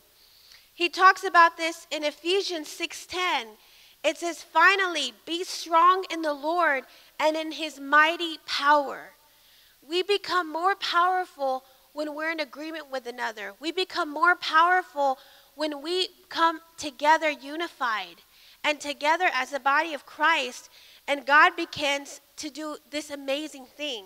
He 0.74 0.90
talks 0.90 1.24
about 1.24 1.58
this 1.58 1.88
in 1.92 2.04
Ephesians 2.04 2.68
6:10. 2.68 3.58
It 4.04 4.18
says, 4.18 4.44
"Finally, 4.44 5.14
be 5.26 5.44
strong 5.44 6.06
in 6.10 6.22
the 6.24 6.34
Lord 6.34 6.86
and 7.20 7.38
in 7.38 7.52
his 7.52 7.80
mighty 7.80 8.38
power." 8.40 9.14
We 9.82 10.02
become 10.02 10.50
more 10.50 10.76
powerful 10.76 11.66
when 11.94 12.16
we're 12.16 12.32
in 12.32 12.40
agreement 12.40 12.88
with 12.88 13.06
another. 13.06 13.56
We 13.60 13.72
become 13.72 14.10
more 14.10 14.36
powerful 14.36 15.20
when 15.56 15.82
we 15.82 16.10
come 16.30 16.62
together 16.78 17.30
unified 17.30 18.24
and 18.64 18.80
together 18.82 19.30
as 19.34 19.52
the 19.52 19.60
body 19.60 19.94
of 19.94 20.06
Christ, 20.06 20.70
and 21.08 21.26
God 21.26 21.56
begins 21.56 22.22
to 22.38 22.50
do 22.50 22.78
this 22.90 23.10
amazing 23.10 23.66
thing. 23.66 24.06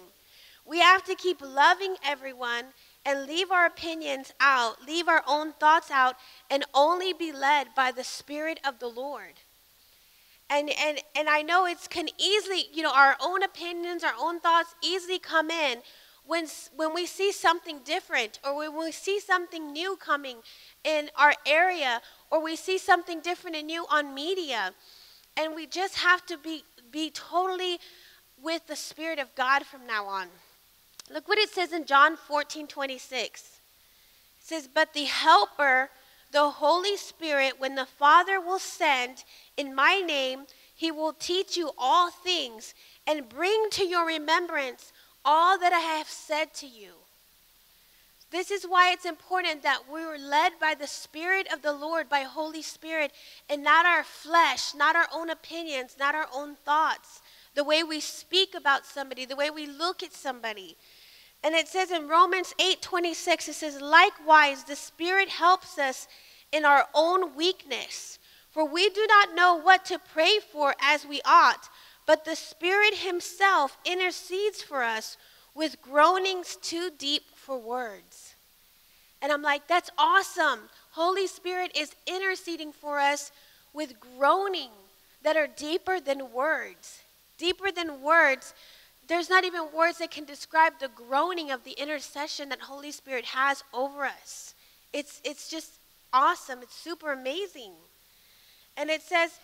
We 0.67 0.79
have 0.79 1.03
to 1.05 1.15
keep 1.15 1.41
loving 1.41 1.95
everyone 2.03 2.65
and 3.05 3.25
leave 3.25 3.51
our 3.51 3.65
opinions 3.65 4.33
out, 4.41 4.85
leave 4.85 5.07
our 5.07 5.23
own 5.25 5.53
thoughts 5.53 5.89
out, 5.89 6.15
and 6.51 6.65
only 6.73 7.13
be 7.13 7.31
led 7.31 7.67
by 7.73 7.91
the 7.91 8.03
Spirit 8.03 8.59
of 8.65 8.79
the 8.79 8.87
Lord. 8.87 9.35
And, 10.49 10.69
and, 10.77 10.99
and 11.15 11.29
I 11.29 11.41
know 11.41 11.65
it 11.65 11.87
can 11.89 12.09
easily, 12.17 12.65
you 12.73 12.83
know, 12.83 12.93
our 12.93 13.15
own 13.21 13.43
opinions, 13.43 14.03
our 14.03 14.13
own 14.19 14.39
thoughts 14.41 14.75
easily 14.83 15.19
come 15.19 15.49
in 15.49 15.79
when, 16.25 16.47
when 16.75 16.93
we 16.93 17.05
see 17.05 17.31
something 17.31 17.79
different 17.85 18.39
or 18.45 18.57
when 18.57 18.77
we 18.77 18.91
see 18.91 19.19
something 19.21 19.71
new 19.71 19.95
coming 19.95 20.37
in 20.83 21.09
our 21.15 21.33
area 21.45 22.01
or 22.29 22.43
we 22.43 22.57
see 22.57 22.77
something 22.77 23.21
different 23.21 23.55
and 23.55 23.67
new 23.67 23.85
on 23.89 24.13
media. 24.13 24.73
And 25.37 25.55
we 25.55 25.65
just 25.65 25.95
have 25.99 26.25
to 26.25 26.37
be, 26.37 26.63
be 26.91 27.09
totally 27.09 27.79
with 28.41 28.67
the 28.67 28.75
Spirit 28.75 29.19
of 29.19 29.33
God 29.35 29.65
from 29.65 29.87
now 29.87 30.05
on. 30.05 30.27
Look 31.11 31.27
what 31.27 31.37
it 31.37 31.49
says 31.49 31.71
in 31.71 31.85
John 31.85 32.17
14 32.17 32.67
26. 32.67 33.41
It 33.41 33.49
says, 34.39 34.69
But 34.73 34.93
the 34.93 35.05
Helper, 35.05 35.89
the 36.31 36.49
Holy 36.49 36.97
Spirit, 36.97 37.59
when 37.59 37.75
the 37.75 37.85
Father 37.85 38.41
will 38.41 38.59
send 38.59 39.23
in 39.55 39.73
my 39.73 40.01
name, 40.05 40.45
he 40.75 40.91
will 40.91 41.13
teach 41.13 41.57
you 41.57 41.71
all 41.77 42.11
things 42.11 42.73
and 43.05 43.29
bring 43.29 43.69
to 43.71 43.85
your 43.85 44.05
remembrance 44.05 44.91
all 45.23 45.57
that 45.57 45.73
I 45.73 45.79
have 45.79 46.07
said 46.07 46.53
to 46.55 46.67
you. 46.67 46.91
This 48.29 48.51
is 48.51 48.65
why 48.65 48.91
it's 48.91 49.05
important 49.05 49.63
that 49.63 49.83
we're 49.89 50.17
led 50.17 50.53
by 50.59 50.75
the 50.75 50.87
Spirit 50.87 51.47
of 51.51 51.61
the 51.61 51.71
Lord, 51.71 52.09
by 52.09 52.21
Holy 52.21 52.61
Spirit, 52.61 53.13
and 53.49 53.63
not 53.63 53.85
our 53.85 54.03
flesh, 54.03 54.75
not 54.75 54.97
our 54.97 55.07
own 55.13 55.29
opinions, 55.29 55.95
not 55.97 56.13
our 56.13 56.27
own 56.33 56.55
thoughts, 56.55 57.21
the 57.55 57.63
way 57.63 57.83
we 57.83 58.01
speak 58.01 58.53
about 58.53 58.85
somebody, 58.85 59.25
the 59.25 59.37
way 59.37 59.49
we 59.49 59.65
look 59.65 60.03
at 60.03 60.13
somebody. 60.13 60.75
And 61.47 61.55
it 61.55 61.69
says 61.69 61.91
in 61.91 62.09
Romans 62.09 62.53
8 62.59 62.81
26, 62.81 63.47
it 63.47 63.53
says, 63.53 63.79
Likewise, 63.79 64.65
the 64.65 64.75
Spirit 64.75 65.29
helps 65.29 65.79
us 65.79 66.09
in 66.51 66.65
our 66.65 66.87
own 66.93 67.37
weakness. 67.37 68.19
For 68.51 68.65
we 68.65 68.89
do 68.89 69.07
not 69.07 69.33
know 69.33 69.55
what 69.55 69.85
to 69.85 69.97
pray 69.97 70.39
for 70.51 70.75
as 70.81 71.05
we 71.05 71.21
ought, 71.23 71.69
but 72.05 72.25
the 72.25 72.35
Spirit 72.35 72.95
Himself 72.95 73.77
intercedes 73.85 74.61
for 74.61 74.83
us 74.83 75.15
with 75.55 75.81
groanings 75.81 76.57
too 76.61 76.89
deep 76.97 77.23
for 77.33 77.57
words. 77.57 78.35
And 79.21 79.31
I'm 79.31 79.41
like, 79.41 79.69
that's 79.69 79.89
awesome. 79.97 80.67
Holy 80.91 81.27
Spirit 81.27 81.71
is 81.77 81.95
interceding 82.05 82.73
for 82.73 82.99
us 82.99 83.31
with 83.73 83.93
groaning 84.01 84.71
that 85.23 85.37
are 85.37 85.47
deeper 85.47 86.01
than 86.01 86.33
words. 86.33 87.03
Deeper 87.37 87.71
than 87.71 88.01
words. 88.01 88.53
There's 89.07 89.29
not 89.29 89.45
even 89.45 89.67
words 89.73 89.99
that 89.99 90.11
can 90.11 90.25
describe 90.25 90.73
the 90.79 90.89
groaning 90.89 91.51
of 91.51 91.63
the 91.63 91.71
intercession 91.71 92.49
that 92.49 92.61
Holy 92.61 92.91
Spirit 92.91 93.25
has 93.25 93.63
over 93.73 94.05
us. 94.05 94.53
It's, 94.91 95.21
it's 95.23 95.49
just 95.49 95.79
awesome. 96.11 96.59
It's 96.61 96.75
super 96.75 97.13
amazing. 97.13 97.71
And 98.75 98.89
it 98.89 99.01
says 99.01 99.39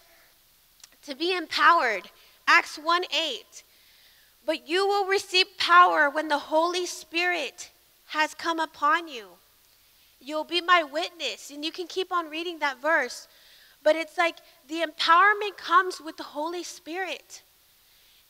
to 1.06 1.16
be 1.16 1.36
empowered. 1.36 2.10
Acts 2.48 2.78
1 2.78 3.04
8. 3.14 3.64
But 4.46 4.68
you 4.68 4.86
will 4.86 5.06
receive 5.06 5.46
power 5.58 6.10
when 6.10 6.28
the 6.28 6.38
Holy 6.38 6.86
Spirit 6.86 7.72
has 8.08 8.34
come 8.34 8.60
upon 8.60 9.08
you. 9.08 9.28
You'll 10.20 10.44
be 10.44 10.62
my 10.62 10.84
witness. 10.84 11.52
And 11.52 11.64
you 11.64 11.72
can 11.72 11.88
keep 11.88 12.12
on 12.12 12.30
reading 12.30 12.60
that 12.60 12.82
verse. 12.82 13.28
But 13.82 13.96
it's 13.96 14.18
like 14.18 14.38
the 14.68 14.82
empowerment 14.82 15.56
comes 15.58 16.02
with 16.02 16.18
the 16.18 16.24
Holy 16.24 16.64
Spirit. 16.64 17.43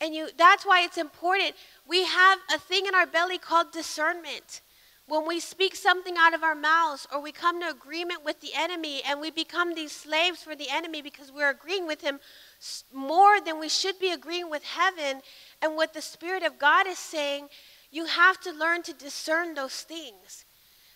And 0.01 0.13
you 0.13 0.29
that's 0.38 0.65
why 0.65 0.82
it's 0.84 0.97
important. 0.97 1.53
We 1.88 2.06
have 2.06 2.39
a 2.53 2.60
thing 2.60 2.86
in 2.86 2.95
our 2.95 3.08
belly 3.08 3.38
called 3.38 3.71
discernment. 3.71 4.62
When 5.06 5.27
we 5.27 5.41
speak 5.41 5.75
something 5.75 6.15
out 6.17 6.34
of 6.34 6.43
our 6.43 6.56
mouths 6.56 7.08
or 7.12 7.21
we 7.21 7.34
come 7.34 7.60
to 7.60 7.69
agreement 7.69 8.23
with 8.23 8.39
the 8.39 8.51
enemy 8.56 9.01
and 9.06 9.19
we 9.19 9.32
become 9.32 9.75
these 9.75 9.91
slaves 9.91 10.41
for 10.41 10.56
the 10.56 10.69
enemy 10.71 11.01
because 11.01 11.29
we're 11.29 11.49
agreeing 11.49 11.88
with 11.88 12.01
him 12.01 12.21
more 12.93 13.41
than 13.41 13.60
we 13.60 13.67
should 13.67 13.99
be 13.99 14.12
agreeing 14.12 14.49
with 14.49 14.63
heaven 14.63 15.21
and 15.62 15.75
what 15.75 15.93
the 15.93 16.01
Spirit 16.01 16.43
of 16.43 16.58
God 16.58 16.88
is 16.88 16.97
saying, 16.97 17.49
you 17.91 18.06
have 18.06 18.39
to 18.41 18.51
learn 18.51 18.82
to 18.84 18.93
discern 18.93 19.56
those 19.56 19.82
things. 19.82 20.45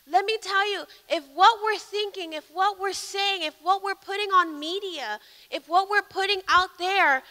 Let 0.09 0.23
me 0.23 0.37
tell 0.41 0.71
you, 0.71 0.85
if 1.09 1.25
what 1.33 1.59
we're 1.61 1.77
thinking, 1.77 2.31
if 2.31 2.49
what 2.53 2.79
we're 2.79 2.93
saying, 2.93 3.43
if 3.43 3.55
what 3.61 3.83
we're 3.83 3.95
putting 3.95 4.29
on 4.29 4.57
media, 4.57 5.19
if 5.51 5.67
what 5.67 5.89
we're 5.89 6.01
putting 6.01 6.41
out 6.47 6.69
there 6.79 7.23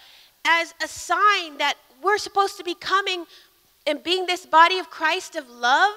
as 0.47 0.75
a 0.83 0.89
sign 0.89 1.59
that 1.59 1.75
we're 2.03 2.19
supposed 2.19 2.57
to 2.57 2.65
be 2.65 2.75
coming 2.75 3.25
and 3.87 4.03
being 4.03 4.27
this 4.27 4.47
body 4.47 4.79
of 4.79 4.91
Christ 4.91 5.37
of 5.37 5.49
love, 5.49 5.95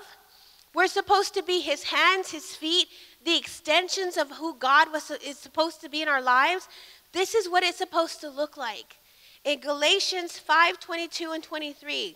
we're 0.74 0.88
supposed 0.88 1.34
to 1.36 1.44
be 1.44 1.62
his 1.62 1.84
hands, 1.84 2.32
his 2.32 2.56
feet, 2.56 2.88
the 3.26 3.38
extensions 3.38 4.18
of 4.18 4.32
who 4.32 4.56
God 4.56 4.92
was, 4.92 5.12
is 5.12 5.38
supposed 5.38 5.82
to 5.82 5.90
be 5.90 6.02
in 6.02 6.08
our 6.08 6.22
lives. 6.22 6.68
This 7.12 7.34
is 7.34 7.50
what 7.50 7.64
it's 7.64 7.78
supposed 7.78 8.22
to 8.22 8.30
look 8.30 8.58
like. 8.58 8.98
In 9.44 9.60
Galatians 9.60 10.38
5 10.38 10.80
22 10.80 11.32
and 11.32 11.44
23, 11.44 12.16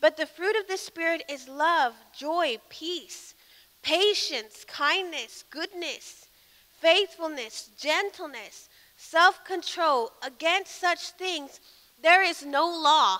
but 0.00 0.16
the 0.16 0.26
fruit 0.26 0.56
of 0.56 0.66
the 0.68 0.76
Spirit 0.76 1.22
is 1.30 1.48
love, 1.48 1.94
joy, 2.16 2.58
peace, 2.68 3.34
patience, 3.82 4.64
kindness, 4.66 5.44
goodness, 5.50 6.28
faithfulness, 6.80 7.70
gentleness, 7.78 8.68
self 9.10 9.44
control. 9.44 10.12
Against 10.22 10.80
such 10.80 11.10
things, 11.10 11.60
there 12.02 12.22
is 12.22 12.44
no 12.44 12.66
law. 12.66 13.18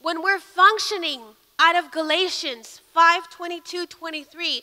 When 0.00 0.22
we're 0.22 0.40
functioning 0.40 1.20
out 1.58 1.76
of 1.76 1.92
Galatians 1.92 2.80
5 2.92 3.30
22 3.30 3.86
23, 3.86 4.62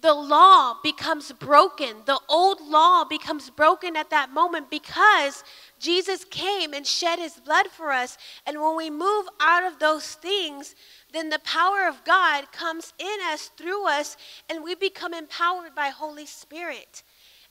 the 0.00 0.14
law 0.14 0.76
becomes 0.82 1.30
broken. 1.32 1.96
The 2.06 2.18
old 2.28 2.60
law 2.60 3.04
becomes 3.04 3.50
broken 3.50 3.96
at 3.96 4.10
that 4.10 4.30
moment 4.32 4.68
because 4.68 5.44
Jesus 5.78 6.24
came 6.24 6.74
and 6.74 6.86
shed 6.86 7.18
his 7.20 7.34
blood 7.34 7.68
for 7.68 7.92
us. 7.92 8.18
And 8.46 8.60
when 8.60 8.76
we 8.76 8.90
move 8.90 9.26
out 9.40 9.64
of 9.64 9.78
those 9.78 10.14
things, 10.14 10.74
then 11.12 11.28
the 11.28 11.38
power 11.40 11.86
of 11.86 12.02
God 12.04 12.50
comes 12.50 12.92
in 12.98 13.16
us, 13.30 13.50
through 13.56 13.86
us, 13.86 14.16
and 14.50 14.64
we 14.64 14.74
become 14.74 15.14
empowered 15.14 15.74
by 15.74 15.88
Holy 15.88 16.26
Spirit. 16.26 17.04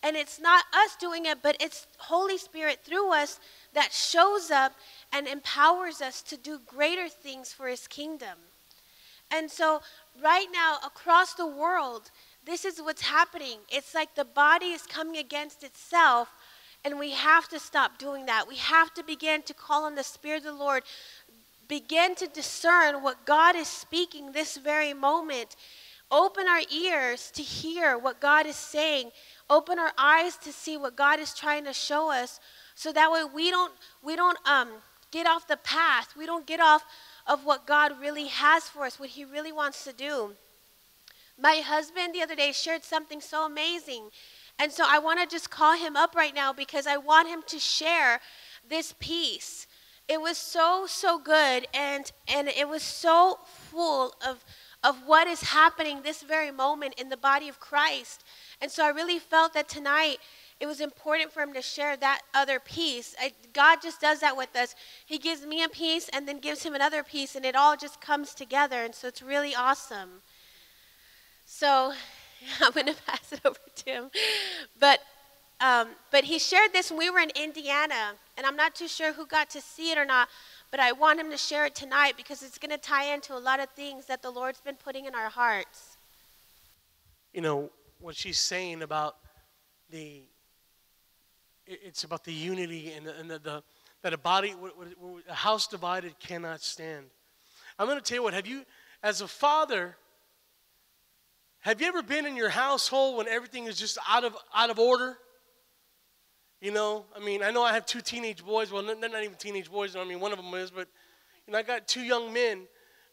And 0.03 0.15
it's 0.15 0.39
not 0.39 0.65
us 0.73 0.95
doing 0.99 1.25
it, 1.25 1.39
but 1.43 1.55
it's 1.59 1.85
Holy 1.97 2.37
Spirit 2.37 2.79
through 2.83 3.13
us 3.13 3.39
that 3.73 3.93
shows 3.93 4.49
up 4.49 4.73
and 5.13 5.27
empowers 5.27 6.01
us 6.01 6.21
to 6.23 6.37
do 6.37 6.59
greater 6.65 7.07
things 7.07 7.53
for 7.53 7.67
his 7.67 7.87
kingdom. 7.87 8.37
And 9.31 9.49
so, 9.49 9.81
right 10.21 10.47
now, 10.51 10.77
across 10.85 11.33
the 11.33 11.47
world, 11.47 12.11
this 12.45 12.65
is 12.65 12.81
what's 12.81 13.03
happening. 13.03 13.59
It's 13.69 13.93
like 13.93 14.15
the 14.15 14.25
body 14.25 14.67
is 14.67 14.81
coming 14.81 15.17
against 15.17 15.63
itself, 15.63 16.29
and 16.83 16.97
we 16.97 17.11
have 17.11 17.47
to 17.49 17.59
stop 17.59 17.97
doing 17.97 18.25
that. 18.25 18.47
We 18.47 18.57
have 18.57 18.93
to 18.95 19.03
begin 19.03 19.43
to 19.43 19.53
call 19.53 19.83
on 19.83 19.95
the 19.95 20.03
Spirit 20.03 20.39
of 20.39 20.43
the 20.57 20.63
Lord, 20.63 20.83
begin 21.67 22.15
to 22.15 22.27
discern 22.27 23.03
what 23.03 23.25
God 23.25 23.55
is 23.55 23.67
speaking 23.67 24.31
this 24.31 24.57
very 24.57 24.93
moment. 24.93 25.55
Open 26.09 26.45
our 26.47 26.63
ears 26.69 27.31
to 27.35 27.41
hear 27.41 27.97
what 27.97 28.19
God 28.19 28.45
is 28.45 28.57
saying. 28.57 29.11
Open 29.51 29.77
our 29.77 29.91
eyes 29.97 30.37
to 30.37 30.51
see 30.51 30.77
what 30.77 30.95
God 30.95 31.19
is 31.19 31.35
trying 31.35 31.65
to 31.65 31.73
show 31.73 32.09
us, 32.09 32.39
so 32.73 32.91
that 32.91 33.11
way 33.11 33.23
we 33.23 33.51
don't 33.51 33.73
we 34.01 34.15
don't 34.15 34.37
um, 34.47 34.69
get 35.11 35.27
off 35.27 35.47
the 35.47 35.57
path. 35.57 36.15
We 36.17 36.25
don't 36.25 36.47
get 36.47 36.59
off 36.59 36.83
of 37.27 37.45
what 37.45 37.67
God 37.67 37.99
really 37.99 38.27
has 38.27 38.63
for 38.63 38.85
us, 38.85 38.99
what 38.99 39.09
He 39.09 39.25
really 39.25 39.51
wants 39.51 39.83
to 39.83 39.93
do. 39.93 40.31
My 41.37 41.55
husband 41.55 42.13
the 42.13 42.21
other 42.21 42.35
day 42.35 42.51
shared 42.51 42.83
something 42.83 43.19
so 43.19 43.45
amazing. 43.45 44.09
And 44.59 44.71
so 44.71 44.83
I 44.87 44.99
want 44.99 45.19
to 45.19 45.25
just 45.25 45.49
call 45.49 45.75
him 45.75 45.95
up 45.95 46.15
right 46.15 46.35
now 46.35 46.53
because 46.53 46.85
I 46.85 46.97
want 46.97 47.27
him 47.27 47.41
to 47.47 47.57
share 47.57 48.19
this 48.69 48.93
piece. 48.99 49.65
It 50.07 50.21
was 50.21 50.37
so, 50.37 50.85
so 50.87 51.17
good 51.17 51.67
and, 51.73 52.11
and 52.27 52.47
it 52.47 52.67
was 52.67 52.83
so 52.83 53.39
full 53.45 54.13
of, 54.27 54.45
of 54.83 54.97
what 55.07 55.27
is 55.27 55.41
happening 55.41 56.01
this 56.01 56.21
very 56.21 56.51
moment 56.51 56.95
in 56.99 57.09
the 57.09 57.17
body 57.17 57.49
of 57.49 57.59
Christ. 57.59 58.23
And 58.61 58.69
so 58.69 58.85
I 58.85 58.89
really 58.89 59.19
felt 59.19 59.53
that 59.53 59.67
tonight 59.67 60.17
it 60.61 60.67
was 60.67 60.79
important 60.79 61.31
for 61.31 61.41
him 61.41 61.53
to 61.53 61.61
share 61.61 61.97
that 61.97 62.21
other 62.35 62.59
piece. 62.59 63.15
I, 63.19 63.33
God 63.51 63.79
just 63.81 63.99
does 63.99 64.19
that 64.19 64.37
with 64.37 64.55
us. 64.55 64.75
He 65.03 65.17
gives 65.17 65.43
me 65.43 65.63
a 65.63 65.67
piece 65.69 66.07
and 66.09 66.27
then 66.27 66.37
gives 66.37 66.61
him 66.61 66.75
another 66.75 67.01
piece, 67.01 67.35
and 67.35 67.43
it 67.43 67.55
all 67.55 67.75
just 67.75 67.99
comes 67.99 68.35
together. 68.35 68.83
And 68.83 68.93
so 68.93 69.07
it's 69.07 69.23
really 69.23 69.55
awesome. 69.55 70.21
So 71.47 71.93
I'm 72.61 72.71
going 72.73 72.85
to 72.85 72.95
pass 73.07 73.33
it 73.33 73.41
over 73.43 73.57
to 73.75 73.89
him. 73.89 74.11
But, 74.79 74.99
um, 75.59 75.89
but 76.11 76.25
he 76.25 76.37
shared 76.37 76.73
this 76.73 76.91
when 76.91 76.99
we 76.99 77.09
were 77.09 77.19
in 77.19 77.31
Indiana, 77.31 78.13
and 78.37 78.45
I'm 78.45 78.55
not 78.55 78.75
too 78.75 78.87
sure 78.87 79.13
who 79.13 79.25
got 79.25 79.49
to 79.51 79.61
see 79.61 79.91
it 79.91 79.97
or 79.97 80.05
not, 80.05 80.29
but 80.69 80.79
I 80.79 80.91
want 80.91 81.19
him 81.19 81.31
to 81.31 81.37
share 81.37 81.65
it 81.65 81.73
tonight 81.73 82.13
because 82.17 82.43
it's 82.43 82.59
going 82.59 82.71
to 82.71 82.77
tie 82.77 83.11
into 83.11 83.33
a 83.35 83.39
lot 83.39 83.59
of 83.59 83.69
things 83.71 84.05
that 84.05 84.21
the 84.21 84.29
Lord's 84.29 84.61
been 84.61 84.75
putting 84.75 85.05
in 85.05 85.15
our 85.15 85.29
hearts. 85.29 85.97
You 87.33 87.41
know, 87.41 87.71
what 88.01 88.15
she's 88.15 88.39
saying 88.39 88.81
about 88.81 89.15
the, 89.89 90.23
it's 91.65 92.03
about 92.03 92.23
the 92.23 92.33
unity 92.33 92.91
and 92.91 93.05
the, 93.05 93.17
and 93.17 93.29
the, 93.29 93.39
the 93.39 93.63
that 94.01 94.13
a 94.13 94.17
body, 94.17 94.55
a 95.29 95.33
house 95.33 95.67
divided 95.67 96.17
cannot 96.19 96.61
stand. 96.61 97.05
I'm 97.77 97.87
going 97.87 97.99
to 97.99 98.03
tell 98.03 98.15
you 98.15 98.23
what, 98.23 98.33
have 98.33 98.47
you, 98.47 98.65
as 99.03 99.21
a 99.21 99.27
father, 99.27 99.95
have 101.59 101.79
you 101.79 101.87
ever 101.87 102.01
been 102.01 102.25
in 102.25 102.35
your 102.35 102.49
household 102.49 103.17
when 103.17 103.27
everything 103.27 103.65
is 103.65 103.77
just 103.77 103.99
out 104.09 104.23
of, 104.23 104.35
out 104.55 104.71
of 104.71 104.79
order? 104.79 105.17
You 106.61 106.71
know, 106.71 107.05
I 107.15 107.23
mean, 107.23 107.43
I 107.43 107.51
know 107.51 107.63
I 107.63 107.73
have 107.73 107.85
two 107.85 108.01
teenage 108.01 108.43
boys. 108.43 108.71
Well, 108.71 108.83
they're 108.83 108.95
not 108.95 109.23
even 109.23 109.35
teenage 109.35 109.71
boys. 109.71 109.95
I 109.95 110.03
mean, 110.03 110.19
one 110.19 110.31
of 110.31 110.37
them 110.37 110.53
is, 110.55 110.71
but 110.71 110.87
you 111.45 111.53
know, 111.53 111.59
I 111.59 111.63
got 111.63 111.87
two 111.87 112.01
young 112.01 112.33
men. 112.33 112.67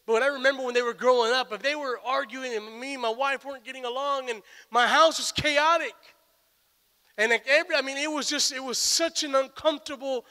But 0.09 0.23
I 0.23 0.27
remember 0.27 0.63
when 0.63 0.73
they 0.73 0.81
were 0.81 0.95
growing 0.95 1.31
up, 1.33 1.53
if 1.53 1.61
they 1.61 1.75
were 1.75 1.99
arguing 2.03 2.55
and 2.55 2.79
me 2.79 2.93
and 2.93 3.01
my 3.01 3.13
wife 3.13 3.45
weren't 3.45 3.63
getting 3.63 3.85
along, 3.85 4.31
and 4.31 4.41
my 4.71 4.87
house 4.87 5.19
was 5.19 5.31
chaotic, 5.31 5.93
and 7.15 7.29
like 7.29 7.45
every, 7.47 7.75
I 7.75 7.83
mean, 7.83 7.95
it 7.95 8.11
was 8.11 8.27
just, 8.27 8.51
it 8.51 8.63
was 8.63 8.79
such 8.79 9.23
an 9.23 9.35
uncomfortable, 9.35 10.25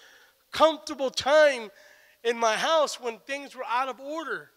comfortable 0.51 1.11
time 1.11 1.71
in 2.25 2.37
my 2.37 2.57
house 2.57 3.01
when 3.01 3.19
things 3.19 3.55
were 3.55 3.63
out 3.69 3.89
of 3.89 4.01
order. 4.01 4.51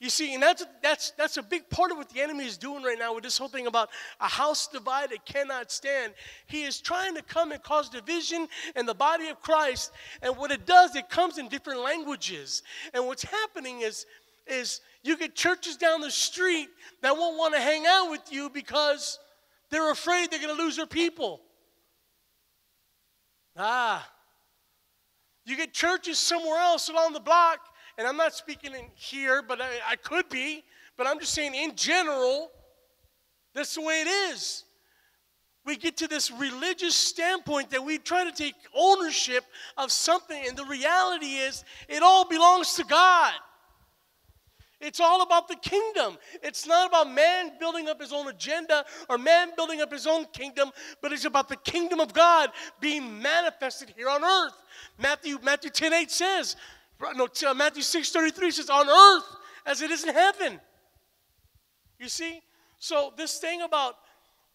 You 0.00 0.10
see, 0.10 0.34
and 0.34 0.42
that's, 0.42 0.66
that's, 0.82 1.12
that's 1.12 1.36
a 1.36 1.44
big 1.44 1.70
part 1.70 1.92
of 1.92 1.96
what 1.96 2.10
the 2.10 2.20
enemy 2.20 2.44
is 2.44 2.58
doing 2.58 2.82
right 2.82 2.98
now 2.98 3.14
with 3.14 3.22
this 3.22 3.38
whole 3.38 3.46
thing 3.46 3.68
about 3.68 3.90
a 4.20 4.26
house 4.26 4.66
divided 4.66 5.24
cannot 5.24 5.70
stand. 5.70 6.14
He 6.48 6.64
is 6.64 6.80
trying 6.80 7.14
to 7.14 7.22
come 7.22 7.52
and 7.52 7.62
cause 7.62 7.88
division 7.88 8.48
in 8.74 8.86
the 8.86 8.94
body 8.94 9.28
of 9.28 9.40
Christ. 9.40 9.92
And 10.20 10.36
what 10.36 10.50
it 10.50 10.66
does, 10.66 10.96
it 10.96 11.08
comes 11.08 11.38
in 11.38 11.46
different 11.46 11.82
languages. 11.82 12.64
And 12.92 13.06
what's 13.06 13.22
happening 13.22 13.82
is, 13.82 14.04
is 14.46 14.80
you 15.02 15.16
get 15.16 15.34
churches 15.34 15.76
down 15.76 16.00
the 16.00 16.10
street 16.10 16.68
that 17.00 17.16
won't 17.16 17.38
want 17.38 17.54
to 17.54 17.60
hang 17.60 17.84
out 17.86 18.10
with 18.10 18.32
you 18.32 18.50
because 18.50 19.18
they're 19.70 19.90
afraid 19.90 20.30
they're 20.30 20.40
going 20.40 20.56
to 20.56 20.62
lose 20.62 20.76
their 20.76 20.86
people. 20.86 21.40
Ah. 23.56 24.08
You 25.44 25.56
get 25.56 25.72
churches 25.72 26.18
somewhere 26.18 26.58
else 26.58 26.88
along 26.88 27.12
the 27.12 27.20
block 27.20 27.60
and 27.98 28.06
I'm 28.06 28.16
not 28.16 28.34
speaking 28.34 28.74
in 28.74 28.86
here, 28.94 29.42
but 29.42 29.60
I, 29.60 29.68
I 29.86 29.96
could 29.96 30.28
be, 30.28 30.64
but 30.96 31.06
I'm 31.06 31.18
just 31.18 31.34
saying 31.34 31.54
in 31.54 31.74
general, 31.76 32.50
that's 33.54 33.74
the 33.74 33.82
way 33.82 34.00
it 34.00 34.08
is. 34.08 34.64
We 35.64 35.76
get 35.76 35.96
to 35.98 36.08
this 36.08 36.30
religious 36.30 36.96
standpoint 36.96 37.70
that 37.70 37.84
we 37.84 37.98
try 37.98 38.24
to 38.24 38.32
take 38.32 38.54
ownership 38.74 39.44
of 39.76 39.92
something, 39.92 40.44
and 40.48 40.56
the 40.56 40.64
reality 40.64 41.34
is 41.36 41.64
it 41.88 42.02
all 42.02 42.28
belongs 42.28 42.74
to 42.74 42.84
God. 42.84 43.34
It's 44.82 44.98
all 44.98 45.22
about 45.22 45.46
the 45.46 45.54
kingdom. 45.54 46.18
It's 46.42 46.66
not 46.66 46.88
about 46.88 47.08
man 47.08 47.52
building 47.60 47.88
up 47.88 48.00
his 48.00 48.12
own 48.12 48.26
agenda 48.26 48.84
or 49.08 49.16
man 49.16 49.50
building 49.56 49.80
up 49.80 49.92
his 49.92 50.08
own 50.08 50.26
kingdom, 50.32 50.72
but 51.00 51.12
it's 51.12 51.24
about 51.24 51.48
the 51.48 51.56
kingdom 51.56 52.00
of 52.00 52.12
God 52.12 52.50
being 52.80 53.22
manifested 53.22 53.94
here 53.96 54.08
on 54.08 54.24
earth. 54.24 54.60
Matthew, 54.98 55.38
Matthew 55.40 55.70
10 55.70 55.92
8 55.92 56.10
says, 56.10 56.56
no, 57.14 57.28
uh, 57.46 57.54
Matthew 57.54 57.82
6 57.82 58.10
33 58.10 58.50
says, 58.50 58.70
on 58.70 58.88
earth 58.88 59.36
as 59.64 59.82
it 59.82 59.92
is 59.92 60.02
in 60.02 60.12
heaven. 60.12 60.60
You 62.00 62.08
see? 62.08 62.40
So, 62.80 63.12
this 63.16 63.38
thing 63.38 63.62
about 63.62 63.94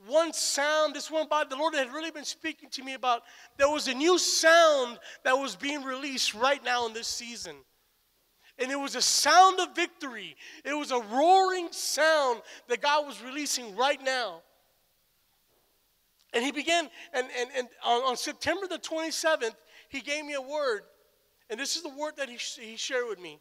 one 0.06 0.34
sound, 0.34 0.94
this 0.94 1.10
one 1.10 1.30
body, 1.30 1.48
the 1.50 1.56
Lord 1.56 1.74
had 1.74 1.92
really 1.94 2.12
been 2.12 2.26
speaking 2.26 2.70
to 2.72 2.84
me 2.84 2.94
about 2.94 3.22
there 3.58 3.70
was 3.70 3.88
a 3.88 3.94
new 3.94 4.18
sound 4.18 5.00
that 5.24 5.34
was 5.34 5.56
being 5.56 5.84
released 5.84 6.34
right 6.34 6.64
now 6.64 6.86
in 6.86 6.94
this 6.94 7.08
season. 7.08 7.56
And 8.60 8.72
it 8.72 8.80
was 8.80 8.96
a 8.96 9.02
sound 9.02 9.60
of 9.60 9.76
victory. 9.76 10.36
It 10.66 10.74
was 10.74 10.92
a 10.92 11.00
roaring 11.00 11.68
sound 11.72 12.42
that 12.68 12.82
God 12.82 13.06
was 13.06 13.22
releasing 13.22 13.76
right 13.76 14.02
now. 14.04 14.42
And 16.34 16.44
he 16.44 16.52
began, 16.52 16.90
and, 17.14 17.28
and, 17.40 17.50
and 17.56 17.68
on, 17.86 18.02
on 18.04 18.18
September 18.18 18.68
the 18.68 18.80
27th, 18.80 19.56
he 19.90 20.02
gave 20.02 20.26
me 20.26 20.34
a 20.34 20.42
word 20.42 20.82
and 21.50 21.60
this 21.60 21.76
is 21.76 21.84
the 21.84 21.90
word 21.90 22.18
that 22.18 22.30
he, 22.30 22.38
he 22.62 22.76
shared 22.76 23.08
with 23.08 23.20
me. 23.20 23.40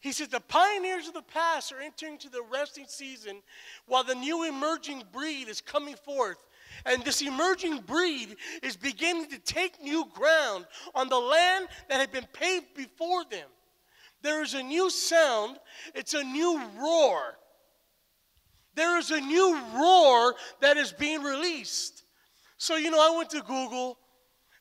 He 0.00 0.12
said, 0.12 0.30
The 0.30 0.40
pioneers 0.40 1.08
of 1.08 1.14
the 1.14 1.22
past 1.22 1.72
are 1.72 1.80
entering 1.80 2.18
to 2.18 2.28
the 2.28 2.42
resting 2.42 2.86
season 2.88 3.40
while 3.86 4.04
the 4.04 4.14
new 4.14 4.44
emerging 4.44 5.04
breed 5.12 5.48
is 5.48 5.60
coming 5.60 5.96
forth. 5.96 6.38
And 6.86 7.04
this 7.04 7.22
emerging 7.22 7.80
breed 7.80 8.36
is 8.62 8.76
beginning 8.76 9.28
to 9.28 9.38
take 9.38 9.82
new 9.82 10.06
ground 10.14 10.66
on 10.94 11.08
the 11.08 11.18
land 11.18 11.68
that 11.88 12.00
had 12.00 12.12
been 12.12 12.26
paved 12.32 12.74
before 12.74 13.24
them. 13.24 13.48
There 14.22 14.42
is 14.42 14.54
a 14.54 14.62
new 14.62 14.88
sound, 14.88 15.58
it's 15.94 16.14
a 16.14 16.22
new 16.22 16.60
roar. 16.78 17.38
There 18.74 18.98
is 18.98 19.10
a 19.10 19.20
new 19.20 19.60
roar 19.74 20.34
that 20.60 20.76
is 20.76 20.92
being 20.92 21.22
released. 21.22 22.04
So, 22.56 22.76
you 22.76 22.90
know, 22.90 23.00
I 23.00 23.16
went 23.16 23.30
to 23.30 23.42
Google 23.42 23.98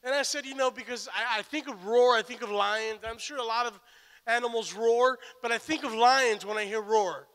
and 0.04 0.14
I 0.14 0.24
said, 0.24 0.46
you 0.46 0.56
know, 0.56 0.72
because 0.72 1.08
I, 1.10 1.40
I, 1.40 1.42
think 1.44 1.68
of 1.68 1.86
roar, 1.86 2.16
I 2.16 2.24
think 2.24 2.42
of 2.42 2.50
lions. 2.50 3.00
I'm 3.08 3.20
sure 3.20 3.38
a 3.38 3.44
lot 3.44 3.68
of 3.68 3.80
animals 4.26 4.74
roar, 4.74 5.20
but 5.42 5.52
I 5.52 5.60
think 5.60 5.84
of 5.84 5.94
lions 5.94 6.46
when 6.46 6.58
I 6.58 6.66
hear 6.66 6.82
roar. 6.82 7.28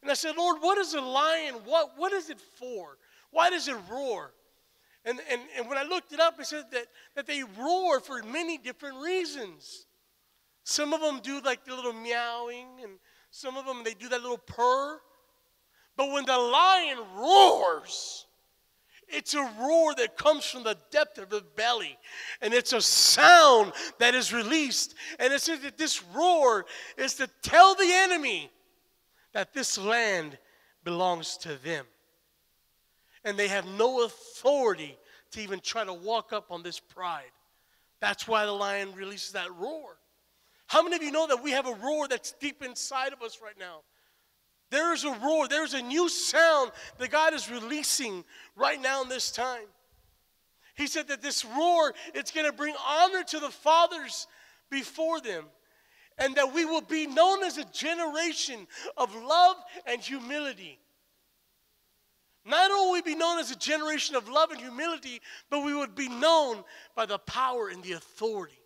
And 0.00 0.10
I 0.10 0.14
said, 0.14 0.36
Lord, 0.36 0.58
what 0.60 0.78
is 0.78 0.94
a 0.94 1.00
lion? 1.00 1.56
What, 1.64 1.92
what 1.96 2.12
is 2.12 2.30
it 2.30 2.40
for? 2.40 2.96
Why 3.32 3.50
does 3.50 3.66
it 3.66 3.76
roar? 3.90 4.32
And, 5.04 5.18
and, 5.30 5.40
and 5.56 5.68
when 5.68 5.76
I 5.76 5.82
looked 5.82 6.12
it 6.12 6.20
up, 6.20 6.38
it 6.38 6.46
said 6.46 6.66
that, 6.72 6.86
that 7.16 7.26
they 7.26 7.42
roar 7.42 7.98
for 7.98 8.22
many 8.22 8.58
different 8.58 8.98
reasons. 9.02 9.86
Some 10.68 10.92
of 10.92 11.00
them 11.00 11.20
do 11.22 11.40
like 11.40 11.64
the 11.64 11.74
little 11.74 11.94
meowing, 11.94 12.66
and 12.82 12.98
some 13.30 13.56
of 13.56 13.64
them 13.64 13.84
they 13.84 13.94
do 13.94 14.06
that 14.10 14.20
little 14.20 14.36
purr. 14.36 15.00
But 15.96 16.12
when 16.12 16.26
the 16.26 16.36
lion 16.36 16.98
roars, 17.16 18.26
it's 19.08 19.32
a 19.32 19.50
roar 19.58 19.94
that 19.94 20.18
comes 20.18 20.44
from 20.44 20.64
the 20.64 20.76
depth 20.90 21.16
of 21.16 21.30
the 21.30 21.42
belly. 21.56 21.96
And 22.42 22.52
it's 22.52 22.74
a 22.74 22.82
sound 22.82 23.72
that 23.98 24.14
is 24.14 24.30
released. 24.30 24.94
And 25.18 25.32
it 25.32 25.40
says 25.40 25.60
that 25.60 25.78
this 25.78 26.04
roar 26.14 26.66
is 26.98 27.14
to 27.14 27.30
tell 27.40 27.74
the 27.74 27.90
enemy 27.90 28.50
that 29.32 29.54
this 29.54 29.78
land 29.78 30.36
belongs 30.84 31.38
to 31.38 31.56
them. 31.64 31.86
And 33.24 33.38
they 33.38 33.48
have 33.48 33.64
no 33.66 34.04
authority 34.04 34.98
to 35.30 35.40
even 35.40 35.60
try 35.60 35.84
to 35.86 35.94
walk 35.94 36.34
up 36.34 36.50
on 36.50 36.62
this 36.62 36.78
pride. 36.78 37.32
That's 38.00 38.28
why 38.28 38.44
the 38.44 38.52
lion 38.52 38.92
releases 38.94 39.32
that 39.32 39.50
roar. 39.54 39.97
How 40.68 40.82
many 40.82 40.96
of 40.96 41.02
you 41.02 41.10
know 41.10 41.26
that 41.26 41.42
we 41.42 41.52
have 41.52 41.66
a 41.66 41.72
roar 41.72 42.08
that's 42.08 42.32
deep 42.32 42.62
inside 42.62 43.14
of 43.14 43.22
us 43.22 43.38
right 43.42 43.58
now? 43.58 43.80
There 44.70 44.92
is 44.92 45.02
a 45.04 45.12
roar, 45.24 45.48
there 45.48 45.64
is 45.64 45.72
a 45.72 45.80
new 45.80 46.10
sound 46.10 46.72
that 46.98 47.10
God 47.10 47.32
is 47.32 47.50
releasing 47.50 48.22
right 48.54 48.80
now 48.80 49.02
in 49.02 49.08
this 49.08 49.30
time. 49.30 49.64
He 50.74 50.86
said 50.86 51.08
that 51.08 51.22
this 51.22 51.42
roar, 51.42 51.94
it's 52.14 52.30
going 52.30 52.46
to 52.46 52.52
bring 52.52 52.74
honor 52.86 53.24
to 53.24 53.40
the 53.40 53.48
fathers 53.48 54.26
before 54.70 55.22
them. 55.22 55.46
And 56.18 56.34
that 56.34 56.52
we 56.52 56.66
will 56.66 56.82
be 56.82 57.06
known 57.06 57.44
as 57.44 57.56
a 57.56 57.64
generation 57.64 58.66
of 58.96 59.14
love 59.14 59.56
and 59.86 60.02
humility. 60.02 60.78
Not 62.44 62.70
only 62.70 63.00
we 63.00 63.12
be 63.12 63.18
known 63.18 63.38
as 63.38 63.50
a 63.50 63.56
generation 63.56 64.16
of 64.16 64.28
love 64.28 64.50
and 64.50 64.60
humility, 64.60 65.22
but 65.48 65.64
we 65.64 65.74
would 65.74 65.94
be 65.94 66.08
known 66.08 66.62
by 66.94 67.06
the 67.06 67.18
power 67.18 67.68
and 67.68 67.82
the 67.82 67.92
authority 67.92 68.58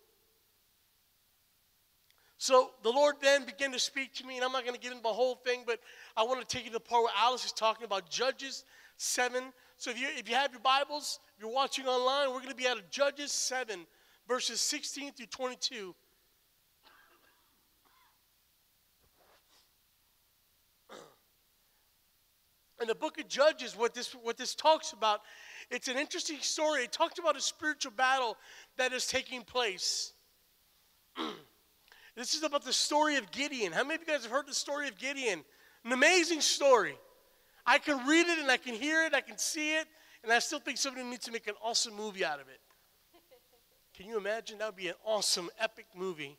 so 2.43 2.71
the 2.83 2.89
Lord 2.89 3.15
then 3.21 3.45
began 3.45 3.71
to 3.71 3.79
speak 3.79 4.13
to 4.15 4.27
me, 4.27 4.35
and 4.35 4.43
I'm 4.43 4.51
not 4.51 4.65
going 4.65 4.75
to 4.75 4.81
get 4.81 4.91
into 4.91 5.01
the 5.01 5.13
whole 5.13 5.35
thing, 5.35 5.63
but 5.65 5.79
I 6.17 6.23
want 6.23 6.41
to 6.41 6.45
take 6.45 6.65
you 6.65 6.71
to 6.71 6.73
the 6.73 6.81
part 6.81 7.03
where 7.03 7.13
Alice 7.17 7.45
is 7.45 7.53
talking 7.53 7.85
about 7.85 8.09
Judges 8.09 8.65
7. 8.97 9.41
So 9.77 9.91
if 9.91 9.97
you, 9.97 10.09
if 10.17 10.27
you 10.27 10.35
have 10.35 10.51
your 10.51 10.59
Bibles, 10.59 11.21
if 11.37 11.41
you're 11.41 11.53
watching 11.53 11.87
online, 11.87 12.27
we're 12.33 12.41
going 12.41 12.49
to 12.49 12.55
be 12.55 12.67
out 12.67 12.77
of 12.77 12.89
Judges 12.89 13.31
7, 13.31 13.87
verses 14.27 14.59
16 14.59 15.13
through 15.13 15.27
22. 15.27 15.95
In 22.81 22.89
the 22.89 22.95
book 22.95 23.21
of 23.21 23.29
Judges, 23.29 23.77
what 23.77 23.93
this, 23.93 24.11
what 24.21 24.35
this 24.35 24.53
talks 24.53 24.91
about, 24.91 25.21
it's 25.71 25.87
an 25.87 25.97
interesting 25.97 26.39
story. 26.41 26.83
It 26.83 26.91
talks 26.91 27.19
about 27.19 27.37
a 27.37 27.41
spiritual 27.41 27.93
battle 27.95 28.35
that 28.75 28.91
is 28.91 29.07
taking 29.07 29.43
place. 29.43 30.11
This 32.15 32.35
is 32.35 32.43
about 32.43 32.63
the 32.63 32.73
story 32.73 33.15
of 33.15 33.31
Gideon. 33.31 33.71
How 33.71 33.83
many 33.83 33.95
of 33.95 34.01
you 34.01 34.07
guys 34.07 34.23
have 34.23 34.31
heard 34.31 34.47
the 34.47 34.53
story 34.53 34.87
of 34.87 34.97
Gideon? 34.97 35.43
An 35.83 35.91
amazing 35.91 36.41
story. 36.41 36.95
I 37.65 37.79
can 37.79 38.05
read 38.07 38.27
it 38.27 38.39
and 38.39 38.51
I 38.51 38.57
can 38.57 38.75
hear 38.75 39.05
it, 39.05 39.13
I 39.13 39.21
can 39.21 39.37
see 39.37 39.77
it 39.77 39.87
And 40.21 40.33
I 40.33 40.39
still 40.39 40.59
think 40.59 40.77
somebody 40.77 41.05
needs 41.05 41.23
to 41.25 41.31
make 41.31 41.47
an 41.47 41.55
awesome 41.63 41.95
movie 41.95 42.25
out 42.25 42.39
of 42.39 42.47
it. 42.49 42.59
Can 43.95 44.07
you 44.07 44.17
imagine? 44.17 44.59
That 44.59 44.67
would 44.67 44.75
be 44.75 44.89
an 44.89 44.95
awesome, 45.05 45.49
epic 45.59 45.85
movie. 45.95 46.37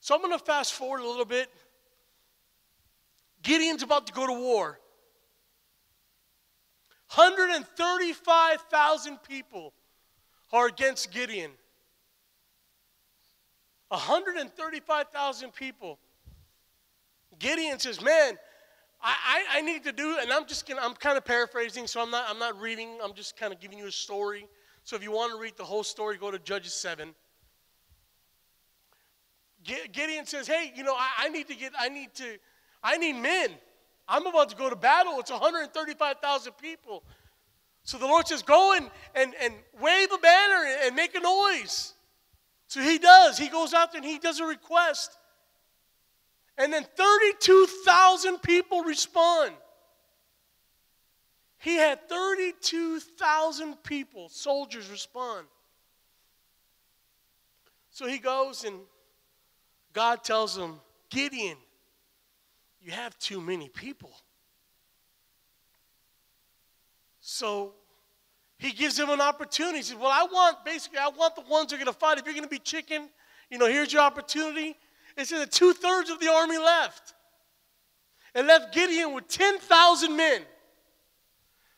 So 0.00 0.14
I'm 0.14 0.22
going 0.22 0.36
to 0.36 0.44
fast 0.44 0.74
forward 0.74 1.00
a 1.00 1.06
little 1.06 1.24
bit. 1.24 1.48
Gideon's 3.42 3.82
about 3.82 4.06
to 4.06 4.12
go 4.12 4.26
to 4.26 4.32
war. 4.32 4.78
135,000 7.14 9.22
people 9.22 9.72
are 10.52 10.66
against 10.66 11.10
Gideon. 11.10 11.52
135,000 13.88 15.52
people. 15.52 15.98
Gideon 17.38 17.78
says, 17.78 18.02
Man, 18.02 18.36
I, 19.00 19.14
I, 19.26 19.58
I, 19.58 19.60
need 19.60 19.84
to 19.84 19.92
do, 19.92 20.18
and 20.20 20.32
I'm 20.32 20.46
just 20.46 20.66
gonna, 20.66 20.80
I'm 20.82 20.94
kind 20.94 21.16
of 21.16 21.24
paraphrasing, 21.24 21.86
so 21.86 22.00
I'm 22.02 22.10
not, 22.10 22.26
I'm 22.28 22.38
not 22.38 22.60
reading, 22.60 22.98
I'm 23.02 23.14
just 23.14 23.36
kind 23.36 23.52
of 23.52 23.60
giving 23.60 23.78
you 23.78 23.86
a 23.86 23.92
story. 23.92 24.46
So 24.82 24.96
if 24.96 25.02
you 25.02 25.12
want 25.12 25.32
to 25.32 25.38
read 25.38 25.56
the 25.56 25.64
whole 25.64 25.84
story, 25.84 26.16
go 26.16 26.30
to 26.30 26.38
Judges 26.38 26.74
7. 26.74 27.14
Gideon 29.92 30.24
says, 30.24 30.46
Hey, 30.46 30.72
you 30.74 30.82
know, 30.82 30.94
I, 30.94 31.26
I 31.26 31.28
need 31.28 31.48
to 31.48 31.54
get, 31.54 31.72
I 31.78 31.88
need 31.88 32.14
to, 32.14 32.38
I 32.82 32.96
need 32.96 33.14
men. 33.14 33.50
I'm 34.08 34.26
about 34.26 34.48
to 34.48 34.56
go 34.56 34.70
to 34.70 34.76
battle. 34.76 35.20
It's 35.20 35.30
135,000 35.30 36.52
people. 36.56 37.04
So 37.82 37.98
the 37.98 38.06
Lord 38.06 38.26
says, 38.26 38.42
Go 38.42 38.74
and, 38.74 38.90
and, 39.14 39.34
and 39.40 39.54
wave 39.80 40.10
a 40.12 40.18
banner 40.18 40.64
and, 40.66 40.86
and 40.86 40.96
make 40.96 41.14
a 41.14 41.20
noise. 41.20 41.94
So 42.68 42.82
he 42.82 42.98
does. 42.98 43.38
He 43.38 43.48
goes 43.48 43.72
out 43.72 43.92
there 43.92 44.00
and 44.00 44.08
he 44.08 44.18
does 44.18 44.40
a 44.40 44.44
request. 44.44 45.16
And 46.58 46.72
then 46.72 46.84
32,000 46.96 48.38
people 48.42 48.82
respond. 48.82 49.52
He 51.60 51.76
had 51.76 52.08
32,000 52.08 53.82
people, 53.82 54.28
soldiers, 54.28 54.90
respond. 54.90 55.46
So 57.90 58.06
he 58.06 58.18
goes 58.18 58.64
and 58.64 58.78
God 59.92 60.22
tells 60.22 60.56
him, 60.56 60.74
Gideon, 61.10 61.56
you 62.82 62.92
have 62.92 63.18
too 63.18 63.40
many 63.40 63.68
people. 63.68 64.12
So 67.20 67.74
he 68.58 68.72
gives 68.72 68.98
him 68.98 69.08
an 69.08 69.20
opportunity. 69.20 69.78
He 69.78 69.82
says, 69.84 69.96
Well, 69.96 70.10
I 70.10 70.26
want 70.30 70.64
basically, 70.64 70.98
I 70.98 71.08
want 71.08 71.36
the 71.36 71.42
ones 71.42 71.70
that 71.70 71.76
are 71.76 71.78
going 71.78 71.92
to 71.92 71.98
fight. 71.98 72.18
If 72.18 72.24
you're 72.24 72.34
going 72.34 72.44
to 72.44 72.50
be 72.50 72.58
chicken, 72.58 73.08
you 73.50 73.58
know, 73.58 73.66
here's 73.66 73.92
your 73.92 74.02
opportunity. 74.02 74.76
It 75.16 75.26
says 75.26 75.40
that 75.40 75.52
two 75.52 75.72
thirds 75.72 76.10
of 76.10 76.20
the 76.20 76.28
army 76.28 76.58
left. 76.58 77.14
And 78.34 78.46
left 78.46 78.74
Gideon 78.74 79.14
with 79.14 79.26
10,000 79.28 80.16
men. 80.16 80.42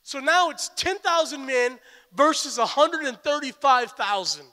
So 0.03 0.19
now 0.19 0.51
it's 0.51 0.71
10,000 0.77 1.47
men 1.47 1.79
versus 2.15 2.59
135,000. 2.59 4.45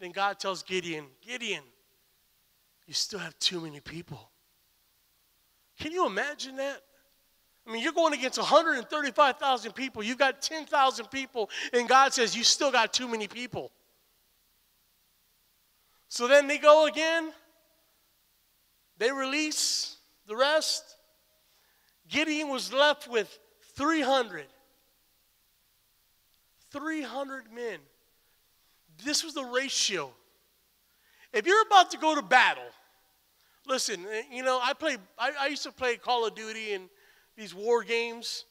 Then 0.00 0.10
God 0.10 0.40
tells 0.40 0.62
Gideon, 0.62 1.06
Gideon, 1.20 1.62
you 2.86 2.94
still 2.94 3.20
have 3.20 3.38
too 3.38 3.60
many 3.60 3.80
people. 3.80 4.30
Can 5.78 5.92
you 5.92 6.06
imagine 6.06 6.56
that? 6.56 6.82
I 7.66 7.72
mean, 7.72 7.82
you're 7.82 7.92
going 7.92 8.12
against 8.12 8.38
135,000 8.38 9.72
people. 9.72 10.02
You've 10.02 10.18
got 10.18 10.42
10,000 10.42 11.06
people, 11.06 11.48
and 11.72 11.88
God 11.88 12.12
says, 12.12 12.36
You 12.36 12.42
still 12.44 12.72
got 12.72 12.92
too 12.92 13.08
many 13.08 13.28
people. 13.28 13.70
So 16.08 16.26
then 16.28 16.48
they 16.48 16.58
go 16.58 16.86
again. 16.86 17.32
They 18.98 19.10
release 19.10 19.96
the 20.26 20.36
rest. 20.36 20.96
Gideon 22.08 22.48
was 22.48 22.72
left 22.72 23.08
with 23.08 23.38
300. 23.76 24.44
300 26.70 27.52
men. 27.52 27.78
This 29.04 29.24
was 29.24 29.34
the 29.34 29.44
ratio. 29.44 30.12
If 31.32 31.46
you're 31.46 31.62
about 31.62 31.90
to 31.92 31.98
go 31.98 32.14
to 32.14 32.22
battle, 32.22 32.62
listen, 33.66 34.04
eh, 34.12 34.22
you 34.30 34.42
know, 34.42 34.60
I 34.62 34.74
play 34.74 34.96
I, 35.18 35.32
I 35.40 35.46
used 35.46 35.62
to 35.62 35.72
play 35.72 35.96
Call 35.96 36.26
of 36.26 36.34
Duty 36.34 36.74
and 36.74 36.88
these 37.36 37.54
war 37.54 37.82
games. 37.82 38.44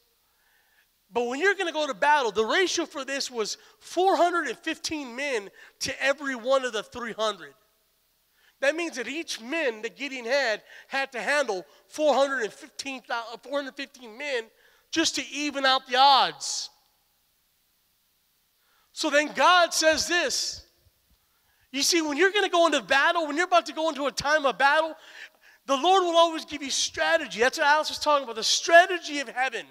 But 1.13 1.28
when 1.28 1.39
you're 1.39 1.56
going 1.56 1.67
to 1.67 1.74
go 1.74 1.88
to 1.88 1.94
battle, 1.94 2.32
the 2.32 2.46
ratio 2.46 2.86
for 2.86 3.04
this 3.04 3.30
was 3.30 3.58
415 3.80 5.15
men 5.15 5.50
to 5.80 6.04
every 6.04 6.36
one 6.36 6.63
of 6.63 6.74
the 6.74 6.84
300. 6.84 7.54
That 8.62 8.76
means 8.76 8.96
that 8.98 9.08
each 9.08 9.41
men 9.41 9.82
that 9.82 9.98
Gideon 9.98 10.26
had 10.26 10.62
had 10.88 11.12
to 11.13 11.22
handle 11.22 11.65
415, 11.88 13.02
415 13.44 14.17
men 14.17 14.44
just 14.91 15.15
to 15.15 15.24
even 15.32 15.65
out 15.65 15.88
the 15.88 15.96
odds. 15.98 16.70
So 18.94 19.10
then 19.10 19.32
God 19.34 19.74
says 19.74 20.08
this. 20.08 20.65
You 21.72 21.82
see, 21.82 22.02
when 22.02 22.17
you're 22.17 22.32
going 22.32 22.44
to 22.44 22.52
go 22.52 22.65
into 22.65 22.82
battle, 22.82 23.26
when 23.26 23.38
you're 23.38 23.46
about 23.46 23.65
to 23.67 23.74
go 23.74 23.89
into 23.89 24.06
a 24.06 24.12
time 24.12 24.46
of 24.46 24.58
battle, 24.58 24.94
the 25.65 25.76
Lord 25.76 26.04
will 26.04 26.17
always 26.17 26.45
give 26.45 26.63
you 26.63 26.71
strategy. 26.71 27.39
That's 27.39 27.58
what 27.58 27.67
Alice 27.67 27.89
was 27.89 28.00
talking 28.00 28.24
about 28.24 28.36
the 28.36 28.43
strategy 28.43 29.19
of 29.19 29.30
heaven. 29.30 29.65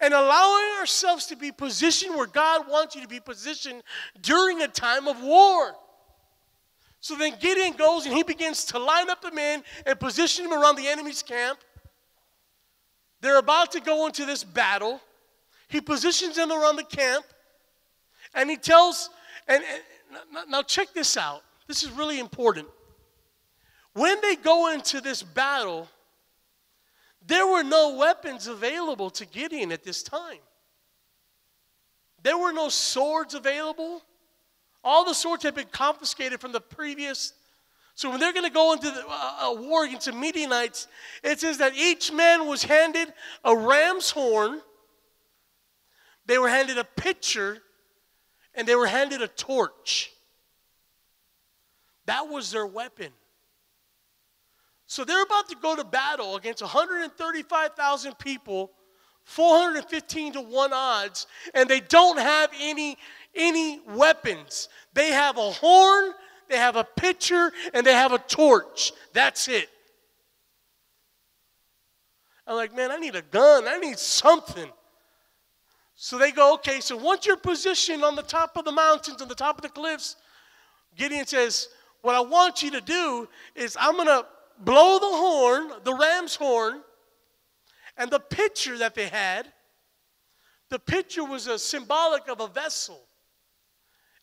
And 0.00 0.14
allowing 0.14 0.78
ourselves 0.78 1.26
to 1.26 1.36
be 1.36 1.50
positioned 1.50 2.14
where 2.14 2.26
God 2.26 2.68
wants 2.68 2.94
you 2.94 3.02
to 3.02 3.08
be 3.08 3.20
positioned 3.20 3.82
during 4.20 4.62
a 4.62 4.68
time 4.68 5.08
of 5.08 5.20
war. 5.22 5.74
So 7.00 7.16
then 7.16 7.34
Gideon 7.40 7.72
goes 7.72 8.06
and 8.06 8.14
he 8.14 8.22
begins 8.22 8.64
to 8.66 8.78
line 8.78 9.10
up 9.10 9.22
the 9.22 9.32
men 9.32 9.62
and 9.86 9.98
position 9.98 10.44
them 10.44 10.52
around 10.52 10.76
the 10.76 10.86
enemy's 10.86 11.22
camp. 11.22 11.58
They're 13.20 13.38
about 13.38 13.72
to 13.72 13.80
go 13.80 14.06
into 14.06 14.24
this 14.24 14.44
battle. 14.44 15.00
He 15.68 15.80
positions 15.80 16.36
them 16.36 16.52
around 16.52 16.76
the 16.76 16.84
camp 16.84 17.24
and 18.34 18.48
he 18.48 18.56
tells, 18.56 19.10
and, 19.48 19.64
and 19.64 20.50
now 20.50 20.62
check 20.62 20.92
this 20.92 21.16
out. 21.16 21.42
This 21.66 21.82
is 21.82 21.90
really 21.90 22.20
important. 22.20 22.68
When 23.94 24.20
they 24.20 24.36
go 24.36 24.72
into 24.72 25.00
this 25.00 25.22
battle, 25.22 25.88
there 27.26 27.46
were 27.46 27.62
no 27.62 27.96
weapons 27.96 28.46
available 28.46 29.10
to 29.10 29.26
Gideon 29.26 29.72
at 29.72 29.84
this 29.84 30.02
time. 30.02 30.38
There 32.22 32.38
were 32.38 32.52
no 32.52 32.68
swords 32.68 33.34
available. 33.34 34.02
All 34.82 35.04
the 35.04 35.14
swords 35.14 35.42
had 35.42 35.54
been 35.54 35.68
confiscated 35.70 36.40
from 36.40 36.52
the 36.52 36.60
previous. 36.60 37.32
So 37.94 38.10
when 38.10 38.20
they're 38.20 38.32
going 38.32 38.44
to 38.44 38.50
go 38.50 38.72
into 38.72 38.90
the, 38.90 39.04
uh, 39.08 39.38
a 39.42 39.54
war 39.54 39.84
against 39.84 40.06
the 40.06 40.12
Midianites, 40.12 40.86
it 41.22 41.40
says 41.40 41.58
that 41.58 41.74
each 41.76 42.12
man 42.12 42.46
was 42.46 42.62
handed 42.62 43.12
a 43.44 43.56
ram's 43.56 44.10
horn, 44.10 44.60
they 46.26 46.38
were 46.38 46.48
handed 46.48 46.78
a 46.78 46.84
pitcher, 46.84 47.58
and 48.54 48.68
they 48.68 48.74
were 48.74 48.86
handed 48.86 49.20
a 49.22 49.28
torch. 49.28 50.12
That 52.06 52.28
was 52.28 52.50
their 52.50 52.66
weapon. 52.66 53.12
So 54.88 55.04
they're 55.04 55.22
about 55.22 55.50
to 55.50 55.56
go 55.56 55.76
to 55.76 55.84
battle 55.84 56.36
against 56.36 56.62
135,000 56.62 58.18
people, 58.18 58.72
415 59.24 60.32
to 60.32 60.40
1 60.40 60.72
odds, 60.72 61.26
and 61.52 61.68
they 61.68 61.80
don't 61.80 62.18
have 62.18 62.50
any, 62.58 62.96
any 63.34 63.80
weapons. 63.86 64.70
They 64.94 65.08
have 65.08 65.36
a 65.36 65.50
horn, 65.50 66.12
they 66.48 66.56
have 66.56 66.76
a 66.76 66.84
pitcher, 66.84 67.52
and 67.74 67.86
they 67.86 67.92
have 67.92 68.12
a 68.12 68.18
torch. 68.18 68.94
That's 69.12 69.46
it. 69.48 69.68
I'm 72.46 72.56
like, 72.56 72.74
man, 72.74 72.90
I 72.90 72.96
need 72.96 73.14
a 73.14 73.20
gun. 73.20 73.68
I 73.68 73.76
need 73.76 73.98
something. 73.98 74.70
So 75.96 76.16
they 76.16 76.32
go, 76.32 76.54
okay, 76.54 76.80
so 76.80 76.96
once 76.96 77.26
you're 77.26 77.36
positioned 77.36 78.02
on 78.02 78.16
the 78.16 78.22
top 78.22 78.56
of 78.56 78.64
the 78.64 78.72
mountains, 78.72 79.20
on 79.20 79.28
the 79.28 79.34
top 79.34 79.58
of 79.58 79.62
the 79.62 79.68
cliffs, 79.68 80.16
Gideon 80.96 81.26
says, 81.26 81.68
what 82.00 82.14
I 82.14 82.20
want 82.20 82.62
you 82.62 82.70
to 82.70 82.80
do 82.80 83.28
is 83.54 83.76
I'm 83.78 83.96
going 83.96 84.06
to 84.06 84.24
blow 84.58 84.98
the 84.98 85.06
horn, 85.06 85.70
the 85.84 85.94
ram's 85.94 86.34
horn, 86.34 86.82
and 87.96 88.10
the 88.10 88.20
pitcher 88.20 88.78
that 88.78 88.94
they 88.94 89.08
had, 89.08 89.46
the 90.68 90.78
pitcher 90.78 91.24
was 91.24 91.46
a 91.46 91.58
symbolic 91.58 92.28
of 92.28 92.40
a 92.40 92.48
vessel. 92.48 93.00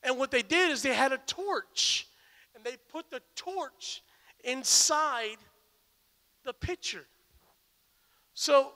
And 0.04 0.17
what 0.17 0.32
they 0.32 0.43
did 0.43 0.71
is 0.71 0.82
they 0.82 0.93
had 0.93 1.12
a 1.12 1.17
torch, 1.17 2.08
and 2.56 2.63
they 2.63 2.78
put 2.91 3.10
the 3.10 3.21
torch 3.36 4.04
inside 4.44 5.38
the 6.44 6.54
pitcher. 6.54 7.06
So 8.36 8.73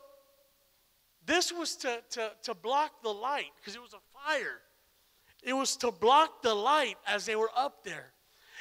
this 1.25 1.53
was 1.53 1.75
to, 1.77 2.01
to, 2.11 2.31
to 2.43 2.53
block 2.55 3.03
the 3.03 3.13
light 3.13 3.51
because 3.57 3.75
it 3.75 3.81
was 3.81 3.93
a 3.93 3.99
fire. 4.25 4.61
It 5.43 5.53
was 5.53 5.77
to 5.77 5.91
block 5.91 6.41
the 6.41 6.55
light 6.55 6.97
as 7.07 7.25
they 7.25 7.35
were 7.35 7.51
up 7.55 7.83
there. 7.83 8.13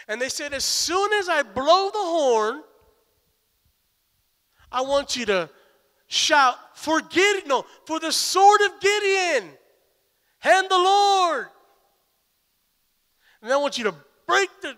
And 0.07 0.21
they 0.21 0.29
said, 0.29 0.53
as 0.53 0.65
soon 0.65 1.13
as 1.15 1.29
I 1.29 1.43
blow 1.43 1.91
the 1.91 1.99
horn, 1.99 2.63
I 4.71 4.83
want 4.83 5.17
you 5.17 5.27
to 5.27 5.51
shout, 6.07 6.57
for 6.75 7.01
Gideon, 7.01 7.49
no, 7.49 7.65
for 7.87 8.01
the 8.01 8.13
sword 8.13 8.61
of 8.63 8.81
Gideon 8.81 9.51
and 10.43 10.69
the 10.69 10.79
Lord. 10.79 11.47
And 13.43 13.53
I 13.53 13.57
want 13.57 13.79
you 13.79 13.85
to 13.85 13.95
break 14.27 14.49
the, 14.63 14.75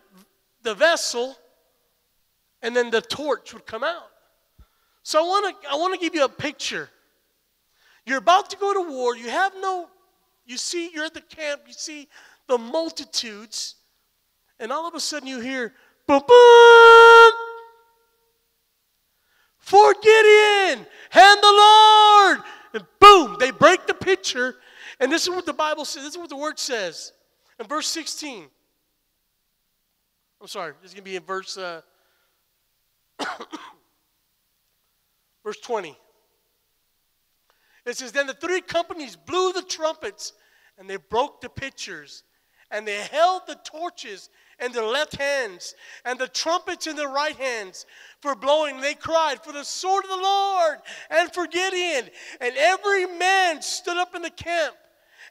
the 0.63 0.75
vessel, 0.75 1.37
and 2.63 2.77
then 2.77 2.91
the 2.91 3.01
torch 3.01 3.55
would 3.55 3.67
come 3.67 3.83
out. 3.83 4.09
So 5.03 5.19
I 5.19 5.23
want 5.27 5.63
to 5.63 5.71
I 5.71 5.77
want 5.77 5.95
to 5.95 6.01
give 6.01 6.15
you 6.15 6.25
a 6.25 6.29
picture. 6.29 6.91
You're 8.05 8.19
about 8.19 8.51
to 8.51 8.57
go 8.57 8.73
to 8.75 8.91
war. 8.91 9.17
You 9.17 9.29
have 9.31 9.53
no, 9.61 9.89
you 10.47 10.57
see, 10.57 10.91
you're 10.93 11.05
at 11.05 11.15
the 11.15 11.21
camp, 11.21 11.63
you 11.67 11.73
see 11.73 12.09
the 12.49 12.59
multitudes, 12.59 13.77
and 14.59 14.73
all 14.73 14.87
of 14.87 14.95
a 14.95 15.01
sudden 15.01 15.29
you 15.29 15.41
hear, 15.41 15.73
boom, 16.07 16.23
boom, 16.27 17.33
for 19.71 19.95
Gideon 19.95 20.85
and 21.13 21.43
the 21.43 21.53
Lord. 21.53 22.39
And 22.75 22.85
boom, 22.99 23.37
they 23.39 23.53
break 23.53 23.87
the 23.87 23.95
picture. 23.95 24.57
And 24.99 25.13
this 25.13 25.23
is 25.23 25.31
what 25.31 25.47
the 25.47 25.53
Bible 25.53 25.85
says, 25.85 26.03
this 26.03 26.15
is 26.15 26.19
what 26.19 26.29
the 26.29 26.37
word 26.37 26.59
says. 26.59 27.13
In 27.61 27.67
verse 27.67 27.87
16, 27.87 28.47
I'm 30.41 30.49
sorry, 30.49 30.73
this 30.83 30.91
is 30.91 30.95
going 30.95 31.05
to 31.05 31.11
be 31.11 31.17
in 31.17 31.23
verse, 31.23 31.57
uh, 31.57 31.83
verse 35.45 35.61
20. 35.61 35.97
It 37.87 37.97
says, 37.97 38.11
Then 38.11 38.27
the 38.27 38.35
three 38.35 38.61
companies 38.61 39.15
blew 39.15 39.53
the 39.53 39.63
trumpets 39.63 40.33
and 40.79 40.91
they 40.91 40.97
broke 40.97 41.41
the 41.41 41.49
pitchers 41.49 42.25
and 42.73 42.89
they 42.89 43.03
held 43.03 43.43
the 43.47 43.59
torches 43.65 44.31
in 44.63 44.73
their 44.73 44.87
left 44.87 45.17
hands 45.17 45.75
and 46.05 46.19
the 46.19 46.29
trumpets 46.29 46.87
in 46.87 46.97
their 46.97 47.09
right 47.09 47.37
hands 47.37 47.87
for 48.21 48.35
blowing. 48.35 48.81
They 48.81 48.95
cried, 48.95 49.43
For 49.43 49.53
the 49.53 49.65
sword 49.65 50.05
of 50.05 50.11
the 50.11 50.17
Lord 50.17 50.79
and 51.11 51.33
for 51.33 51.47
Gideon. 51.47 52.09
And 52.41 52.55
every 52.57 53.07
man 53.07 53.63
stood 53.63 53.97
up 53.97 54.15
in 54.15 54.23
the 54.23 54.31
camp 54.31 54.75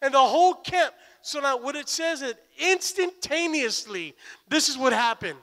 and 0.02 0.14
the 0.14 0.20
whole 0.20 0.56
camp. 0.56 0.94
So 1.22 1.40
now, 1.40 1.58
what 1.58 1.76
it 1.76 1.90
says 1.90 2.22
is 2.22 2.36
instantaneously, 2.58 4.16
this 4.48 4.70
is 4.70 4.78
what 4.78 4.94
happened. 4.94 5.40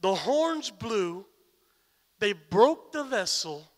The 0.00 0.14
horns 0.14 0.70
blew, 0.70 1.26
they 2.18 2.32
broke 2.32 2.92
the 2.92 3.04
vessel, 3.04 3.70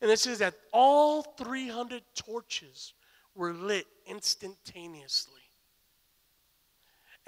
and 0.00 0.10
it 0.10 0.18
says 0.18 0.38
that 0.38 0.54
all 0.72 1.22
300 1.22 2.02
torches 2.14 2.92
were 3.34 3.52
lit 3.52 3.86
instantaneously. 4.06 5.37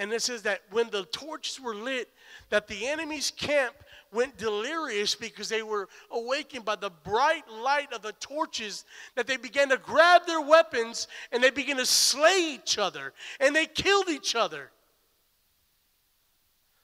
And 0.00 0.10
it 0.14 0.22
says 0.22 0.40
that 0.42 0.62
when 0.70 0.88
the 0.88 1.04
torches 1.04 1.60
were 1.60 1.74
lit, 1.74 2.08
that 2.48 2.66
the 2.66 2.88
enemy's 2.88 3.30
camp 3.30 3.74
went 4.10 4.38
delirious 4.38 5.14
because 5.14 5.50
they 5.50 5.62
were 5.62 5.90
awakened 6.10 6.64
by 6.64 6.74
the 6.74 6.88
bright 7.04 7.46
light 7.50 7.92
of 7.92 8.00
the 8.00 8.12
torches, 8.12 8.86
that 9.14 9.26
they 9.26 9.36
began 9.36 9.68
to 9.68 9.76
grab 9.76 10.22
their 10.26 10.40
weapons 10.40 11.06
and 11.32 11.44
they 11.44 11.50
began 11.50 11.76
to 11.76 11.84
slay 11.84 12.54
each 12.54 12.78
other 12.78 13.12
and 13.40 13.54
they 13.54 13.66
killed 13.66 14.08
each 14.08 14.34
other. 14.34 14.70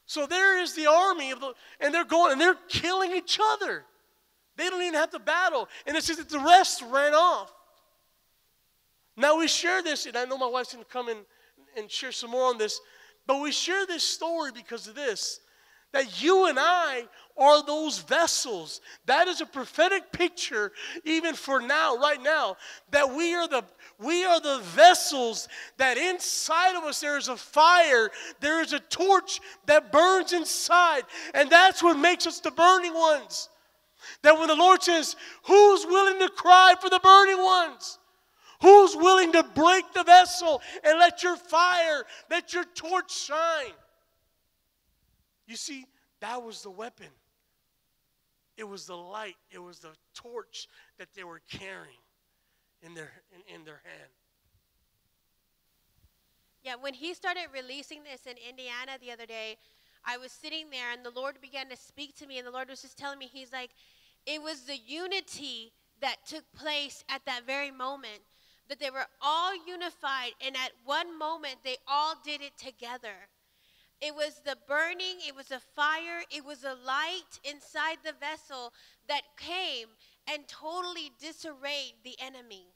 So 0.05 0.27
there 0.27 0.61
is 0.61 0.75
the 0.75 0.87
army 0.87 1.31
of 1.31 1.41
the, 1.41 1.55
and 1.81 1.95
they're 1.95 2.05
going 2.05 2.33
and 2.33 2.41
they're 2.41 2.59
killing 2.69 3.13
each 3.13 3.41
other. 3.43 3.83
They 4.57 4.69
don't 4.69 4.83
even 4.83 4.93
have 4.93 5.11
to 5.13 5.19
battle. 5.19 5.71
And 5.87 5.97
it 5.97 6.05
says 6.05 6.19
that 6.19 6.29
the 6.29 6.39
rest 6.39 6.83
ran 6.83 7.15
off. 7.15 7.51
Now 9.17 9.39
we 9.39 9.49
share 9.49 9.83
this, 9.83 10.05
and 10.05 10.19
I 10.19 10.27
know 10.27 10.37
my 10.37 10.47
wife's 10.47 10.73
to 10.73 10.85
come 10.85 11.09
in 11.09 11.17
and 11.77 11.91
share 11.91 12.13
some 12.13 12.31
more 12.31 12.49
on 12.49 12.59
this, 12.59 12.81
but 13.27 13.41
we 13.41 13.53
share 13.53 13.87
this 13.87 14.05
story 14.05 14.53
because 14.53 14.87
of 14.87 14.95
this 14.95 15.41
that 15.93 16.23
you 16.23 16.47
and 16.47 16.59
I 16.61 17.05
are 17.39 17.65
those 17.65 17.99
vessels. 18.01 18.81
That 19.07 19.29
is 19.29 19.41
a 19.41 19.47
prophetic 19.47 20.13
picture, 20.13 20.73
even 21.05 21.35
for 21.35 21.61
now, 21.61 21.97
right 21.97 22.23
now, 22.23 22.57
that 22.91 23.15
we 23.15 23.35
are 23.35 23.49
the 23.49 23.65
we 23.99 24.25
are 24.25 24.41
the 24.41 24.59
vessels 24.63 25.49
that 25.79 25.97
inside 25.97 26.77
of 26.77 26.85
us 26.85 27.01
there 27.01 27.17
is 27.17 27.29
a 27.29 27.37
fire, 27.37 28.11
there 28.41 28.61
is 28.61 28.75
a 28.75 28.81
torch 28.81 29.41
that 29.65 29.91
burns 29.91 30.35
inside, 30.35 31.03
and 31.33 31.49
that's 31.49 31.83
what 31.83 31.99
makes 31.99 32.27
us 32.27 32.41
the 32.41 32.51
burning 32.51 32.93
ones. 32.93 33.49
That 34.23 34.39
when 34.39 34.49
the 34.49 34.55
Lord 34.55 34.83
says, 34.83 35.17
Who's 35.45 35.87
willing 35.87 36.21
to 36.21 36.29
cry 36.29 36.75
for 36.79 36.91
the 36.91 37.01
burning 37.01 37.43
ones? 37.43 37.99
Who's 38.63 38.97
willing 38.97 39.33
to 39.33 39.43
break 39.43 39.93
the 39.93 40.05
vessel 40.05 40.63
and 40.85 40.99
let 40.99 41.23
your 41.23 41.37
fire, 41.37 42.05
let 42.31 42.55
your 42.55 42.65
torch 42.65 43.15
shine? 43.15 43.75
You 45.47 45.57
see, 45.57 45.87
that 46.21 46.43
was 46.43 46.63
the 46.63 46.71
weapon. 46.71 47.09
It 48.57 48.65
was 48.65 48.87
the 48.87 48.97
light, 48.97 49.37
it 49.51 49.59
was 49.59 49.81
the 49.81 49.93
torch 50.15 50.67
that 50.99 51.09
they 51.15 51.25
were 51.25 51.43
carrying 51.51 52.01
in 52.83 52.95
their, 52.95 53.13
in, 53.35 53.55
in 53.55 53.65
their 53.65 53.83
hand. 53.85 54.11
Yeah, 56.63 56.75
when 56.81 56.95
he 56.95 57.15
started 57.15 57.47
releasing 57.53 58.03
this 58.03 58.27
in 58.27 58.37
Indiana 58.49 58.93
the 59.01 59.13
other 59.13 59.27
day, 59.27 59.57
I 60.05 60.17
was 60.17 60.33
sitting 60.33 60.71
there 60.71 60.93
and 60.93 61.05
the 61.05 61.11
Lord 61.11 61.41
began 61.41 61.69
to 61.69 61.77
speak 61.77 62.17
to 62.17 62.27
me, 62.27 62.39
and 62.39 62.47
the 62.47 62.51
Lord 62.51 62.69
was 62.69 62.83
just 62.83 62.99
telling 62.99 63.19
me, 63.19 63.29
He's 63.31 63.53
like, 63.53 63.71
it 64.25 64.43
was 64.43 64.63
the 64.63 64.77
unity 64.77 65.73
that 66.01 66.17
took 66.27 66.45
place 66.53 67.05
at 67.09 67.25
that 67.27 67.47
very 67.47 67.71
moment 67.71 68.21
that 68.69 68.81
they 68.81 68.91
were 68.91 69.07
all 69.21 69.53
unified, 69.67 70.33
and 70.45 70.57
at 70.57 70.73
one 70.85 71.19
moment 71.19 71.57
they 71.65 71.77
all 71.87 72.15
did 72.25 72.41
it 72.41 72.57
together. 72.59 73.29
It 74.01 74.15
was 74.15 74.41
the 74.45 74.57
burning, 74.69 75.17
it 75.27 75.35
was 75.35 75.51
a 75.51 75.61
fire, 75.75 76.23
it 76.31 76.45
was 76.45 76.65
a 76.65 76.77
light 76.87 77.41
inside 77.45 77.99
the 78.05 78.13
vessel 78.21 78.73
that 79.09 79.23
came 79.39 79.89
and 80.31 80.47
totally 80.49 81.13
disarrayed 81.19 81.95
the 82.05 82.17
enemy. 82.21 82.67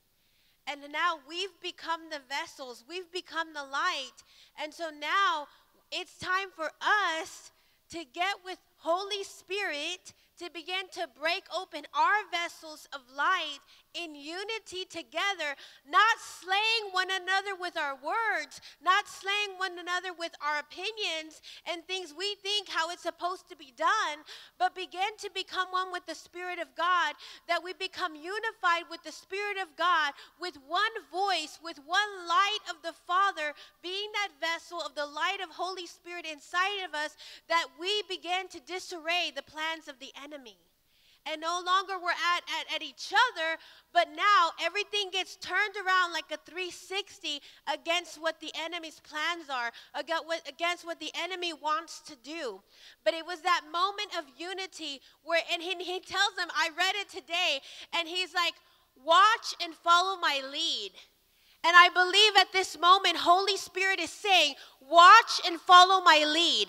And 0.66 0.80
now 0.92 1.18
we've 1.28 1.60
become 1.60 2.08
the 2.10 2.20
vessels, 2.28 2.84
we've 2.88 3.10
become 3.12 3.48
the 3.52 3.64
light. 3.64 4.22
And 4.62 4.72
so 4.72 4.88
now 4.88 5.48
it's 5.90 6.18
time 6.18 6.48
for 6.54 6.70
us 6.80 7.50
to 7.90 8.04
get 8.14 8.36
with 8.44 8.58
Holy 8.80 9.24
Spirit 9.24 10.14
to 10.40 10.50
begin 10.54 10.88
to 10.90 11.06
break 11.20 11.44
open 11.54 11.84
our 11.92 12.24
vessels 12.32 12.88
of 12.94 13.00
light 13.14 13.60
in 13.92 14.14
unity 14.14 14.86
together, 14.88 15.52
not 15.84 16.16
slaying 16.16 16.88
one 16.92 17.08
another 17.10 17.52
with 17.60 17.76
our 17.76 17.94
words, 17.96 18.60
not 18.82 19.04
slaying 19.06 19.58
one 19.58 19.78
another 19.78 20.14
with 20.16 20.32
our 20.40 20.60
opinions 20.60 21.42
and 21.68 21.84
things 21.84 22.14
we 22.16 22.36
think 22.36 22.68
how 22.70 22.88
it's 22.90 23.02
supposed 23.02 23.48
to 23.50 23.56
be 23.56 23.74
done, 23.76 24.24
but 24.58 24.74
begin 24.74 25.12
to 25.18 25.28
become 25.34 25.68
one 25.72 25.92
with 25.92 26.06
the 26.06 26.14
Spirit 26.14 26.58
of 26.58 26.68
God, 26.76 27.14
that 27.48 27.62
we 27.62 27.74
become 27.74 28.14
unified 28.14 28.88
with 28.90 29.02
the 29.02 29.12
Spirit 29.12 29.58
of 29.60 29.68
God, 29.76 30.14
with 30.40 30.56
one 30.66 30.96
voice, 31.12 31.58
with 31.62 31.78
one 31.84 32.12
light 32.28 32.64
of 32.70 32.80
the 32.82 32.94
Father, 33.06 33.52
being 33.82 34.08
that 34.14 34.40
vessel 34.40 34.80
of 34.80 34.94
the 34.94 35.04
light 35.04 35.42
of 35.42 35.50
Holy 35.50 35.86
Spirit 35.86 36.24
inside 36.24 36.86
of 36.86 36.94
us, 36.94 37.16
that 37.48 37.66
we 37.78 38.02
begin 38.08 38.48
to 38.48 38.60
disarray 38.70 39.32
the 39.34 39.42
plans 39.42 39.88
of 39.88 39.98
the 39.98 40.12
enemy. 40.22 40.56
And 41.26 41.40
no 41.42 41.60
longer 41.66 41.94
we're 42.00 42.16
at, 42.16 42.42
at, 42.58 42.76
at 42.76 42.82
each 42.82 43.12
other, 43.12 43.58
but 43.92 44.08
now 44.16 44.52
everything 44.64 45.10
gets 45.12 45.36
turned 45.36 45.76
around 45.76 46.14
like 46.14 46.32
a 46.32 46.38
360 46.48 47.42
against 47.70 48.16
what 48.22 48.40
the 48.40 48.50
enemy's 48.64 49.00
plans 49.00 49.50
are, 49.50 49.70
against 50.48 50.86
what 50.86 50.98
the 50.98 51.10
enemy 51.20 51.52
wants 51.52 52.00
to 52.08 52.16
do. 52.24 52.62
But 53.04 53.12
it 53.12 53.26
was 53.26 53.42
that 53.42 53.62
moment 53.70 54.16
of 54.16 54.24
unity 54.38 55.02
where, 55.22 55.42
and 55.52 55.60
he, 55.60 55.74
he 55.84 56.00
tells 56.00 56.36
them, 56.38 56.48
I 56.56 56.70
read 56.78 56.94
it 56.94 57.10
today, 57.10 57.60
and 57.92 58.08
he's 58.08 58.32
like, 58.32 58.54
watch 59.04 59.54
and 59.62 59.74
follow 59.74 60.18
my 60.18 60.40
lead. 60.50 60.92
And 61.62 61.76
I 61.76 61.90
believe 61.92 62.40
at 62.40 62.52
this 62.54 62.78
moment, 62.80 63.18
Holy 63.18 63.58
Spirit 63.58 64.00
is 64.00 64.10
saying, 64.10 64.54
watch 64.88 65.42
and 65.46 65.60
follow 65.60 66.02
my 66.02 66.24
lead. 66.26 66.68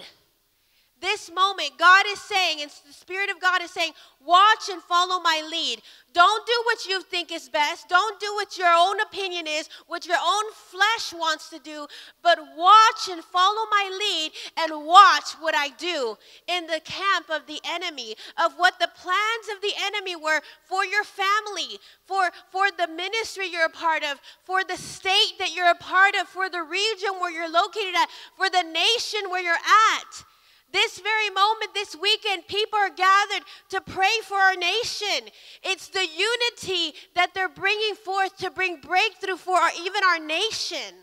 This 1.02 1.32
moment, 1.34 1.72
God 1.80 2.06
is 2.10 2.22
saying, 2.22 2.62
and 2.62 2.70
the 2.88 2.94
Spirit 2.94 3.32
of 3.32 3.42
God 3.42 3.64
is 3.64 3.72
saying, 3.72 3.94
watch 4.24 4.70
and 4.70 4.80
follow 4.84 5.20
my 5.20 5.42
lead. 5.50 5.82
Don't 6.14 6.46
do 6.46 6.54
what 6.66 6.86
you 6.86 7.02
think 7.02 7.32
is 7.32 7.50
best. 7.50 7.90
Don't 7.90 8.20
do 8.20 8.32
what 8.36 8.56
your 8.56 8.72
own 8.72 9.00
opinion 9.02 9.48
is, 9.48 9.68
what 9.88 10.06
your 10.06 10.18
own 10.24 10.44
flesh 10.54 11.12
wants 11.12 11.50
to 11.50 11.58
do, 11.58 11.88
but 12.22 12.38
watch 12.56 13.10
and 13.10 13.24
follow 13.24 13.66
my 13.72 13.90
lead 14.00 14.32
and 14.60 14.86
watch 14.86 15.32
what 15.40 15.56
I 15.56 15.70
do 15.70 16.18
in 16.48 16.68
the 16.68 16.82
camp 16.84 17.32
of 17.32 17.48
the 17.48 17.60
enemy, 17.66 18.16
of 18.44 18.54
what 18.58 18.78
the 18.80 18.90
plans 18.94 19.48
of 19.56 19.62
the 19.62 19.74
enemy 19.84 20.16
were 20.16 20.42
for 20.66 20.86
your 20.86 21.04
family, 21.04 21.80
for, 22.06 22.30
for 22.52 22.70
the 22.78 22.88
ministry 22.94 23.48
you're 23.48 23.66
a 23.66 23.70
part 23.70 24.04
of, 24.04 24.22
for 24.44 24.64
the 24.64 24.78
state 24.78 25.34
that 25.40 25.56
you're 25.56 25.72
a 25.72 25.76
part 25.76 26.14
of, 26.22 26.28
for 26.28 26.48
the 26.48 26.62
region 26.62 27.20
where 27.20 27.32
you're 27.32 27.52
located 27.52 27.96
at, 27.96 28.08
for 28.38 28.52
the 28.52 28.64
nation 28.64 29.32
where 29.32 29.42
you're 29.42 29.54
at. 29.96 30.26
This 30.72 31.00
very 31.00 31.30
moment, 31.30 31.74
this 31.74 31.96
weekend, 31.96 32.48
people 32.48 32.80
are 32.80 32.90
gathered 32.90 33.44
to 33.70 33.82
pray 33.82 34.20
for 34.24 34.38
our 34.38 34.56
nation. 34.56 35.30
It's 35.64 35.90
the 35.90 36.06
unity 36.06 36.98
that 37.16 37.34
they're 37.34 37.50
bringing 37.50 37.96
forth 37.96 38.38
to 38.38 38.52
bring 38.52 38.78
breakthrough 38.78 39.36
for 39.36 39.56
our, 39.58 39.72
even 39.84 40.02
our 40.04 40.20
nation. 40.20 40.96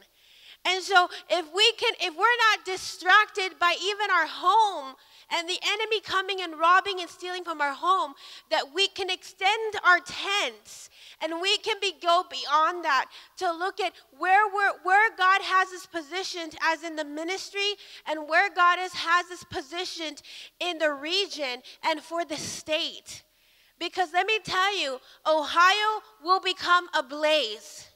And 0.65 0.83
so, 0.83 1.09
if 1.31 1.47
we 1.55 1.73
can, 1.73 1.95
if 2.01 2.17
we're 2.17 2.41
not 2.51 2.65
distracted 2.65 3.59
by 3.59 3.77
even 3.83 4.11
our 4.11 4.27
home 4.27 4.97
and 5.31 5.49
the 5.49 5.59
enemy 5.63 6.01
coming 6.01 6.41
and 6.41 6.59
robbing 6.59 7.01
and 7.01 7.09
stealing 7.09 7.45
from 7.45 7.61
our 7.61 7.75
home, 7.75 8.15
that 8.51 8.75
we 8.75 8.89
can 8.89 9.11
extend 9.11 9.75
our 9.87 10.01
tents 10.01 10.91
and 11.23 11.41
we 11.41 11.59
can 11.59 11.77
be 11.81 11.93
go 12.01 12.25
beyond 12.31 12.85
that 12.85 13.07
to 13.39 13.51
look 13.53 13.81
at 13.81 13.93
where 14.17 14.49
where 14.83 15.11
God 15.17 15.43
has 15.43 15.69
us 15.69 15.87
positioned 15.87 16.55
as 16.63 16.83
in 16.83 16.97
the 16.97 17.05
ministry 17.05 17.75
and 18.07 18.29
where 18.29 18.51
God 18.51 18.79
has, 18.79 18.93
has 18.95 19.27
us 19.31 19.45
positioned 19.45 20.23
in 20.61 20.79
the 20.79 20.93
region 20.93 21.63
and 21.85 22.01
for 22.01 22.25
the 22.25 22.37
state. 22.37 23.23
Because 23.79 24.13
let 24.13 24.27
me 24.27 24.39
tell 24.43 24.77
you, 24.77 24.99
Ohio 25.27 26.03
will 26.23 26.41
become 26.41 26.89
a 26.97 27.03
blaze. 27.03 27.88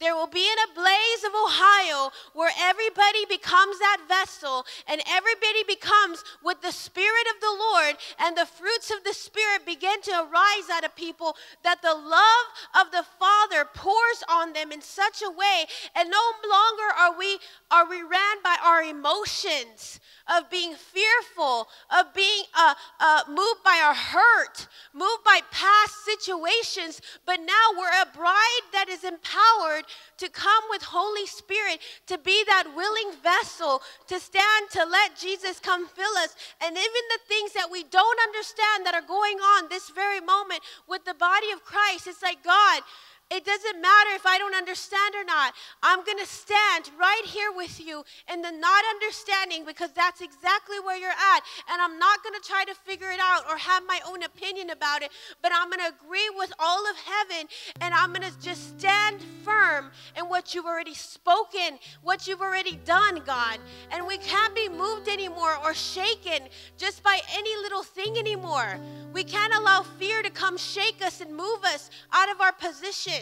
There 0.00 0.14
will 0.14 0.28
be 0.28 0.46
in 0.46 0.58
a 0.70 0.74
blaze 0.74 1.24
of 1.26 1.32
Ohio 1.34 2.10
where 2.32 2.52
everybody 2.60 3.24
becomes 3.28 3.78
that 3.80 3.98
vessel 4.06 4.64
and 4.86 5.02
everybody 5.08 5.64
becomes 5.66 6.22
with 6.42 6.62
the 6.62 6.70
Spirit 6.70 7.26
of 7.34 7.40
the 7.40 7.56
Lord, 7.58 7.96
and 8.20 8.36
the 8.36 8.46
fruits 8.46 8.90
of 8.90 9.02
the 9.04 9.12
Spirit 9.12 9.66
begin 9.66 10.00
to 10.02 10.12
arise 10.12 10.70
out 10.72 10.84
of 10.84 10.94
people 10.94 11.36
that 11.64 11.82
the 11.82 11.94
love 11.94 12.46
of 12.80 12.92
the 12.92 13.04
Father 13.18 13.68
pours 13.74 14.22
on 14.28 14.52
them 14.52 14.70
in 14.70 14.80
such 14.80 15.22
a 15.22 15.30
way, 15.30 15.66
and 15.96 16.10
no 16.10 16.22
longer 16.48 16.94
are 16.98 17.18
we 17.18 17.38
are 17.70 17.88
we 17.88 18.02
ran 18.02 18.42
by 18.42 18.56
our 18.62 18.82
emotions 18.82 20.00
of 20.28 20.50
being 20.50 20.74
fearful, 20.74 21.68
of 21.90 22.12
being 22.14 22.44
uh, 22.54 22.74
uh, 23.00 23.22
moved 23.28 23.62
by 23.64 23.80
our 23.82 23.94
hurt, 23.94 24.68
moved 24.92 25.24
by 25.24 25.40
past 25.50 26.04
situations, 26.04 27.00
but 27.24 27.40
now 27.40 27.54
we're 27.76 28.02
a 28.02 28.14
bride 28.14 28.64
that 28.72 28.88
is 28.88 29.04
empowered 29.04 29.84
to 30.18 30.28
come 30.28 30.64
with 30.70 30.82
Holy 30.82 31.26
Spirit, 31.26 31.80
to 32.06 32.18
be 32.18 32.44
that 32.46 32.64
willing 32.74 33.12
vessel, 33.22 33.82
to 34.06 34.18
stand, 34.18 34.70
to 34.72 34.84
let 34.84 35.16
Jesus 35.16 35.60
come 35.60 35.86
fill 35.88 36.16
us. 36.18 36.34
And 36.60 36.76
even 36.76 37.02
the 37.10 37.20
things 37.26 37.52
that 37.52 37.70
we 37.70 37.84
don't 37.84 38.20
understand 38.22 38.86
that 38.86 38.94
are 38.94 39.06
going 39.06 39.38
on 39.38 39.68
this 39.68 39.90
very 39.90 40.20
moment 40.20 40.60
with 40.88 41.04
the 41.04 41.14
body 41.14 41.50
of 41.52 41.64
Christ, 41.64 42.06
it's 42.06 42.22
like, 42.22 42.42
God, 42.42 42.82
it 43.30 43.44
doesn't 43.44 43.80
matter 43.80 44.10
if 44.14 44.24
I 44.24 44.38
don't 44.38 44.54
understand 44.54 45.14
or 45.14 45.24
not. 45.24 45.52
I'm 45.82 46.02
going 46.04 46.18
to 46.18 46.26
stand 46.26 46.90
right 46.98 47.22
here 47.26 47.52
with 47.54 47.78
you 47.78 48.02
in 48.32 48.40
the 48.40 48.50
not 48.50 48.84
understanding 48.90 49.64
because 49.66 49.92
that's 49.92 50.22
exactly 50.22 50.80
where 50.80 50.96
you're 50.96 51.10
at. 51.10 51.40
And 51.70 51.82
I'm 51.82 51.98
not 51.98 52.22
going 52.22 52.34
to 52.40 52.46
try 52.46 52.64
to 52.64 52.74
figure 52.74 53.10
it 53.10 53.20
out 53.20 53.44
or 53.48 53.58
have 53.58 53.82
my 53.86 54.00
own 54.06 54.22
opinion 54.22 54.70
about 54.70 55.02
it, 55.02 55.10
but 55.42 55.52
I'm 55.54 55.68
going 55.68 55.80
to 55.80 55.94
agree 56.02 56.30
with 56.38 56.52
all 56.58 56.88
of 56.88 56.96
heaven 56.96 57.48
and 57.82 57.92
I'm 57.92 58.14
going 58.14 58.22
to 58.22 58.40
just 58.40 58.78
stand 58.78 59.20
firm 59.44 59.90
in 60.16 60.24
what 60.24 60.54
you've 60.54 60.64
already 60.64 60.94
spoken, 60.94 61.78
what 62.02 62.26
you've 62.26 62.40
already 62.40 62.76
done, 62.86 63.20
God. 63.26 63.58
And 63.90 64.06
we 64.06 64.16
can't 64.16 64.54
be 64.54 64.70
moved 64.70 65.06
anymore 65.06 65.54
or 65.62 65.74
shaken 65.74 66.48
just 66.78 67.02
by 67.02 67.20
any 67.34 67.54
little 67.56 67.82
thing 67.82 68.16
anymore. 68.16 68.78
We 69.12 69.24
can't 69.24 69.54
allow 69.54 69.82
fear 69.82 70.22
to 70.22 70.30
come 70.30 70.56
shake 70.56 71.04
us 71.04 71.20
and 71.20 71.36
move 71.36 71.62
us 71.64 71.90
out 72.12 72.30
of 72.30 72.40
our 72.40 72.52
position. 72.52 73.17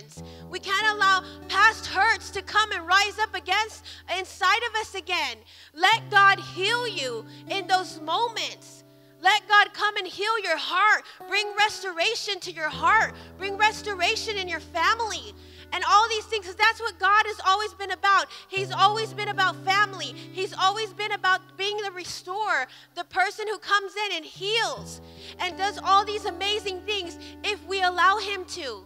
We 0.50 0.58
can't 0.58 0.96
allow 0.96 1.24
past 1.48 1.86
hurts 1.86 2.30
to 2.30 2.42
come 2.42 2.72
and 2.72 2.86
rise 2.86 3.18
up 3.18 3.34
against 3.34 3.84
inside 4.16 4.62
of 4.68 4.74
us 4.80 4.94
again. 4.94 5.38
Let 5.74 6.10
God 6.10 6.38
heal 6.38 6.86
you 6.86 7.24
in 7.48 7.66
those 7.66 8.00
moments. 8.00 8.84
Let 9.20 9.48
God 9.48 9.72
come 9.72 9.96
and 9.96 10.06
heal 10.06 10.38
your 10.40 10.58
heart. 10.58 11.04
Bring 11.28 11.46
restoration 11.58 12.38
to 12.40 12.52
your 12.52 12.68
heart. 12.68 13.14
Bring 13.38 13.56
restoration 13.56 14.36
in 14.36 14.48
your 14.48 14.60
family. 14.60 15.34
And 15.72 15.82
all 15.88 16.08
these 16.08 16.24
things, 16.26 16.44
because 16.44 16.56
that's 16.56 16.80
what 16.80 16.98
God 16.98 17.24
has 17.26 17.40
always 17.44 17.74
been 17.74 17.90
about. 17.90 18.26
He's 18.48 18.70
always 18.70 19.12
been 19.12 19.28
about 19.28 19.56
family. 19.64 20.14
He's 20.32 20.52
always 20.52 20.92
been 20.92 21.12
about 21.12 21.40
being 21.56 21.76
the 21.78 21.90
restorer, 21.90 22.66
the 22.94 23.04
person 23.04 23.46
who 23.48 23.58
comes 23.58 23.94
in 24.06 24.16
and 24.16 24.24
heals 24.24 25.00
and 25.40 25.56
does 25.58 25.78
all 25.82 26.04
these 26.04 26.24
amazing 26.24 26.82
things 26.82 27.18
if 27.42 27.66
we 27.66 27.82
allow 27.82 28.18
Him 28.18 28.44
to. 28.44 28.84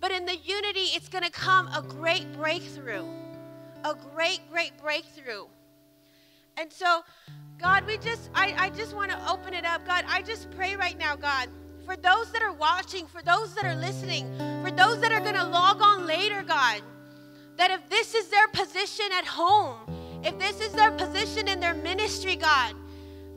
But 0.00 0.10
in 0.10 0.26
the 0.26 0.36
unity, 0.36 0.90
it's 0.94 1.08
going 1.08 1.24
to 1.24 1.30
come 1.30 1.68
a 1.68 1.82
great 1.82 2.32
breakthrough. 2.32 3.06
A 3.84 3.94
great, 4.14 4.40
great 4.50 4.72
breakthrough. 4.80 5.46
And 6.58 6.72
so, 6.72 7.02
God, 7.58 7.86
we 7.86 7.98
just, 7.98 8.30
I, 8.34 8.54
I 8.58 8.70
just 8.70 8.94
want 8.94 9.10
to 9.10 9.30
open 9.30 9.54
it 9.54 9.64
up. 9.64 9.86
God, 9.86 10.04
I 10.08 10.22
just 10.22 10.50
pray 10.52 10.76
right 10.76 10.98
now, 10.98 11.16
God, 11.16 11.48
for 11.84 11.96
those 11.96 12.32
that 12.32 12.42
are 12.42 12.52
watching, 12.52 13.06
for 13.06 13.22
those 13.22 13.54
that 13.54 13.64
are 13.64 13.76
listening, 13.76 14.26
for 14.62 14.70
those 14.70 15.00
that 15.00 15.12
are 15.12 15.20
going 15.20 15.34
to 15.34 15.44
log 15.44 15.80
on 15.80 16.06
later, 16.06 16.42
God, 16.42 16.82
that 17.56 17.70
if 17.70 17.88
this 17.88 18.14
is 18.14 18.28
their 18.28 18.48
position 18.48 19.06
at 19.16 19.24
home, 19.24 19.76
if 20.24 20.38
this 20.38 20.60
is 20.60 20.72
their 20.72 20.90
position 20.90 21.48
in 21.48 21.60
their 21.60 21.74
ministry, 21.74 22.36
God, 22.36 22.74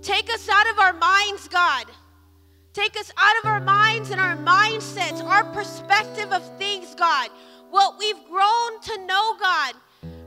take 0.01 0.29
us 0.33 0.49
out 0.49 0.69
of 0.69 0.79
our 0.79 0.93
minds, 0.93 1.47
God. 1.47 1.85
Take 2.79 2.97
us 2.97 3.11
out 3.17 3.35
of 3.43 3.45
our 3.45 3.59
minds 3.59 4.09
and 4.09 4.21
our 4.21 4.37
mindsets, 4.37 5.21
our 5.21 5.43
perspective 5.51 6.31
of 6.31 6.57
things, 6.57 6.95
God. 6.95 7.29
What 7.71 7.99
we've 7.99 8.23
grown 8.23 8.79
to 8.79 9.05
know, 9.05 9.35
God. 9.37 9.73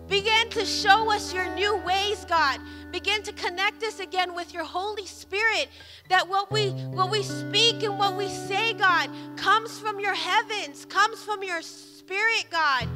Begin 0.07 0.51
to 0.51 0.67
show 0.67 1.11
us 1.11 1.33
your 1.33 1.49
new 1.55 1.79
ways, 1.79 2.27
God. 2.27 2.61
Begin 2.91 3.23
to 3.23 3.33
connect 3.33 3.83
us 3.83 4.01
again 4.01 4.35
with 4.35 4.53
your 4.53 4.65
Holy 4.65 5.07
Spirit. 5.07 5.69
That 6.11 6.29
what 6.29 6.53
we 6.53 6.73
what 6.93 7.11
we 7.11 7.23
speak 7.23 7.85
and 7.85 7.99
what 7.99 8.19
we 8.19 8.29
say, 8.29 8.75
God, 8.75 9.09
comes 9.37 9.79
from 9.79 9.99
your 9.99 10.15
heavens, 10.15 10.85
comes 10.85 11.25
from 11.25 11.43
your 11.43 11.63
spirit, 11.63 12.45
God. 12.51 12.87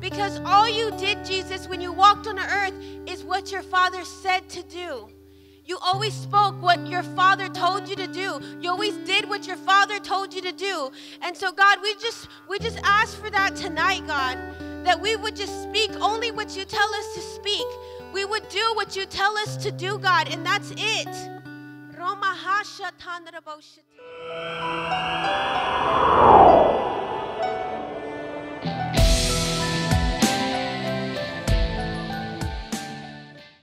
Because 0.00 0.38
all 0.40 0.68
you 0.68 0.90
did, 0.98 1.24
Jesus, 1.24 1.66
when 1.66 1.80
you 1.80 1.92
walked 1.94 2.26
on 2.26 2.36
the 2.36 2.42
earth 2.42 2.74
is 3.06 3.24
what 3.24 3.52
your 3.52 3.62
Father 3.62 4.04
said 4.04 4.50
to 4.50 4.62
do. 4.64 5.08
You 5.68 5.76
always 5.82 6.14
spoke 6.14 6.62
what 6.62 6.86
your 6.86 7.02
father 7.02 7.46
told 7.50 7.90
you 7.90 7.96
to 7.96 8.06
do. 8.06 8.40
You 8.62 8.70
always 8.70 8.96
did 9.04 9.28
what 9.28 9.46
your 9.46 9.58
father 9.58 9.98
told 9.98 10.32
you 10.32 10.40
to 10.40 10.50
do. 10.50 10.90
And 11.20 11.36
so 11.36 11.52
God, 11.52 11.80
we 11.82 11.92
just 11.96 12.26
we 12.48 12.58
just 12.58 12.78
ask 12.84 13.20
for 13.20 13.28
that 13.28 13.54
tonight, 13.54 14.06
God, 14.06 14.38
that 14.86 14.98
we 14.98 15.14
would 15.16 15.36
just 15.36 15.62
speak 15.64 15.90
only 16.00 16.30
what 16.30 16.56
you 16.56 16.64
tell 16.64 16.88
us 16.94 17.14
to 17.16 17.20
speak. 17.20 17.66
We 18.14 18.24
would 18.24 18.48
do 18.48 18.72
what 18.76 18.96
you 18.96 19.04
tell 19.04 19.36
us 19.36 19.58
to 19.58 19.70
do, 19.70 19.98
God, 19.98 20.32
and 20.32 20.44
that's 20.46 20.72
it. 20.74 21.14
Roma 21.98 22.34